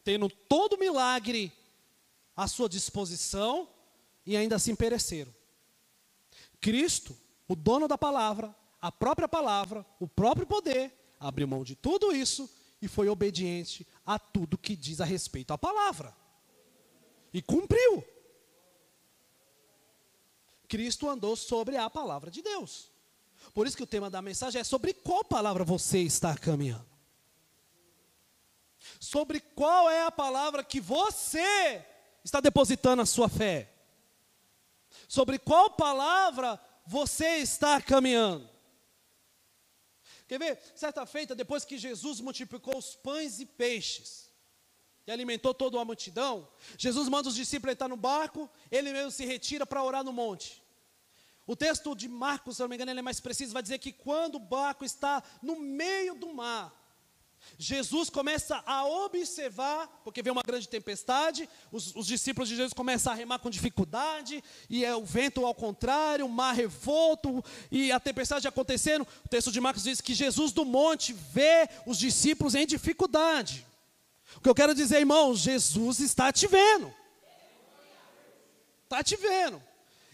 tendo 0.04 0.30
todo 0.30 0.78
milagre 0.78 1.52
à 2.36 2.48
sua 2.48 2.70
disposição 2.70 3.68
e 4.26 4.38
ainda 4.38 4.56
assim 4.56 4.76
pereceram. 4.76 5.34
Cristo, 6.62 7.18
o 7.48 7.56
dono 7.56 7.88
da 7.88 7.98
palavra, 7.98 8.56
a 8.82 8.92
própria 8.92 9.28
palavra, 9.28 9.86
o 10.00 10.08
próprio 10.08 10.48
poder, 10.48 10.92
abriu 11.20 11.48
mão 11.48 11.64
de 11.64 11.76
tudo 11.76 12.12
isso 12.12 12.50
e 12.82 12.88
foi 12.88 13.08
obediente 13.08 13.88
a 14.06 14.18
tudo 14.18 14.58
que 14.58 14.76
diz 14.76 15.00
a 15.00 15.06
respeito 15.06 15.54
à 15.54 15.58
palavra. 15.58 16.16
E 17.32 17.42
cumpriu. 17.42 18.04
Cristo 20.68 21.08
andou 21.08 21.36
sobre 21.36 21.78
a 21.78 21.90
palavra 21.90 22.32
de 22.32 22.42
Deus. 22.42 22.90
Por 23.54 23.68
isso 23.68 23.78
que 23.78 23.84
o 23.84 23.88
tema 23.88 24.10
da 24.10 24.22
mensagem 24.22 24.60
é 24.60 24.64
sobre 24.64 24.94
qual 24.94 25.24
palavra 25.24 25.64
você 25.64 26.00
está 26.00 26.36
caminhando. 26.36 26.90
Sobre 29.00 29.40
qual 29.40 29.90
é 29.90 30.04
a 30.04 30.12
palavra 30.12 30.64
que 30.64 30.82
você 30.82 31.86
está 32.24 32.40
depositando 32.40 33.02
a 33.02 33.06
sua 33.06 33.30
fé. 33.30 33.72
Sobre 35.08 35.38
qual 35.38 35.72
palavra 35.72 36.60
você 36.86 37.38
está 37.38 37.80
caminhando. 37.82 38.51
Quer 40.32 40.40
ver? 40.40 40.60
Certa 40.74 41.06
feita, 41.06 41.36
depois 41.36 41.66
que 41.66 41.78
Jesus 41.78 42.22
multiplicou 42.22 42.78
os 42.78 42.96
pães 42.96 43.42
e 43.42 43.46
peixes, 43.46 44.32
e 45.06 45.12
alimentou 45.12 45.54
toda 45.54 45.78
a 45.78 45.84
multidão, 45.84 46.48
Jesus 46.78 47.10
manda 47.10 47.28
os 47.28 47.36
discípulos 47.36 47.74
entrar 47.74 47.90
no 47.90 47.98
barco, 47.98 48.50
ele 48.72 48.94
mesmo 48.94 49.12
se 49.12 49.26
retira 49.26 49.66
para 49.66 49.84
orar 49.84 50.06
no 50.06 50.14
monte. 50.14 50.64
O 51.46 51.54
texto 51.54 51.94
de 51.94 52.08
Marcos, 52.08 52.56
se 52.56 52.62
não 52.62 52.70
me 52.70 52.76
engano, 52.76 52.92
ele 52.92 53.02
é 53.02 53.04
mais 53.04 53.20
preciso, 53.20 53.52
vai 53.52 53.62
dizer 53.62 53.80
que 53.80 53.92
quando 53.92 54.36
o 54.36 54.40
barco 54.40 54.86
está 54.86 55.22
no 55.42 55.60
meio 55.60 56.16
do 56.16 56.34
mar, 56.34 56.81
Jesus 57.58 58.10
começa 58.10 58.62
a 58.66 58.86
observar, 58.86 59.88
porque 60.04 60.22
vem 60.22 60.32
uma 60.32 60.42
grande 60.42 60.68
tempestade, 60.68 61.48
os, 61.72 61.96
os, 61.96 62.08
discípulos 62.08 62.50
de 62.50 62.56
Jesus 62.56 62.74
começam 62.74 63.14
a 63.14 63.16
remar 63.16 63.40
com 63.40 63.50
dificuldade, 63.50 64.44
e 64.70 64.84
é 64.84 64.96
o 64.96 65.06
vento 65.06 65.46
ao 65.46 65.54
contrário, 65.54 66.26
o 66.26 66.30
mar 66.30 66.54
revolto, 66.54 67.44
e 67.72 67.92
a 67.92 68.00
tempestade 68.00 68.48
acontecendo. 68.48 69.08
O 69.26 69.30
texto 69.30 69.52
de 69.52 69.62
Marcos 69.62 69.84
diz 69.84 70.02
que 70.02 70.14
Jesus 70.14 70.52
do 70.52 70.66
monte 70.66 71.14
vê 71.14 71.70
os 71.86 71.98
discípulos 71.98 72.56
em 72.56 72.66
dificuldade. 72.66 73.66
O 74.38 74.42
que 74.42 74.50
eu 74.50 74.56
quero 74.56 74.74
dizer, 74.74 75.00
irmãos, 75.00 75.40
Jesus 75.40 76.00
está 76.00 76.32
te 76.32 76.48
vendo. 76.48 76.94
Está 78.84 79.04
te 79.04 79.16
vendo. 79.16 79.62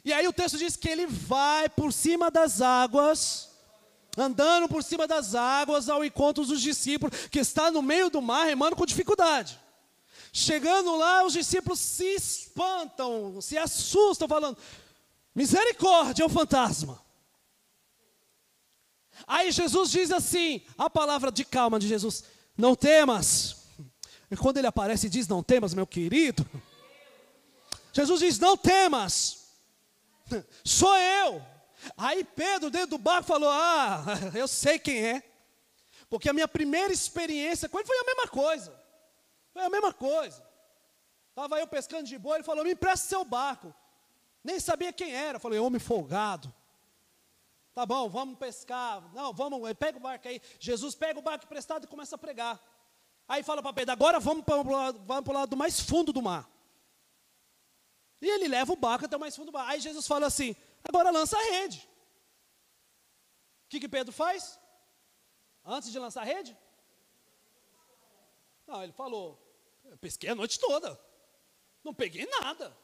E 0.03 0.13
aí 0.13 0.27
o 0.27 0.33
texto 0.33 0.57
diz 0.57 0.75
que 0.75 0.89
ele 0.89 1.05
vai 1.05 1.69
por 1.69 1.91
cima 1.91 2.31
das 2.31 2.61
águas 2.61 3.56
andando 4.17 4.67
por 4.67 4.83
cima 4.83 5.07
das 5.07 5.35
águas 5.35 5.87
ao 5.87 6.03
encontro 6.03 6.43
dos 6.45 6.61
discípulos, 6.61 7.27
que 7.27 7.39
está 7.39 7.69
no 7.69 7.81
meio 7.81 8.09
do 8.09 8.21
mar, 8.21 8.45
remando 8.45 8.75
com 8.75 8.85
dificuldade. 8.85 9.59
Chegando 10.33 10.95
lá, 10.97 11.25
os 11.25 11.33
discípulos 11.33 11.79
se 11.79 12.15
espantam, 12.15 13.39
se 13.39 13.57
assustam, 13.57 14.27
falando: 14.27 14.57
misericórdia, 15.33 16.23
é 16.23 16.25
um 16.25 16.29
fantasma. 16.29 17.01
Aí 19.25 19.51
Jesus 19.51 19.91
diz 19.91 20.11
assim: 20.11 20.61
a 20.77 20.89
palavra 20.89 21.31
de 21.31 21.45
calma 21.45 21.79
de 21.79 21.87
Jesus, 21.87 22.23
não 22.57 22.75
temas. 22.75 23.57
E 24.29 24.35
quando 24.35 24.57
ele 24.57 24.67
aparece 24.67 25.07
e 25.07 25.09
diz: 25.09 25.27
Não 25.27 25.41
temas, 25.41 25.73
meu 25.73 25.87
querido. 25.87 26.45
Jesus 27.93 28.19
diz: 28.19 28.39
Não 28.39 28.57
temas, 28.57 29.47
sou 30.63 30.95
eu. 30.95 31.41
Aí 31.95 32.23
Pedro, 32.23 32.69
dentro 32.69 32.91
do 32.91 32.97
barco, 32.97 33.27
falou: 33.27 33.49
Ah, 33.49 34.03
eu 34.33 34.47
sei 34.47 34.79
quem 34.79 35.05
é. 35.05 35.23
Porque 36.09 36.29
a 36.29 36.33
minha 36.33 36.47
primeira 36.47 36.91
experiência 36.91 37.69
com 37.69 37.77
ele 37.77 37.87
foi 37.87 37.97
a 37.97 38.03
mesma 38.03 38.27
coisa. 38.27 38.73
Foi 39.53 39.63
a 39.63 39.69
mesma 39.69 39.93
coisa. 39.93 40.45
Estava 41.29 41.59
eu 41.59 41.67
pescando 41.67 42.03
de 42.03 42.17
boa, 42.17 42.35
ele 42.35 42.43
falou: 42.43 42.63
Me 42.63 42.71
empresta 42.71 43.07
seu 43.07 43.23
barco. 43.23 43.73
Nem 44.43 44.59
sabia 44.59 44.91
quem 44.91 45.13
era. 45.13 45.37
Eu 45.37 45.41
falei: 45.41 45.59
Homem 45.59 45.79
folgado. 45.79 46.53
Tá 47.73 47.85
bom, 47.85 48.09
vamos 48.09 48.39
pescar. 48.39 49.03
Não, 49.13 49.31
vamos, 49.31 49.61
pega 49.73 49.99
o 49.99 50.01
barco 50.01 50.27
aí. 50.27 50.41
Jesus 50.59 50.95
pega 50.95 51.19
o 51.19 51.21
barco 51.21 51.45
emprestado 51.45 51.83
e 51.83 51.87
começa 51.87 52.15
a 52.15 52.17
pregar. 52.17 52.59
Aí 53.27 53.43
fala 53.43 53.61
para 53.61 53.73
Pedro: 53.73 53.91
Agora 53.91 54.19
vamos 54.19 54.43
para 54.43 54.57
o 54.57 54.71
lado, 54.71 55.31
lado 55.31 55.57
mais 55.57 55.79
fundo 55.79 56.11
do 56.11 56.21
mar. 56.21 56.49
E 58.21 58.27
ele 58.27 58.47
leva 58.47 58.73
o 58.73 58.75
barco 58.75 59.05
até 59.05 59.15
o 59.15 59.19
mais 59.19 59.35
fundo 59.35 59.51
do 59.51 59.53
mar. 59.53 59.67
Aí 59.67 59.79
Jesus 59.79 60.07
fala 60.07 60.25
assim: 60.25 60.55
Agora 60.87 61.11
lança 61.11 61.37
a 61.37 61.41
rede. 61.41 61.87
O 63.65 63.69
que, 63.69 63.79
que 63.79 63.89
Pedro 63.89 64.13
faz? 64.13 64.59
Antes 65.65 65.91
de 65.91 65.99
lançar 65.99 66.21
a 66.21 66.25
rede? 66.25 66.57
Não, 68.65 68.83
ele 68.83 68.93
falou: 68.93 69.37
eu 69.85 69.97
pesquei 69.97 70.29
a 70.29 70.35
noite 70.35 70.59
toda. 70.59 70.99
Não 71.83 71.93
peguei 71.93 72.25
nada. 72.25 72.75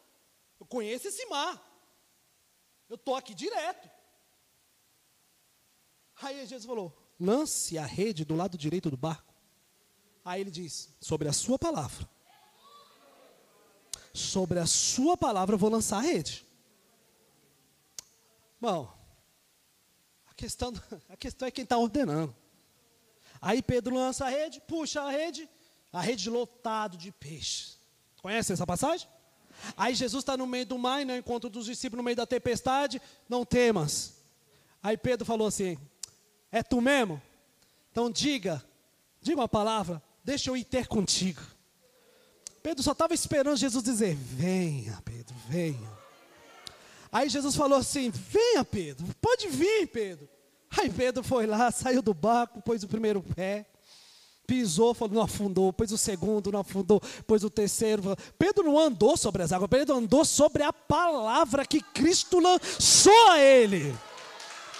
Eu 0.59 0.65
conheço 0.65 1.07
esse 1.07 1.25
mar. 1.27 1.61
Eu 2.89 2.95
estou 2.95 3.15
aqui 3.15 3.33
direto. 3.33 3.89
Aí 6.21 6.45
Jesus 6.45 6.65
falou: 6.65 6.95
lance 7.19 7.77
a 7.77 7.85
rede 7.85 8.25
do 8.25 8.35
lado 8.35 8.57
direito 8.57 8.89
do 8.89 8.97
barco. 8.97 9.33
Aí 10.23 10.41
ele 10.41 10.51
diz: 10.51 10.93
sobre 10.99 11.27
a 11.27 11.33
sua 11.33 11.57
palavra. 11.57 12.09
Sobre 14.13 14.59
a 14.59 14.65
sua 14.65 15.17
palavra 15.17 15.55
eu 15.55 15.59
vou 15.59 15.69
lançar 15.69 15.97
a 15.97 16.01
rede. 16.01 16.45
Bom, 18.63 18.89
a 20.25 20.33
questão, 20.35 20.71
a 21.09 21.17
questão 21.17 21.45
é 21.45 21.51
quem 21.51 21.65
está 21.65 21.77
ordenando. 21.77 22.33
Aí 23.41 23.61
Pedro 23.61 23.93
lança 23.93 24.23
a 24.23 24.29
rede, 24.29 24.61
puxa 24.61 25.01
a 25.01 25.11
rede, 25.11 25.49
a 25.91 25.99
rede 25.99 26.29
lotado 26.29 26.95
de 26.95 27.11
peixes. 27.11 27.77
Conhece 28.21 28.53
essa 28.53 28.65
passagem? 28.65 29.05
Aí 29.75 29.93
Jesus 29.93 30.21
está 30.21 30.37
no 30.37 30.47
meio 30.47 30.65
do 30.65 30.77
mar, 30.77 31.01
e 31.01 31.05
no 31.05 31.13
encontro 31.13 31.49
dos 31.49 31.65
discípulos 31.65 31.97
no 31.97 32.05
meio 32.05 32.15
da 32.15 32.25
tempestade, 32.25 33.01
não 33.27 33.43
temas. 33.43 34.13
Aí 34.81 34.95
Pedro 34.95 35.25
falou 35.25 35.47
assim: 35.47 35.77
É 36.49 36.63
tu 36.63 36.79
mesmo? 36.79 37.21
Então 37.91 38.09
diga, 38.09 38.63
diga 39.21 39.41
uma 39.41 39.49
palavra, 39.49 40.01
deixa 40.23 40.49
eu 40.49 40.55
ir 40.55 40.63
ter 40.63 40.87
contigo. 40.87 41.41
Pedro 42.61 42.81
só 42.81 42.93
estava 42.93 43.13
esperando 43.13 43.57
Jesus 43.57 43.83
dizer: 43.83 44.15
Venha, 44.15 45.01
Pedro, 45.03 45.35
venha. 45.49 46.02
Aí 47.13 47.29
Jesus 47.29 47.55
falou 47.55 47.77
assim: 47.77 48.09
Venha, 48.09 48.65
Pedro, 48.65 49.05
pode 49.21 49.47
vir, 49.47 49.85
Pedro. 49.85 50.27
Aí 50.75 50.89
Pedro 50.89 51.23
foi 51.23 51.45
lá, 51.45 51.69
saiu 51.69 52.01
do 52.01 52.11
barco, 52.11 52.59
pôs 52.59 52.81
o 52.81 52.87
primeiro 52.87 53.21
pé, 53.21 53.67
pisou, 54.47 54.95
falou, 54.95 55.13
não 55.13 55.21
afundou, 55.21 55.71
pôs 55.71 55.91
o 55.91 55.97
segundo, 55.99 56.51
não 56.51 56.61
afundou, 56.61 56.99
pôs 57.27 57.43
o 57.43 57.49
terceiro. 57.51 58.17
Pedro 58.39 58.63
não 58.63 58.79
andou 58.79 59.15
sobre 59.15 59.43
as 59.43 59.51
águas, 59.51 59.69
Pedro 59.69 59.95
andou 59.95 60.25
sobre 60.25 60.63
a 60.63 60.73
palavra 60.73 61.63
que 61.67 61.79
Cristo 61.79 62.39
lançou 62.39 63.29
a 63.29 63.39
ele. 63.39 63.95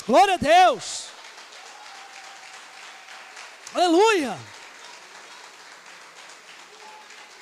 Glória 0.08 0.34
a 0.34 0.38
Deus. 0.38 1.04
Aleluia. 3.76 4.36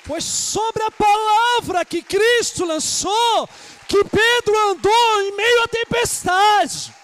Foi 0.04 0.20
sobre 0.20 0.82
a 0.82 0.90
palavra 0.90 1.84
que 1.84 2.02
Cristo 2.02 2.64
lançou 2.64 3.48
que 3.92 4.02
Pedro 4.04 4.70
andou 4.70 5.20
em 5.20 5.36
meio 5.36 5.62
à 5.64 5.68
tempestade. 5.68 6.94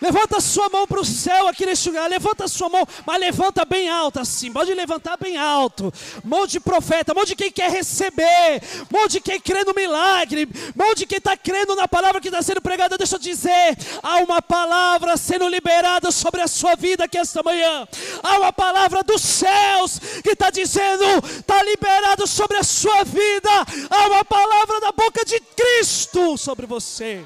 Levanta 0.00 0.36
a 0.36 0.40
sua 0.40 0.68
mão 0.68 0.86
para 0.86 1.00
o 1.00 1.04
céu 1.04 1.48
aqui 1.48 1.66
neste 1.66 1.88
lugar. 1.88 2.08
Levanta 2.08 2.44
a 2.44 2.48
sua 2.48 2.68
mão, 2.68 2.86
mas 3.04 3.20
levanta 3.20 3.64
bem 3.64 3.88
alto 3.88 4.20
assim. 4.20 4.52
Pode 4.52 4.72
levantar 4.72 5.16
bem 5.16 5.36
alto. 5.36 5.92
Mão 6.24 6.46
de 6.46 6.60
profeta, 6.60 7.14
mão 7.14 7.24
de 7.24 7.34
quem 7.34 7.50
quer 7.50 7.70
receber, 7.70 8.62
mão 8.90 9.08
de 9.08 9.20
quem 9.20 9.40
crê 9.40 9.64
no 9.64 9.74
milagre, 9.74 10.48
mão 10.74 10.94
de 10.94 11.06
quem 11.06 11.18
está 11.18 11.36
crendo 11.36 11.74
na 11.74 11.88
palavra 11.88 12.20
que 12.20 12.28
está 12.28 12.42
sendo 12.42 12.60
pregada. 12.60 12.96
Deixa 12.96 13.16
eu 13.16 13.20
dizer: 13.20 13.76
há 14.02 14.18
uma 14.18 14.40
palavra 14.40 15.16
sendo 15.16 15.48
liberada 15.48 16.10
sobre 16.10 16.40
a 16.40 16.48
sua 16.48 16.76
vida 16.76 17.04
aqui 17.04 17.18
esta 17.18 17.42
manhã. 17.42 17.86
Há 18.22 18.38
uma 18.38 18.52
palavra 18.52 19.02
dos 19.02 19.20
céus 19.20 19.98
que 20.22 20.30
está 20.30 20.50
dizendo: 20.50 21.04
está 21.26 21.62
liberado 21.62 22.26
sobre 22.26 22.56
a 22.56 22.62
sua 22.62 23.04
vida. 23.04 23.50
Há 23.90 24.06
uma 24.06 24.24
palavra 24.24 24.80
da 24.80 24.92
boca 24.92 25.24
de 25.24 25.40
Cristo 25.40 26.38
sobre 26.38 26.66
você. 26.66 27.24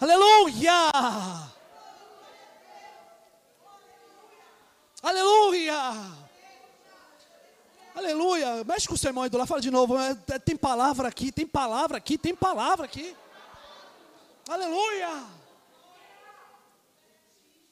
Aleluia! 0.00 0.90
Aleluia! 5.02 5.74
Aleluia! 7.96 8.64
Mexe 8.64 8.86
com 8.86 8.94
o 8.94 8.98
seu 8.98 9.08
irmão 9.08 9.24
aí 9.24 9.30
do 9.30 9.36
lado, 9.36 9.48
fala 9.48 9.60
de 9.60 9.72
novo. 9.72 9.98
É, 9.98 10.10
é, 10.10 10.38
tem 10.38 10.56
palavra 10.56 11.08
aqui, 11.08 11.32
tem 11.32 11.46
palavra 11.46 11.98
aqui, 11.98 12.16
tem 12.16 12.32
palavra 12.34 12.84
aqui. 12.84 13.16
Aleluia! 14.48 15.24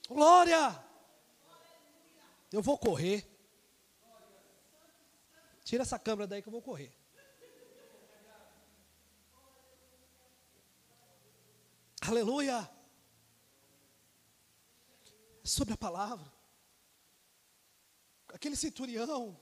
Glória! 0.09 0.85
Eu 2.53 2.63
vou 2.63 2.77
correr. 2.77 3.25
Tira 5.65 5.83
essa 5.83 5.99
câmera 5.99 6.27
daí 6.27 6.43
que 6.43 6.49
eu 6.49 6.53
vou 6.53 6.63
correr. 6.63 6.96
Aleluia. 12.09 12.71
Sobre 15.43 15.75
a 15.75 15.77
palavra. 15.77 16.33
Aquele 18.29 18.55
centurião, 18.55 19.37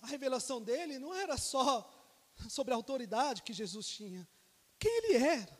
a 0.00 0.06
revelação 0.06 0.62
dele 0.62 0.98
não 0.98 1.12
era 1.12 1.36
só 1.36 1.90
sobre 2.48 2.72
a 2.72 2.76
autoridade 2.76 3.42
que 3.42 3.52
Jesus 3.52 3.86
tinha, 3.86 4.28
quem 4.78 4.96
ele 4.98 5.16
era. 5.16 5.58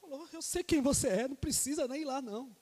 Falou, 0.00 0.28
eu 0.32 0.42
sei 0.42 0.62
quem 0.62 0.80
você 0.80 1.08
é, 1.08 1.28
não 1.28 1.36
precisa 1.36 1.88
nem 1.88 2.02
ir 2.02 2.04
lá 2.04 2.22
não. 2.22 2.56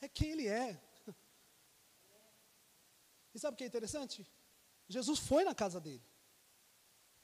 É 0.00 0.08
quem 0.08 0.30
ele 0.30 0.46
é. 0.46 0.80
E 3.34 3.38
sabe 3.38 3.54
o 3.54 3.58
que 3.58 3.64
é 3.64 3.66
interessante? 3.66 4.26
Jesus 4.88 5.18
foi 5.18 5.44
na 5.44 5.54
casa 5.54 5.80
dele. 5.80 6.04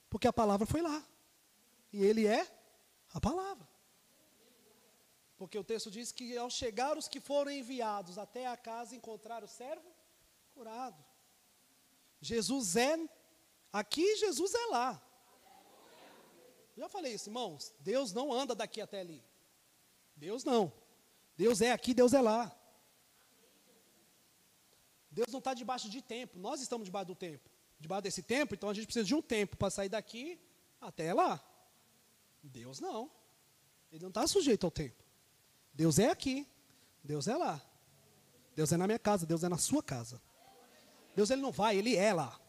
Porque 0.09 0.27
a 0.27 0.33
palavra 0.33 0.67
foi 0.67 0.83
lá. 0.83 1.07
E 1.93 2.03
ele 2.05 2.27
é 2.27 2.60
a 3.13 3.21
palavra. 3.21 3.69
Porque 5.37 5.59
o 5.59 5.65
texto 5.65 5.91
diz 5.91 6.13
que 6.13 6.37
ao 6.37 6.51
chegar 6.51 6.99
os 6.99 7.09
que 7.09 7.19
foram 7.19 7.51
enviados 7.51 8.19
até 8.19 8.47
a 8.47 8.57
casa, 8.57 8.95
encontraram 8.95 9.47
o 9.47 9.49
servo 9.49 9.91
curado. 10.55 11.03
Jesus 12.21 12.77
é 12.77 12.99
aqui, 13.73 14.17
Jesus 14.17 14.55
é 14.55 14.67
lá. 14.67 15.03
Já 16.77 16.89
falei 16.89 17.15
isso, 17.15 17.29
irmãos. 17.31 17.75
Deus 17.81 18.13
não 18.13 18.33
anda 18.33 18.55
daqui 18.55 18.81
até 18.81 19.01
ali. 19.01 19.25
Deus 20.15 20.45
não. 20.45 20.73
Deus 21.37 21.63
é 21.63 21.73
aqui, 21.73 21.95
Deus 21.95 22.13
é 22.13 22.21
lá. 22.21 22.55
Deus 25.11 25.29
não 25.33 25.39
está 25.39 25.55
debaixo 25.55 25.89
de 25.89 26.01
tempo. 26.03 26.39
Nós 26.39 26.61
estamos 26.61 26.85
debaixo 26.85 27.07
do 27.07 27.15
tempo. 27.15 27.51
Debaixo 27.79 28.03
desse 28.03 28.23
tempo, 28.23 28.55
então 28.55 28.69
a 28.69 28.75
gente 28.75 28.85
precisa 28.85 29.07
de 29.07 29.15
um 29.15 29.23
tempo 29.23 29.57
para 29.57 29.71
sair 29.71 29.89
daqui 29.89 30.39
até 30.81 31.15
lá. 31.15 31.43
Deus 32.49 32.81
não. 32.81 33.11
Ele 33.91 34.03
não 34.03 34.09
está 34.09 34.27
sujeito 34.27 34.65
ao 34.65 34.71
tempo. 34.71 35.03
Deus 35.73 35.99
é 35.99 36.11
aqui, 36.11 36.47
Deus 37.03 37.29
é 37.29 37.37
lá. 37.37 37.61
Deus 38.55 38.73
é 38.73 38.77
na 38.77 38.87
minha 38.87 38.99
casa, 38.99 39.27
Deus 39.27 39.43
é 39.43 39.49
na 39.49 39.59
sua 39.59 39.83
casa. 39.83 40.21
Deus 41.15 41.31
ele 41.31 41.43
não 41.43 41.53
vai, 41.53 41.77
ele 41.77 41.97
é 41.97 42.13
lá. 42.13 42.41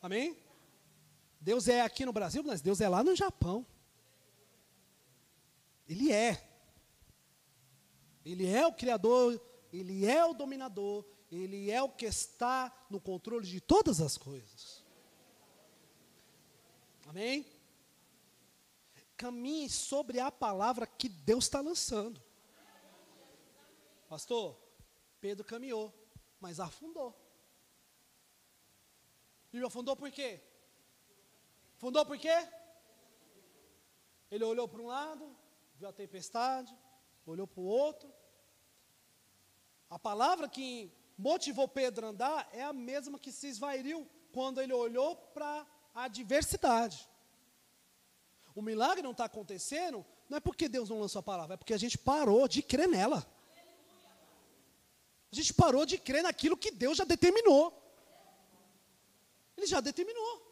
Amém? 0.00 0.36
Deus 1.40 1.68
é 1.68 1.82
aqui 1.82 2.04
no 2.04 2.12
Brasil, 2.12 2.42
mas 2.42 2.60
Deus 2.60 2.80
é 2.80 2.88
lá 2.88 3.02
no 3.02 3.14
Japão. 3.14 3.66
Ele 5.86 6.10
é. 6.10 6.50
Ele 8.24 8.46
é 8.46 8.66
o 8.66 8.72
Criador, 8.72 9.40
Ele 9.72 10.06
é 10.06 10.24
o 10.24 10.32
dominador, 10.32 11.04
Ele 11.30 11.70
é 11.70 11.82
o 11.82 11.90
que 11.90 12.06
está 12.06 12.72
no 12.88 13.00
controle 13.00 13.46
de 13.46 13.60
todas 13.60 14.00
as 14.00 14.16
coisas. 14.16 14.82
Amém? 17.06 17.46
Caminhe 19.16 19.68
sobre 19.68 20.20
a 20.20 20.30
palavra 20.30 20.86
que 20.86 21.08
Deus 21.08 21.44
está 21.44 21.60
lançando. 21.60 22.22
Pastor, 24.08 24.56
Pedro 25.20 25.44
caminhou, 25.44 25.92
mas 26.40 26.60
afundou. 26.60 27.14
E 29.52 29.62
afundou 29.62 29.96
por 29.96 30.10
quê? 30.10 30.40
Afundou 31.76 32.04
por 32.04 32.18
quê? 32.18 32.48
Ele 34.30 34.44
olhou 34.44 34.66
para 34.66 34.82
um 34.82 34.86
lado, 34.86 35.36
viu 35.76 35.88
a 35.88 35.92
tempestade, 35.92 36.76
olhou 37.24 37.46
para 37.46 37.60
o 37.60 37.66
outro. 37.66 38.12
A 39.88 39.98
palavra 39.98 40.48
que 40.48 40.92
motivou 41.16 41.68
Pedro 41.68 42.06
a 42.06 42.10
andar 42.10 42.48
é 42.52 42.62
a 42.62 42.72
mesma 42.72 43.18
que 43.18 43.30
se 43.30 43.46
esvairiu 43.46 44.08
quando 44.32 44.60
ele 44.60 44.72
olhou 44.72 45.16
para 45.16 45.66
a 45.94 46.04
adversidade. 46.04 47.08
O 48.54 48.62
milagre 48.62 49.02
não 49.02 49.10
está 49.10 49.24
acontecendo, 49.24 50.04
não 50.28 50.38
é 50.38 50.40
porque 50.40 50.68
Deus 50.68 50.88
não 50.88 51.00
lançou 51.00 51.20
a 51.20 51.22
palavra, 51.22 51.54
é 51.54 51.56
porque 51.56 51.74
a 51.74 51.78
gente 51.78 51.98
parou 51.98 52.46
de 52.46 52.62
crer 52.62 52.88
nela. 52.88 53.26
A 55.32 55.34
gente 55.34 55.52
parou 55.52 55.84
de 55.84 55.98
crer 55.98 56.22
naquilo 56.22 56.56
que 56.56 56.70
Deus 56.70 56.96
já 56.96 57.04
determinou. 57.04 57.76
Ele 59.56 59.66
já 59.66 59.80
determinou. 59.80 60.42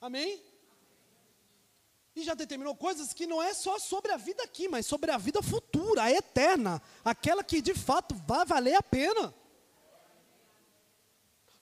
Amém? 0.00 0.42
E 2.16 2.22
já 2.22 2.34
determinou 2.34 2.74
coisas 2.74 3.12
que 3.12 3.26
não 3.26 3.42
é 3.42 3.54
só 3.54 3.78
sobre 3.78 4.12
a 4.12 4.16
vida 4.16 4.42
aqui, 4.42 4.68
mas 4.68 4.86
sobre 4.86 5.10
a 5.10 5.18
vida 5.18 5.42
futura, 5.42 6.04
a 6.04 6.10
eterna, 6.10 6.82
aquela 7.04 7.44
que 7.44 7.62
de 7.62 7.74
fato 7.74 8.14
vai 8.14 8.44
valer 8.44 8.74
a 8.74 8.82
pena. 8.82 9.34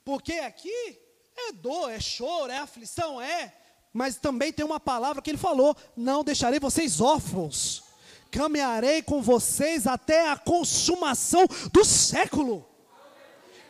Porque 0.03 0.33
aqui 0.33 0.99
é 1.35 1.51
dor, 1.51 1.91
é 1.91 1.99
choro, 1.99 2.51
é 2.51 2.57
aflição, 2.57 3.21
é 3.21 3.60
mas 3.93 4.17
também 4.17 4.53
tem 4.53 4.65
uma 4.65 4.79
palavra 4.79 5.21
que 5.21 5.29
ele 5.29 5.37
falou: 5.37 5.75
não 5.95 6.23
deixarei 6.23 6.59
vocês 6.59 7.01
órfãos, 7.01 7.83
caminharei 8.29 9.01
com 9.01 9.21
vocês 9.21 9.85
até 9.85 10.29
a 10.29 10.37
consumação 10.37 11.45
do 11.71 11.83
século. 11.83 12.67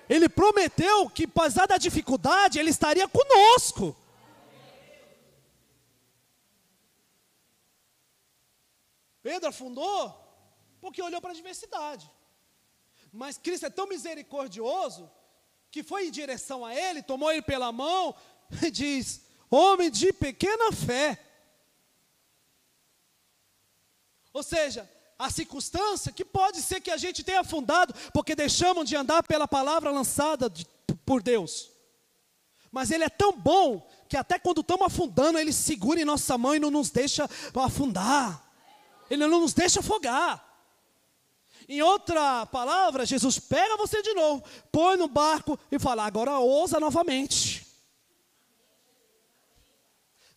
Ele 0.09 0.27
prometeu 0.27 1.09
que, 1.09 1.23
apesar 1.23 1.65
da 1.65 1.77
dificuldade, 1.77 2.59
ele 2.59 2.69
estaria 2.69 3.07
conosco. 3.07 3.95
Pedro 9.23 9.49
afundou 9.49 10.19
porque 10.81 11.01
olhou 11.01 11.21
para 11.21 11.31
a 11.31 11.35
diversidade. 11.35 12.11
Mas 13.13 13.37
Cristo 13.37 13.65
é 13.65 13.69
tão 13.69 13.87
misericordioso 13.87 15.09
que 15.69 15.83
foi 15.83 16.07
em 16.07 16.11
direção 16.11 16.65
a 16.65 16.75
ele, 16.75 17.01
tomou 17.01 17.31
ele 17.31 17.41
pela 17.41 17.71
mão 17.71 18.15
e 18.61 18.69
diz: 18.69 19.21
homem 19.51 19.91
de 19.91 20.13
pequena 20.13 20.71
fé. 20.71 21.19
Ou 24.33 24.41
seja, 24.41 24.89
a 25.19 25.29
circunstância 25.29 26.11
que 26.11 26.25
pode 26.25 26.61
ser 26.61 26.79
que 26.81 26.89
a 26.89 26.97
gente 26.97 27.23
tenha 27.23 27.41
afundado 27.41 27.93
porque 28.13 28.33
deixamos 28.33 28.87
de 28.89 28.95
andar 28.95 29.21
pela 29.23 29.47
palavra 29.47 29.91
lançada 29.91 30.49
de, 30.49 30.65
por 31.05 31.21
Deus. 31.21 31.69
Mas 32.71 32.89
Ele 32.89 33.03
é 33.03 33.09
tão 33.09 33.33
bom 33.33 33.87
que 34.07 34.15
até 34.15 34.39
quando 34.39 34.61
estamos 34.61 34.87
afundando, 34.87 35.37
Ele 35.37 35.51
segura 35.51 36.01
em 36.01 36.05
nossa 36.05 36.37
mão 36.37 36.55
e 36.55 36.59
não 36.59 36.71
nos 36.71 36.89
deixa 36.89 37.29
afundar. 37.53 38.49
Ele 39.09 39.27
não 39.27 39.41
nos 39.41 39.53
deixa 39.53 39.81
afogar. 39.81 40.47
Em 41.67 41.81
outra 41.81 42.45
palavra, 42.47 43.05
Jesus 43.05 43.37
pega 43.37 43.77
você 43.77 44.01
de 44.01 44.13
novo, 44.13 44.43
põe 44.71 44.97
no 44.97 45.07
barco 45.07 45.59
e 45.71 45.77
fala: 45.77 46.05
agora 46.05 46.39
ousa 46.39 46.79
novamente. 46.79 47.60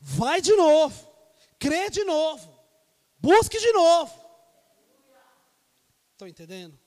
Vai 0.07 0.42
de 0.42 0.55
novo, 0.55 1.11
crê 1.59 1.88
de 1.88 2.05
novo, 2.05 2.62
busque 3.16 3.59
de 3.59 3.72
novo. 3.72 4.12
Estão 6.12 6.28
entendendo? 6.28 6.78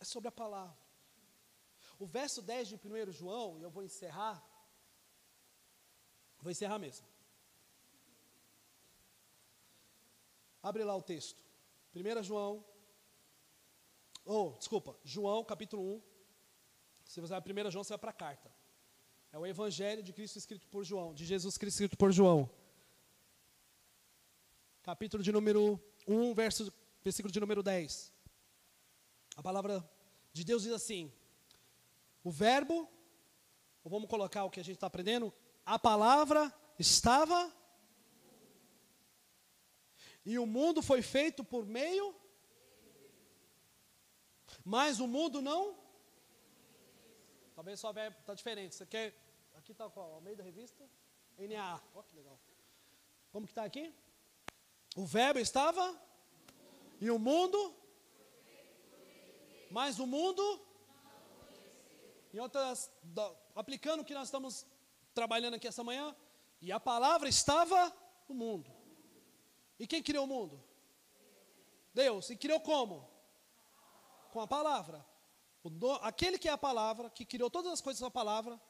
É 0.00 0.04
sobre 0.04 0.28
a 0.28 0.32
palavra. 0.32 0.76
O 2.00 2.04
verso 2.04 2.42
10 2.42 2.66
de 2.66 2.74
1 2.74 3.12
João, 3.12 3.60
e 3.60 3.62
eu 3.62 3.70
vou 3.70 3.84
encerrar. 3.84 4.44
Vou 6.40 6.50
encerrar 6.50 6.80
mesmo. 6.80 7.06
Abre 10.60 10.82
lá 10.82 10.96
o 10.96 11.02
texto. 11.02 11.40
1 11.94 12.24
João. 12.24 12.64
Oh, 14.24 14.56
desculpa. 14.58 14.98
João, 15.04 15.44
capítulo 15.44 15.96
1. 15.96 16.02
Se 17.04 17.20
você 17.20 17.30
vai 17.30 17.40
para 17.40 17.68
1 17.68 17.70
João, 17.70 17.84
você 17.84 17.90
vai 17.90 17.98
para 17.98 18.10
a 18.10 18.14
carta. 18.14 18.61
É 19.32 19.38
o 19.38 19.46
Evangelho 19.46 20.02
de 20.02 20.12
Cristo 20.12 20.36
escrito 20.36 20.68
por 20.68 20.84
João, 20.84 21.14
de 21.14 21.24
Jesus 21.24 21.56
Cristo 21.56 21.76
escrito 21.76 21.96
por 21.96 22.12
João. 22.12 22.50
Capítulo 24.82 25.22
de 25.22 25.32
número 25.32 25.80
1, 26.06 26.34
verso, 26.34 26.70
versículo 27.02 27.32
de 27.32 27.40
número 27.40 27.62
10. 27.62 28.12
A 29.34 29.42
palavra 29.42 29.82
de 30.34 30.44
Deus 30.44 30.64
diz 30.64 30.72
assim: 30.72 31.10
O 32.22 32.30
verbo, 32.30 32.86
ou 33.82 33.90
vamos 33.90 34.08
colocar 34.08 34.44
o 34.44 34.50
que 34.50 34.60
a 34.60 34.62
gente 34.62 34.76
está 34.76 34.86
aprendendo, 34.86 35.32
a 35.64 35.78
palavra 35.78 36.52
estava 36.78 37.50
e 40.26 40.38
o 40.38 40.44
mundo 40.44 40.82
foi 40.82 41.00
feito 41.00 41.42
por 41.42 41.64
meio. 41.66 42.14
Mas 44.62 45.00
o 45.00 45.06
mundo 45.06 45.40
não. 45.40 45.74
Talvez 47.54 47.80
só 47.80 47.90
está 47.92 48.34
diferente. 48.34 48.74
Você 48.74 48.86
quer. 48.86 49.21
Aqui 49.72 49.82
está 49.82 49.88
qual? 49.88 50.12
Ao 50.12 50.20
meio 50.20 50.36
da 50.36 50.44
revista? 50.44 50.84
Que 51.34 51.46
legal. 51.46 52.38
Como 53.32 53.46
que 53.46 53.52
está 53.52 53.64
aqui? 53.64 53.90
O 54.94 55.06
verbo 55.06 55.38
estava. 55.38 55.98
E 57.00 57.10
o 57.10 57.18
mundo. 57.18 57.74
Mas 59.70 59.98
o 59.98 60.06
mundo. 60.06 60.42
Em 62.34 62.38
outras. 62.38 62.92
Aplicando 63.54 64.00
o 64.00 64.04
que 64.04 64.12
nós 64.12 64.28
estamos 64.28 64.66
trabalhando 65.14 65.54
aqui 65.54 65.66
essa 65.66 65.82
manhã. 65.82 66.14
E 66.60 66.70
a 66.70 66.78
palavra 66.78 67.26
estava 67.26 67.80
no 68.28 68.34
mundo. 68.34 68.70
E 69.78 69.86
quem 69.86 70.02
criou 70.02 70.26
o 70.26 70.28
mundo? 70.28 70.62
Deus. 71.94 72.28
E 72.28 72.36
criou 72.36 72.60
como? 72.60 73.08
Com 74.32 74.40
a 74.42 74.46
palavra. 74.46 75.02
Aquele 76.02 76.38
que 76.38 76.50
é 76.50 76.52
a 76.52 76.58
palavra, 76.58 77.08
que 77.08 77.24
criou 77.24 77.48
todas 77.48 77.72
as 77.72 77.80
coisas 77.80 78.00
com 78.00 78.08
a 78.08 78.10
palavra, 78.10 78.60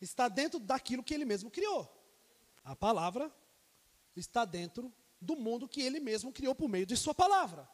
está 0.00 0.28
dentro 0.28 0.58
daquilo 0.58 1.02
que 1.02 1.14
ele 1.14 1.24
mesmo 1.24 1.50
criou. 1.50 1.88
A 2.64 2.76
palavra 2.76 3.32
está 4.14 4.44
dentro 4.44 4.92
do 5.20 5.36
mundo 5.36 5.68
que 5.68 5.80
ele 5.80 6.00
mesmo 6.00 6.32
criou 6.32 6.54
por 6.54 6.68
meio 6.68 6.86
de 6.86 6.96
sua 6.96 7.14
palavra. 7.14 7.68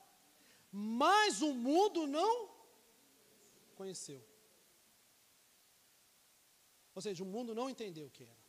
Mas 0.70 1.42
o 1.42 1.52
mundo 1.52 2.06
não 2.06 2.50
conheceu. 3.74 4.24
Ou 6.94 7.02
seja, 7.02 7.22
o 7.22 7.26
mundo 7.26 7.54
não 7.54 7.68
entendeu 7.68 8.06
o 8.06 8.10
que 8.10 8.24
era. 8.24 8.44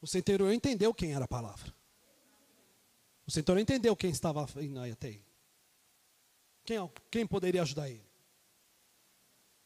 O 0.00 0.06
centurião 0.06 0.52
entendeu 0.52 0.94
quem 0.94 1.12
era 1.14 1.24
a 1.24 1.28
palavra. 1.28 1.74
O 3.26 3.30
centurião 3.30 3.62
entendeu 3.62 3.94
quem 3.94 4.10
estava 4.10 4.42
até 4.44 5.08
ele. 5.08 5.26
Quem, 6.64 6.78
quem 7.10 7.26
poderia 7.26 7.62
ajudar 7.62 7.88
ele? 7.88 8.06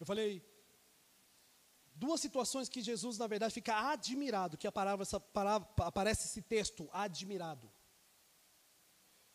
Eu 0.00 0.06
falei, 0.06 0.42
duas 2.02 2.20
situações 2.20 2.68
que 2.68 2.82
Jesus, 2.82 3.16
na 3.16 3.28
verdade, 3.28 3.54
fica 3.54 3.74
admirado, 3.92 4.58
que 4.58 4.66
a 4.66 4.72
palavra, 4.72 5.04
essa 5.04 5.20
palavra, 5.20 5.68
aparece 5.78 6.26
esse 6.26 6.42
texto, 6.42 6.88
admirado. 6.92 7.70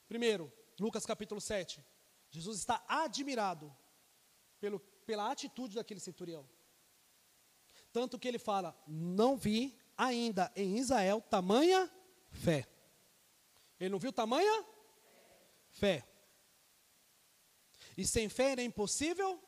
Primeiro, 0.05 0.51
Lucas 0.77 1.05
capítulo 1.05 1.39
7. 1.39 1.81
Jesus 2.29 2.57
está 2.59 2.83
admirado 2.89 3.73
pelo, 4.59 4.81
pela 5.05 5.31
atitude 5.31 5.75
daquele 5.75 6.01
centurião. 6.01 6.45
Tanto 7.93 8.19
que 8.19 8.27
ele 8.27 8.37
fala: 8.37 8.77
Não 8.85 9.37
vi 9.37 9.79
ainda 9.97 10.51
em 10.53 10.77
Israel 10.77 11.21
tamanha 11.21 11.89
fé. 12.29 12.67
Ele 13.79 13.91
não 13.91 13.99
viu 13.99 14.11
tamanha 14.11 14.65
fé. 15.69 16.05
E 17.97 18.05
sem 18.05 18.27
fé 18.27 18.51
era 18.51 18.61
impossível. 18.61 19.41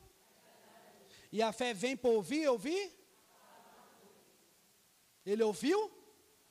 E 1.30 1.42
a 1.42 1.52
fé 1.52 1.74
vem 1.74 1.98
por 1.98 2.12
ouvir, 2.14 2.48
ouvir. 2.48 2.99
Ele 5.24 5.42
ouviu 5.42 5.90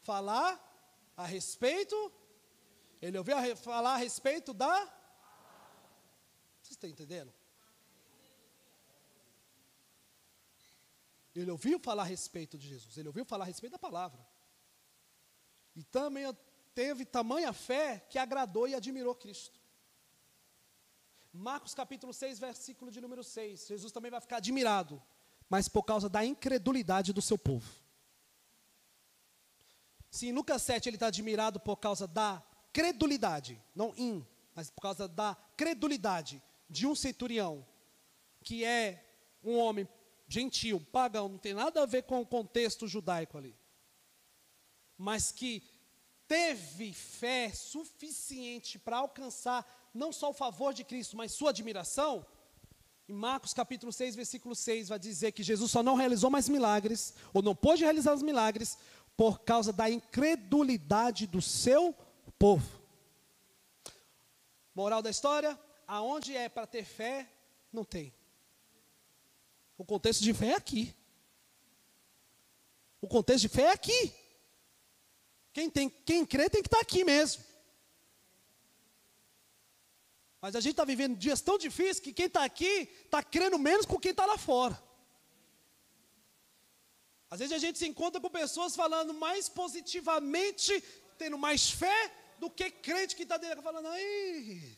falar 0.01 0.59
a 1.15 1.25
respeito. 1.25 1.95
Ele 3.01 3.17
ouviu 3.17 3.35
falar 3.57 3.95
a 3.95 3.97
respeito 3.97 4.53
da. 4.53 4.75
Vocês 6.61 6.71
estão 6.71 6.89
entendendo? 6.89 7.33
Ele 11.35 11.51
ouviu 11.51 11.79
falar 11.79 12.03
a 12.03 12.05
respeito 12.05 12.57
de 12.57 12.67
Jesus, 12.67 12.97
ele 12.97 13.07
ouviu 13.07 13.23
falar 13.23 13.45
a 13.45 13.47
respeito 13.47 13.73
da 13.73 13.79
palavra. 13.79 14.25
E 15.75 15.83
também 15.83 16.25
teve 16.73 17.05
tamanha 17.05 17.53
fé 17.53 18.05
que 18.09 18.17
agradou 18.17 18.67
e 18.67 18.75
admirou 18.75 19.15
Cristo. 19.15 19.59
Marcos 21.31 21.73
capítulo 21.73 22.13
6, 22.13 22.39
versículo 22.39 22.91
de 22.91 22.99
número 22.99 23.23
6. 23.23 23.67
Jesus 23.67 23.91
também 23.91 24.11
vai 24.11 24.19
ficar 24.19 24.37
admirado, 24.37 25.01
mas 25.47 25.69
por 25.69 25.83
causa 25.83 26.09
da 26.09 26.25
incredulidade 26.25 27.13
do 27.13 27.21
seu 27.21 27.37
povo. 27.37 27.71
Se 30.09 30.27
em 30.27 30.31
Lucas 30.31 30.61
7 30.63 30.89
ele 30.89 30.95
está 30.95 31.07
admirado 31.07 31.59
por 31.59 31.77
causa 31.77 32.07
da 32.07 32.43
credulidade, 32.73 33.61
não 33.75 33.93
in, 33.95 34.25
mas 34.55 34.69
por 34.69 34.81
causa 34.81 35.07
da 35.07 35.35
credulidade 35.55 36.41
de 36.69 36.85
um 36.87 36.95
centurião, 36.95 37.65
que 38.43 38.63
é 38.63 39.05
um 39.43 39.57
homem 39.57 39.87
gentil, 40.27 40.79
pagão, 40.91 41.27
não 41.27 41.37
tem 41.37 41.53
nada 41.53 41.81
a 41.81 41.85
ver 41.85 42.03
com 42.03 42.21
o 42.21 42.25
contexto 42.25 42.87
judaico 42.87 43.37
ali. 43.37 43.55
Mas 44.97 45.31
que 45.31 45.63
teve 46.27 46.93
fé 46.93 47.51
suficiente 47.51 48.77
para 48.77 48.97
alcançar 48.97 49.65
não 49.93 50.11
só 50.11 50.29
o 50.29 50.33
favor 50.33 50.73
de 50.73 50.83
Cristo, 50.83 51.17
mas 51.17 51.31
sua 51.31 51.49
admiração. 51.49 52.25
Em 53.07 53.13
Marcos 53.13 53.55
capítulo 53.55 53.91
6, 53.91 54.15
versículo 54.15 54.53
6, 54.53 54.89
vai 54.89 54.99
dizer 54.99 55.31
que 55.31 55.41
Jesus 55.41 55.71
só 55.71 55.81
não 55.81 55.95
realizou 55.95 56.29
mais 56.29 56.47
milagres, 56.47 57.15
ou 57.33 57.41
não 57.41 57.55
pôde 57.55 57.83
realizar 57.83 58.13
os 58.13 58.21
milagres, 58.21 58.77
por 59.19 59.41
causa 59.41 59.73
da 59.73 59.89
incredulidade 59.89 61.27
do 61.27 61.41
seu 61.41 61.93
povo. 62.37 62.81
Moral 64.73 65.01
da 65.01 65.09
história: 65.09 65.59
aonde 65.85 66.33
é 66.33 66.47
para 66.47 66.65
ter 66.65 66.85
fé, 66.85 67.29
não 67.69 67.83
tem. 67.83 68.13
O 69.77 69.83
contexto 69.83 70.23
de 70.23 70.33
fé 70.33 70.51
é 70.51 70.55
aqui. 70.55 70.95
O 73.01 73.09
contexto 73.09 73.41
de 73.41 73.49
fé 73.49 73.63
é 73.63 73.71
aqui. 73.73 74.15
Quem, 75.51 75.69
tem, 75.69 75.89
quem 75.89 76.25
crê 76.25 76.49
tem 76.49 76.61
que 76.61 76.69
estar 76.69 76.79
aqui 76.79 77.03
mesmo. 77.03 77.43
Mas 80.39 80.55
a 80.55 80.61
gente 80.61 80.71
está 80.71 80.85
vivendo 80.85 81.17
dias 81.17 81.41
tão 81.41 81.57
difíceis 81.57 81.99
que 81.99 82.13
quem 82.13 82.27
está 82.27 82.45
aqui 82.45 82.89
está 83.03 83.21
crendo 83.21 83.59
menos 83.59 83.85
com 83.85 83.99
quem 83.99 84.11
está 84.11 84.25
lá 84.25 84.37
fora. 84.37 84.81
Às 87.29 87.39
vezes 87.39 87.53
a 87.53 87.59
gente 87.59 87.77
se 87.77 87.87
encontra 87.87 88.19
com 88.19 88.29
pessoas 88.29 88.75
falando 88.75 89.13
mais 89.13 89.47
positivamente, 89.47 90.83
tendo 91.17 91.37
mais 91.37 91.69
fé, 91.69 92.11
do 92.39 92.49
que 92.49 92.71
crente 92.71 93.15
que 93.15 93.23
está 93.23 93.37
dentro, 93.37 93.61
falando, 93.61 93.87
aí, 93.87 94.77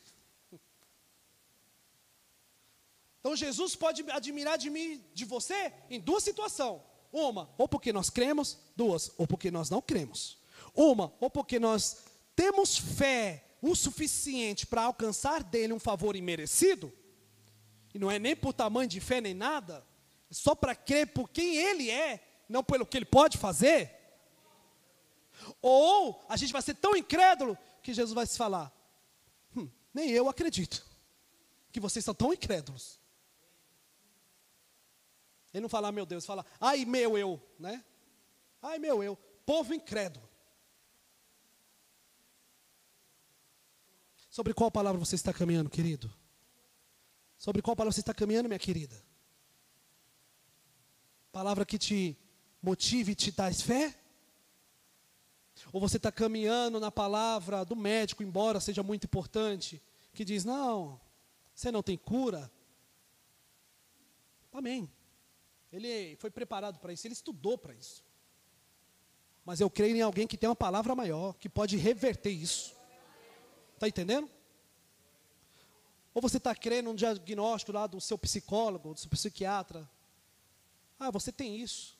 Então 3.22 3.36
Jesus 3.36 3.76
pode 3.76 4.04
admirar 4.10 4.58
de 4.58 4.68
mim, 4.68 5.00
de 5.14 5.24
você, 5.24 5.72
em 5.88 6.00
duas 6.00 6.24
situações. 6.24 6.82
Uma, 7.12 7.48
ou 7.56 7.68
porque 7.68 7.92
nós 7.92 8.10
cremos, 8.10 8.58
duas, 8.74 9.12
ou 9.16 9.28
porque 9.28 9.48
nós 9.48 9.70
não 9.70 9.80
cremos. 9.80 10.38
Uma, 10.74 11.14
ou 11.20 11.30
porque 11.30 11.60
nós 11.60 11.98
temos 12.34 12.76
fé 12.76 13.44
o 13.60 13.76
suficiente 13.76 14.66
para 14.66 14.82
alcançar 14.82 15.44
dele 15.44 15.72
um 15.72 15.78
favor 15.78 16.16
imerecido, 16.16 16.92
e 17.94 17.98
não 17.98 18.10
é 18.10 18.18
nem 18.18 18.34
por 18.34 18.52
tamanho 18.52 18.88
de 18.88 18.98
fé 18.98 19.20
nem 19.20 19.34
nada, 19.34 19.86
é 20.28 20.34
só 20.34 20.52
para 20.52 20.74
crer 20.74 21.12
por 21.12 21.28
quem 21.28 21.56
ele 21.56 21.90
é, 21.90 22.20
não 22.52 22.62
pelo 22.62 22.86
que 22.86 22.96
ele 22.96 23.06
pode 23.06 23.38
fazer. 23.38 23.90
Ou 25.60 26.24
a 26.28 26.36
gente 26.36 26.52
vai 26.52 26.62
ser 26.62 26.74
tão 26.74 26.94
incrédulo 26.94 27.58
que 27.82 27.94
Jesus 27.94 28.14
vai 28.14 28.26
se 28.26 28.36
falar: 28.36 28.70
hum, 29.56 29.68
nem 29.92 30.10
eu 30.10 30.28
acredito 30.28 30.86
que 31.72 31.80
vocês 31.80 32.04
são 32.04 32.14
tão 32.14 32.32
incrédulos. 32.32 33.00
Ele 35.52 35.62
não 35.62 35.68
fala, 35.68 35.88
ah, 35.88 35.92
meu 35.92 36.06
Deus, 36.06 36.24
fala, 36.24 36.46
ai 36.60 36.84
meu 36.84 37.18
eu, 37.18 37.40
né? 37.58 37.84
Ai 38.62 38.78
meu 38.78 39.02
eu, 39.02 39.16
povo 39.44 39.74
incrédulo. 39.74 40.26
Sobre 44.30 44.54
qual 44.54 44.70
palavra 44.70 44.98
você 44.98 45.14
está 45.14 45.32
caminhando, 45.32 45.68
querido? 45.68 46.10
Sobre 47.36 47.60
qual 47.60 47.76
palavra 47.76 47.92
você 47.92 48.00
está 48.00 48.14
caminhando, 48.14 48.48
minha 48.48 48.58
querida? 48.58 49.04
Palavra 51.30 51.66
que 51.66 51.78
te 51.78 52.16
motive 52.62 53.14
te 53.14 53.32
dá 53.32 53.52
fé? 53.52 53.94
Ou 55.72 55.80
você 55.80 55.96
está 55.96 56.10
caminhando 56.12 56.80
na 56.80 56.90
palavra 56.90 57.64
do 57.64 57.76
médico, 57.76 58.22
embora 58.22 58.60
seja 58.60 58.82
muito 58.82 59.04
importante, 59.04 59.82
que 60.14 60.24
diz: 60.24 60.44
não, 60.44 61.00
você 61.54 61.70
não 61.70 61.82
tem 61.82 61.96
cura? 61.96 62.50
Amém. 64.52 64.90
Ele 65.72 66.16
foi 66.16 66.30
preparado 66.30 66.78
para 66.78 66.92
isso, 66.92 67.06
ele 67.06 67.14
estudou 67.14 67.56
para 67.56 67.74
isso. 67.74 68.04
Mas 69.44 69.60
eu 69.60 69.68
creio 69.70 69.96
em 69.96 70.02
alguém 70.02 70.26
que 70.26 70.36
tem 70.36 70.48
uma 70.48 70.56
palavra 70.56 70.94
maior, 70.94 71.34
que 71.34 71.48
pode 71.48 71.76
reverter 71.76 72.30
isso. 72.30 72.74
Está 73.74 73.88
entendendo? 73.88 74.30
Ou 76.14 76.20
você 76.20 76.36
está 76.36 76.54
crendo 76.54 76.90
no 76.90 76.96
diagnóstico 76.96 77.72
lá 77.72 77.86
do 77.86 78.00
seu 78.00 78.18
psicólogo, 78.18 78.92
do 78.92 79.00
seu 79.00 79.08
psiquiatra. 79.08 79.88
Ah, 80.98 81.10
você 81.10 81.32
tem 81.32 81.56
isso. 81.56 81.96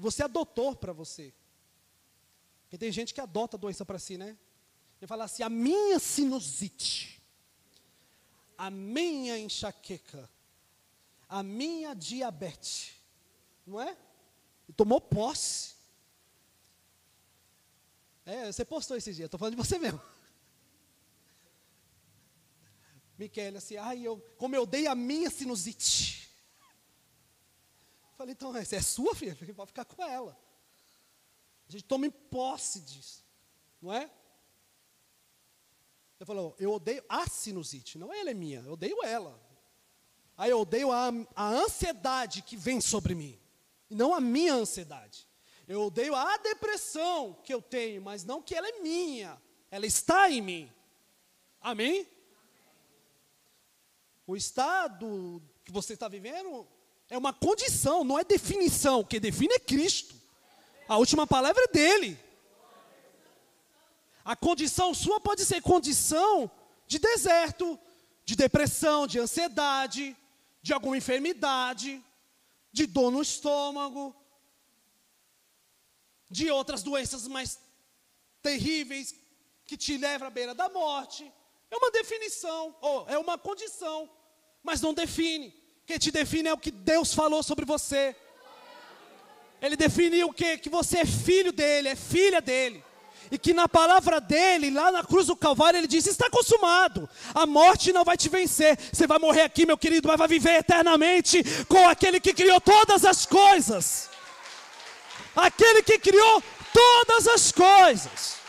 E 0.00 0.02
você 0.02 0.22
adotou 0.22 0.74
para 0.74 0.94
você. 0.94 1.30
Porque 2.62 2.78
tem 2.78 2.90
gente 2.90 3.12
que 3.12 3.20
adota 3.20 3.58
a 3.58 3.60
doença 3.60 3.84
para 3.84 3.98
si, 3.98 4.16
né? 4.16 4.34
Ele 4.98 5.06
fala 5.06 5.24
assim: 5.24 5.42
a 5.42 5.48
minha 5.50 5.98
sinusite, 5.98 7.22
a 8.56 8.70
minha 8.70 9.38
enxaqueca, 9.38 10.26
a 11.28 11.42
minha 11.42 11.92
diabetes, 11.92 12.94
não 13.66 13.78
é? 13.78 13.94
E 14.66 14.72
tomou 14.72 15.02
posse. 15.02 15.74
É, 18.24 18.50
você 18.50 18.64
postou 18.64 18.96
esse 18.96 19.12
dia, 19.12 19.26
estou 19.26 19.38
falando 19.38 19.54
de 19.54 19.62
você 19.62 19.78
mesmo. 19.78 20.00
Miquel, 23.18 23.54
assim, 23.54 23.76
ai, 23.76 24.00
eu, 24.00 24.18
como 24.38 24.56
eu 24.56 24.64
dei 24.64 24.86
a 24.86 24.94
minha 24.94 25.28
sinusite. 25.28 26.19
Falei, 28.20 28.32
então, 28.32 28.54
essa 28.54 28.76
é 28.76 28.82
sua, 28.82 29.14
filha, 29.14 29.34
pode 29.56 29.68
ficar 29.68 29.86
com 29.86 30.04
ela. 30.04 30.38
A 31.66 31.72
gente 31.72 31.84
toma 31.84 32.04
em 32.04 32.10
posse 32.10 32.78
disso, 32.80 33.24
não 33.80 33.90
é? 33.90 34.10
Ele 36.18 36.26
falou, 36.26 36.54
eu 36.58 36.70
odeio 36.70 37.02
a 37.08 37.26
sinusite, 37.26 37.96
não 37.96 38.12
ela 38.12 38.28
é 38.28 38.34
minha, 38.34 38.60
eu 38.60 38.74
odeio 38.74 39.02
ela. 39.02 39.40
Aí 40.36 40.50
eu 40.50 40.60
odeio 40.60 40.92
a, 40.92 41.08
a 41.34 41.48
ansiedade 41.48 42.42
que 42.42 42.58
vem 42.58 42.78
sobre 42.78 43.14
mim, 43.14 43.40
e 43.88 43.94
não 43.94 44.12
a 44.12 44.20
minha 44.20 44.52
ansiedade. 44.52 45.26
Eu 45.66 45.84
odeio 45.84 46.14
a 46.14 46.36
depressão 46.36 47.40
que 47.42 47.54
eu 47.54 47.62
tenho, 47.62 48.02
mas 48.02 48.22
não 48.22 48.42
que 48.42 48.54
ela 48.54 48.68
é 48.68 48.80
minha, 48.80 49.40
ela 49.70 49.86
está 49.86 50.30
em 50.30 50.42
mim. 50.42 50.72
Amém? 51.58 52.06
O 54.26 54.36
estado 54.36 55.42
que 55.64 55.72
você 55.72 55.94
está 55.94 56.06
vivendo 56.06 56.68
é 57.10 57.18
uma 57.18 57.32
condição, 57.32 58.04
não 58.04 58.18
é 58.18 58.24
definição. 58.24 59.00
O 59.00 59.04
que 59.04 59.18
define 59.18 59.54
é 59.54 59.58
Cristo. 59.58 60.14
A 60.88 60.96
última 60.96 61.26
palavra 61.26 61.64
é 61.64 61.68
dele. 61.68 62.18
A 64.24 64.36
condição 64.36 64.94
sua 64.94 65.20
pode 65.20 65.44
ser 65.44 65.60
condição 65.60 66.50
de 66.86 66.98
deserto, 66.98 67.78
de 68.24 68.36
depressão, 68.36 69.06
de 69.06 69.18
ansiedade, 69.18 70.16
de 70.62 70.72
alguma 70.72 70.96
enfermidade, 70.96 72.02
de 72.72 72.86
dor 72.86 73.10
no 73.10 73.20
estômago, 73.20 74.14
de 76.30 76.48
outras 76.50 76.82
doenças 76.82 77.26
mais 77.26 77.58
terríveis 78.40 79.14
que 79.66 79.76
te 79.76 79.96
levam 79.96 80.28
à 80.28 80.30
beira 80.30 80.54
da 80.54 80.68
morte. 80.68 81.30
É 81.70 81.76
uma 81.76 81.90
definição, 81.90 82.76
ou 82.80 83.08
é 83.08 83.18
uma 83.18 83.36
condição 83.36 84.08
mas 84.62 84.80
não 84.80 84.94
define. 84.94 85.54
Quem 85.86 85.98
te 85.98 86.10
define 86.10 86.48
é 86.48 86.52
o 86.52 86.58
que 86.58 86.70
Deus 86.70 87.12
falou 87.12 87.42
sobre 87.42 87.64
você. 87.64 88.14
Ele 89.60 89.76
definiu 89.76 90.28
o 90.28 90.32
que? 90.32 90.56
Que 90.58 90.70
você 90.70 90.98
é 90.98 91.06
filho 91.06 91.52
dele, 91.52 91.88
é 91.88 91.96
filha 91.96 92.40
dele. 92.40 92.82
E 93.30 93.38
que 93.38 93.52
na 93.52 93.68
palavra 93.68 94.20
dele, 94.20 94.70
lá 94.70 94.90
na 94.90 95.04
cruz 95.04 95.26
do 95.26 95.36
Calvário, 95.36 95.78
ele 95.78 95.86
disse: 95.86 96.08
está 96.08 96.28
consumado. 96.28 97.08
A 97.34 97.46
morte 97.46 97.92
não 97.92 98.04
vai 98.04 98.16
te 98.16 98.28
vencer. 98.28 98.76
Você 98.92 99.06
vai 99.06 99.18
morrer 99.18 99.42
aqui, 99.42 99.64
meu 99.66 99.78
querido, 99.78 100.08
mas 100.08 100.18
vai 100.18 100.26
viver 100.26 100.58
eternamente 100.58 101.44
com 101.68 101.88
aquele 101.88 102.18
que 102.18 102.32
criou 102.32 102.60
todas 102.60 103.04
as 103.04 103.26
coisas. 103.26 104.08
Aquele 105.36 105.82
que 105.82 105.98
criou 105.98 106.42
todas 106.72 107.28
as 107.28 107.52
coisas. 107.52 108.39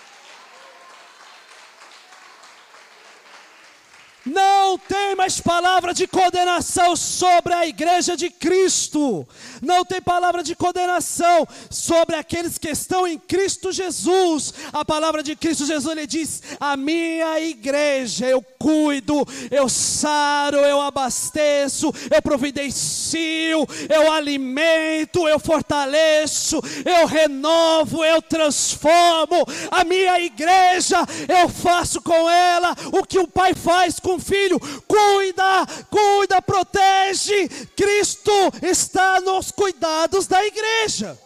Não 4.26 4.78
tem 4.78 5.15
mais 5.15 5.41
palavra 5.41 5.95
de 5.95 6.05
condenação 6.05 6.95
sobre 6.95 7.53
a 7.53 7.65
igreja 7.65 8.15
de 8.15 8.30
Cristo. 8.30 9.28
Não 9.61 9.84
tem 9.84 9.99
palavra 9.99 10.43
de 10.43 10.55
condenação 10.55 11.47
sobre 11.72 12.15
aqueles 12.15 12.59
que 12.59 12.69
estão 12.69 13.07
em 13.07 13.17
Cristo 13.17 13.72
Jesus. 13.72 14.53
A 14.72 14.86
palavra 14.86 15.24
de 15.24 15.36
Cristo 15.36 15.65
Jesus 15.65 15.97
ele 15.97 16.05
diz: 16.05 16.43
"A 16.59 16.78
minha 16.78 17.39
igreja 17.39 18.28
eu 18.28 18.43
cuido, 18.59 19.28
eu 19.49 19.67
saro, 19.67 20.57
eu 20.57 20.80
abasteço, 20.80 21.91
eu 22.13 22.22
providencio, 22.22 23.67
eu 23.89 24.11
alimento, 24.11 25.28
eu 25.28 25.39
fortaleço, 25.39 26.61
eu 26.86 27.07
renovo, 27.07 28.05
eu 28.05 28.22
transformo. 28.22 29.47
A 29.72 29.84
minha 29.84 30.19
igreja 30.22 30.97
eu 31.28 31.49
faço 31.49 32.01
com 32.03 32.30
ela 32.30 32.76
o 32.91 33.03
que 33.03 33.17
o 33.17 33.28
Pai 33.28 33.55
faz 33.55 33.99
com 33.99 34.11
com 34.12 34.20
filho, 34.20 34.59
cuida, 34.88 35.66
cuida, 35.89 36.41
protege. 36.41 37.47
Cristo 37.76 38.32
está 38.62 39.22
nos 39.22 39.51
cuidados 39.51 40.28
da 40.28 40.45
igreja. 40.45 41.20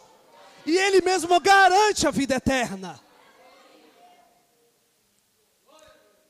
E 0.65 0.77
Ele 0.77 1.01
mesmo 1.01 1.39
garante 1.39 2.07
a 2.07 2.11
vida 2.11 2.36
eterna. 2.36 2.99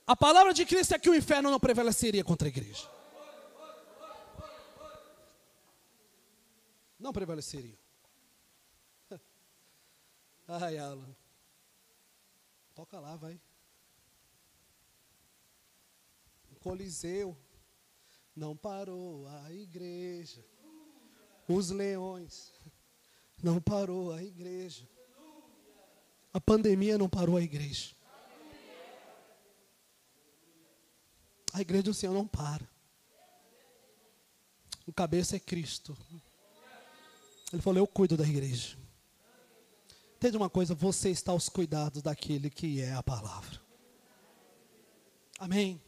A 0.07 0.15
palavra 0.15 0.53
de 0.53 0.65
Cristo 0.65 0.93
é 0.93 0.99
que 0.99 1.09
o 1.09 1.15
inferno 1.15 1.49
não 1.49 1.59
prevaleceria 1.59 2.23
contra 2.23 2.47
a 2.47 2.49
igreja. 2.49 2.87
Não 6.99 7.11
prevaleceria. 7.11 7.77
Ai, 10.47 10.77
Alan. 10.77 11.15
Toca 12.73 12.99
lá, 12.99 13.15
vai. 13.15 13.39
Coliseu, 16.65 17.37
não 18.35 18.57
parou 18.57 19.27
a 19.27 19.53
igreja. 19.53 20.43
Os 21.47 21.69
leões, 21.69 22.51
não 23.43 23.61
parou 23.61 24.11
a 24.11 24.23
igreja. 24.23 24.89
A 26.33 26.41
pandemia 26.41 26.97
não 26.97 27.07
parou 27.07 27.37
a 27.37 27.41
igreja. 27.43 27.95
A 31.53 31.61
igreja 31.61 31.83
do 31.83 31.93
Senhor 31.93 32.13
não 32.13 32.25
para. 32.25 32.67
O 34.87 34.91
cabeça 34.91 35.35
é 35.35 35.39
Cristo. 35.39 35.95
Ele 37.53 37.61
falou: 37.61 37.77
Eu 37.77 37.87
cuido 37.87 38.17
da 38.17 38.27
igreja. 38.27 38.75
Entende 40.15 40.35
uma 40.35 40.49
coisa? 40.49 40.73
Você 40.73 41.11
está 41.11 41.31
aos 41.31 41.47
cuidados 41.47 42.01
daquele 42.01 42.49
que 42.49 42.81
é 42.81 42.91
a 42.93 43.03
palavra. 43.03 43.61
Amém. 45.37 45.84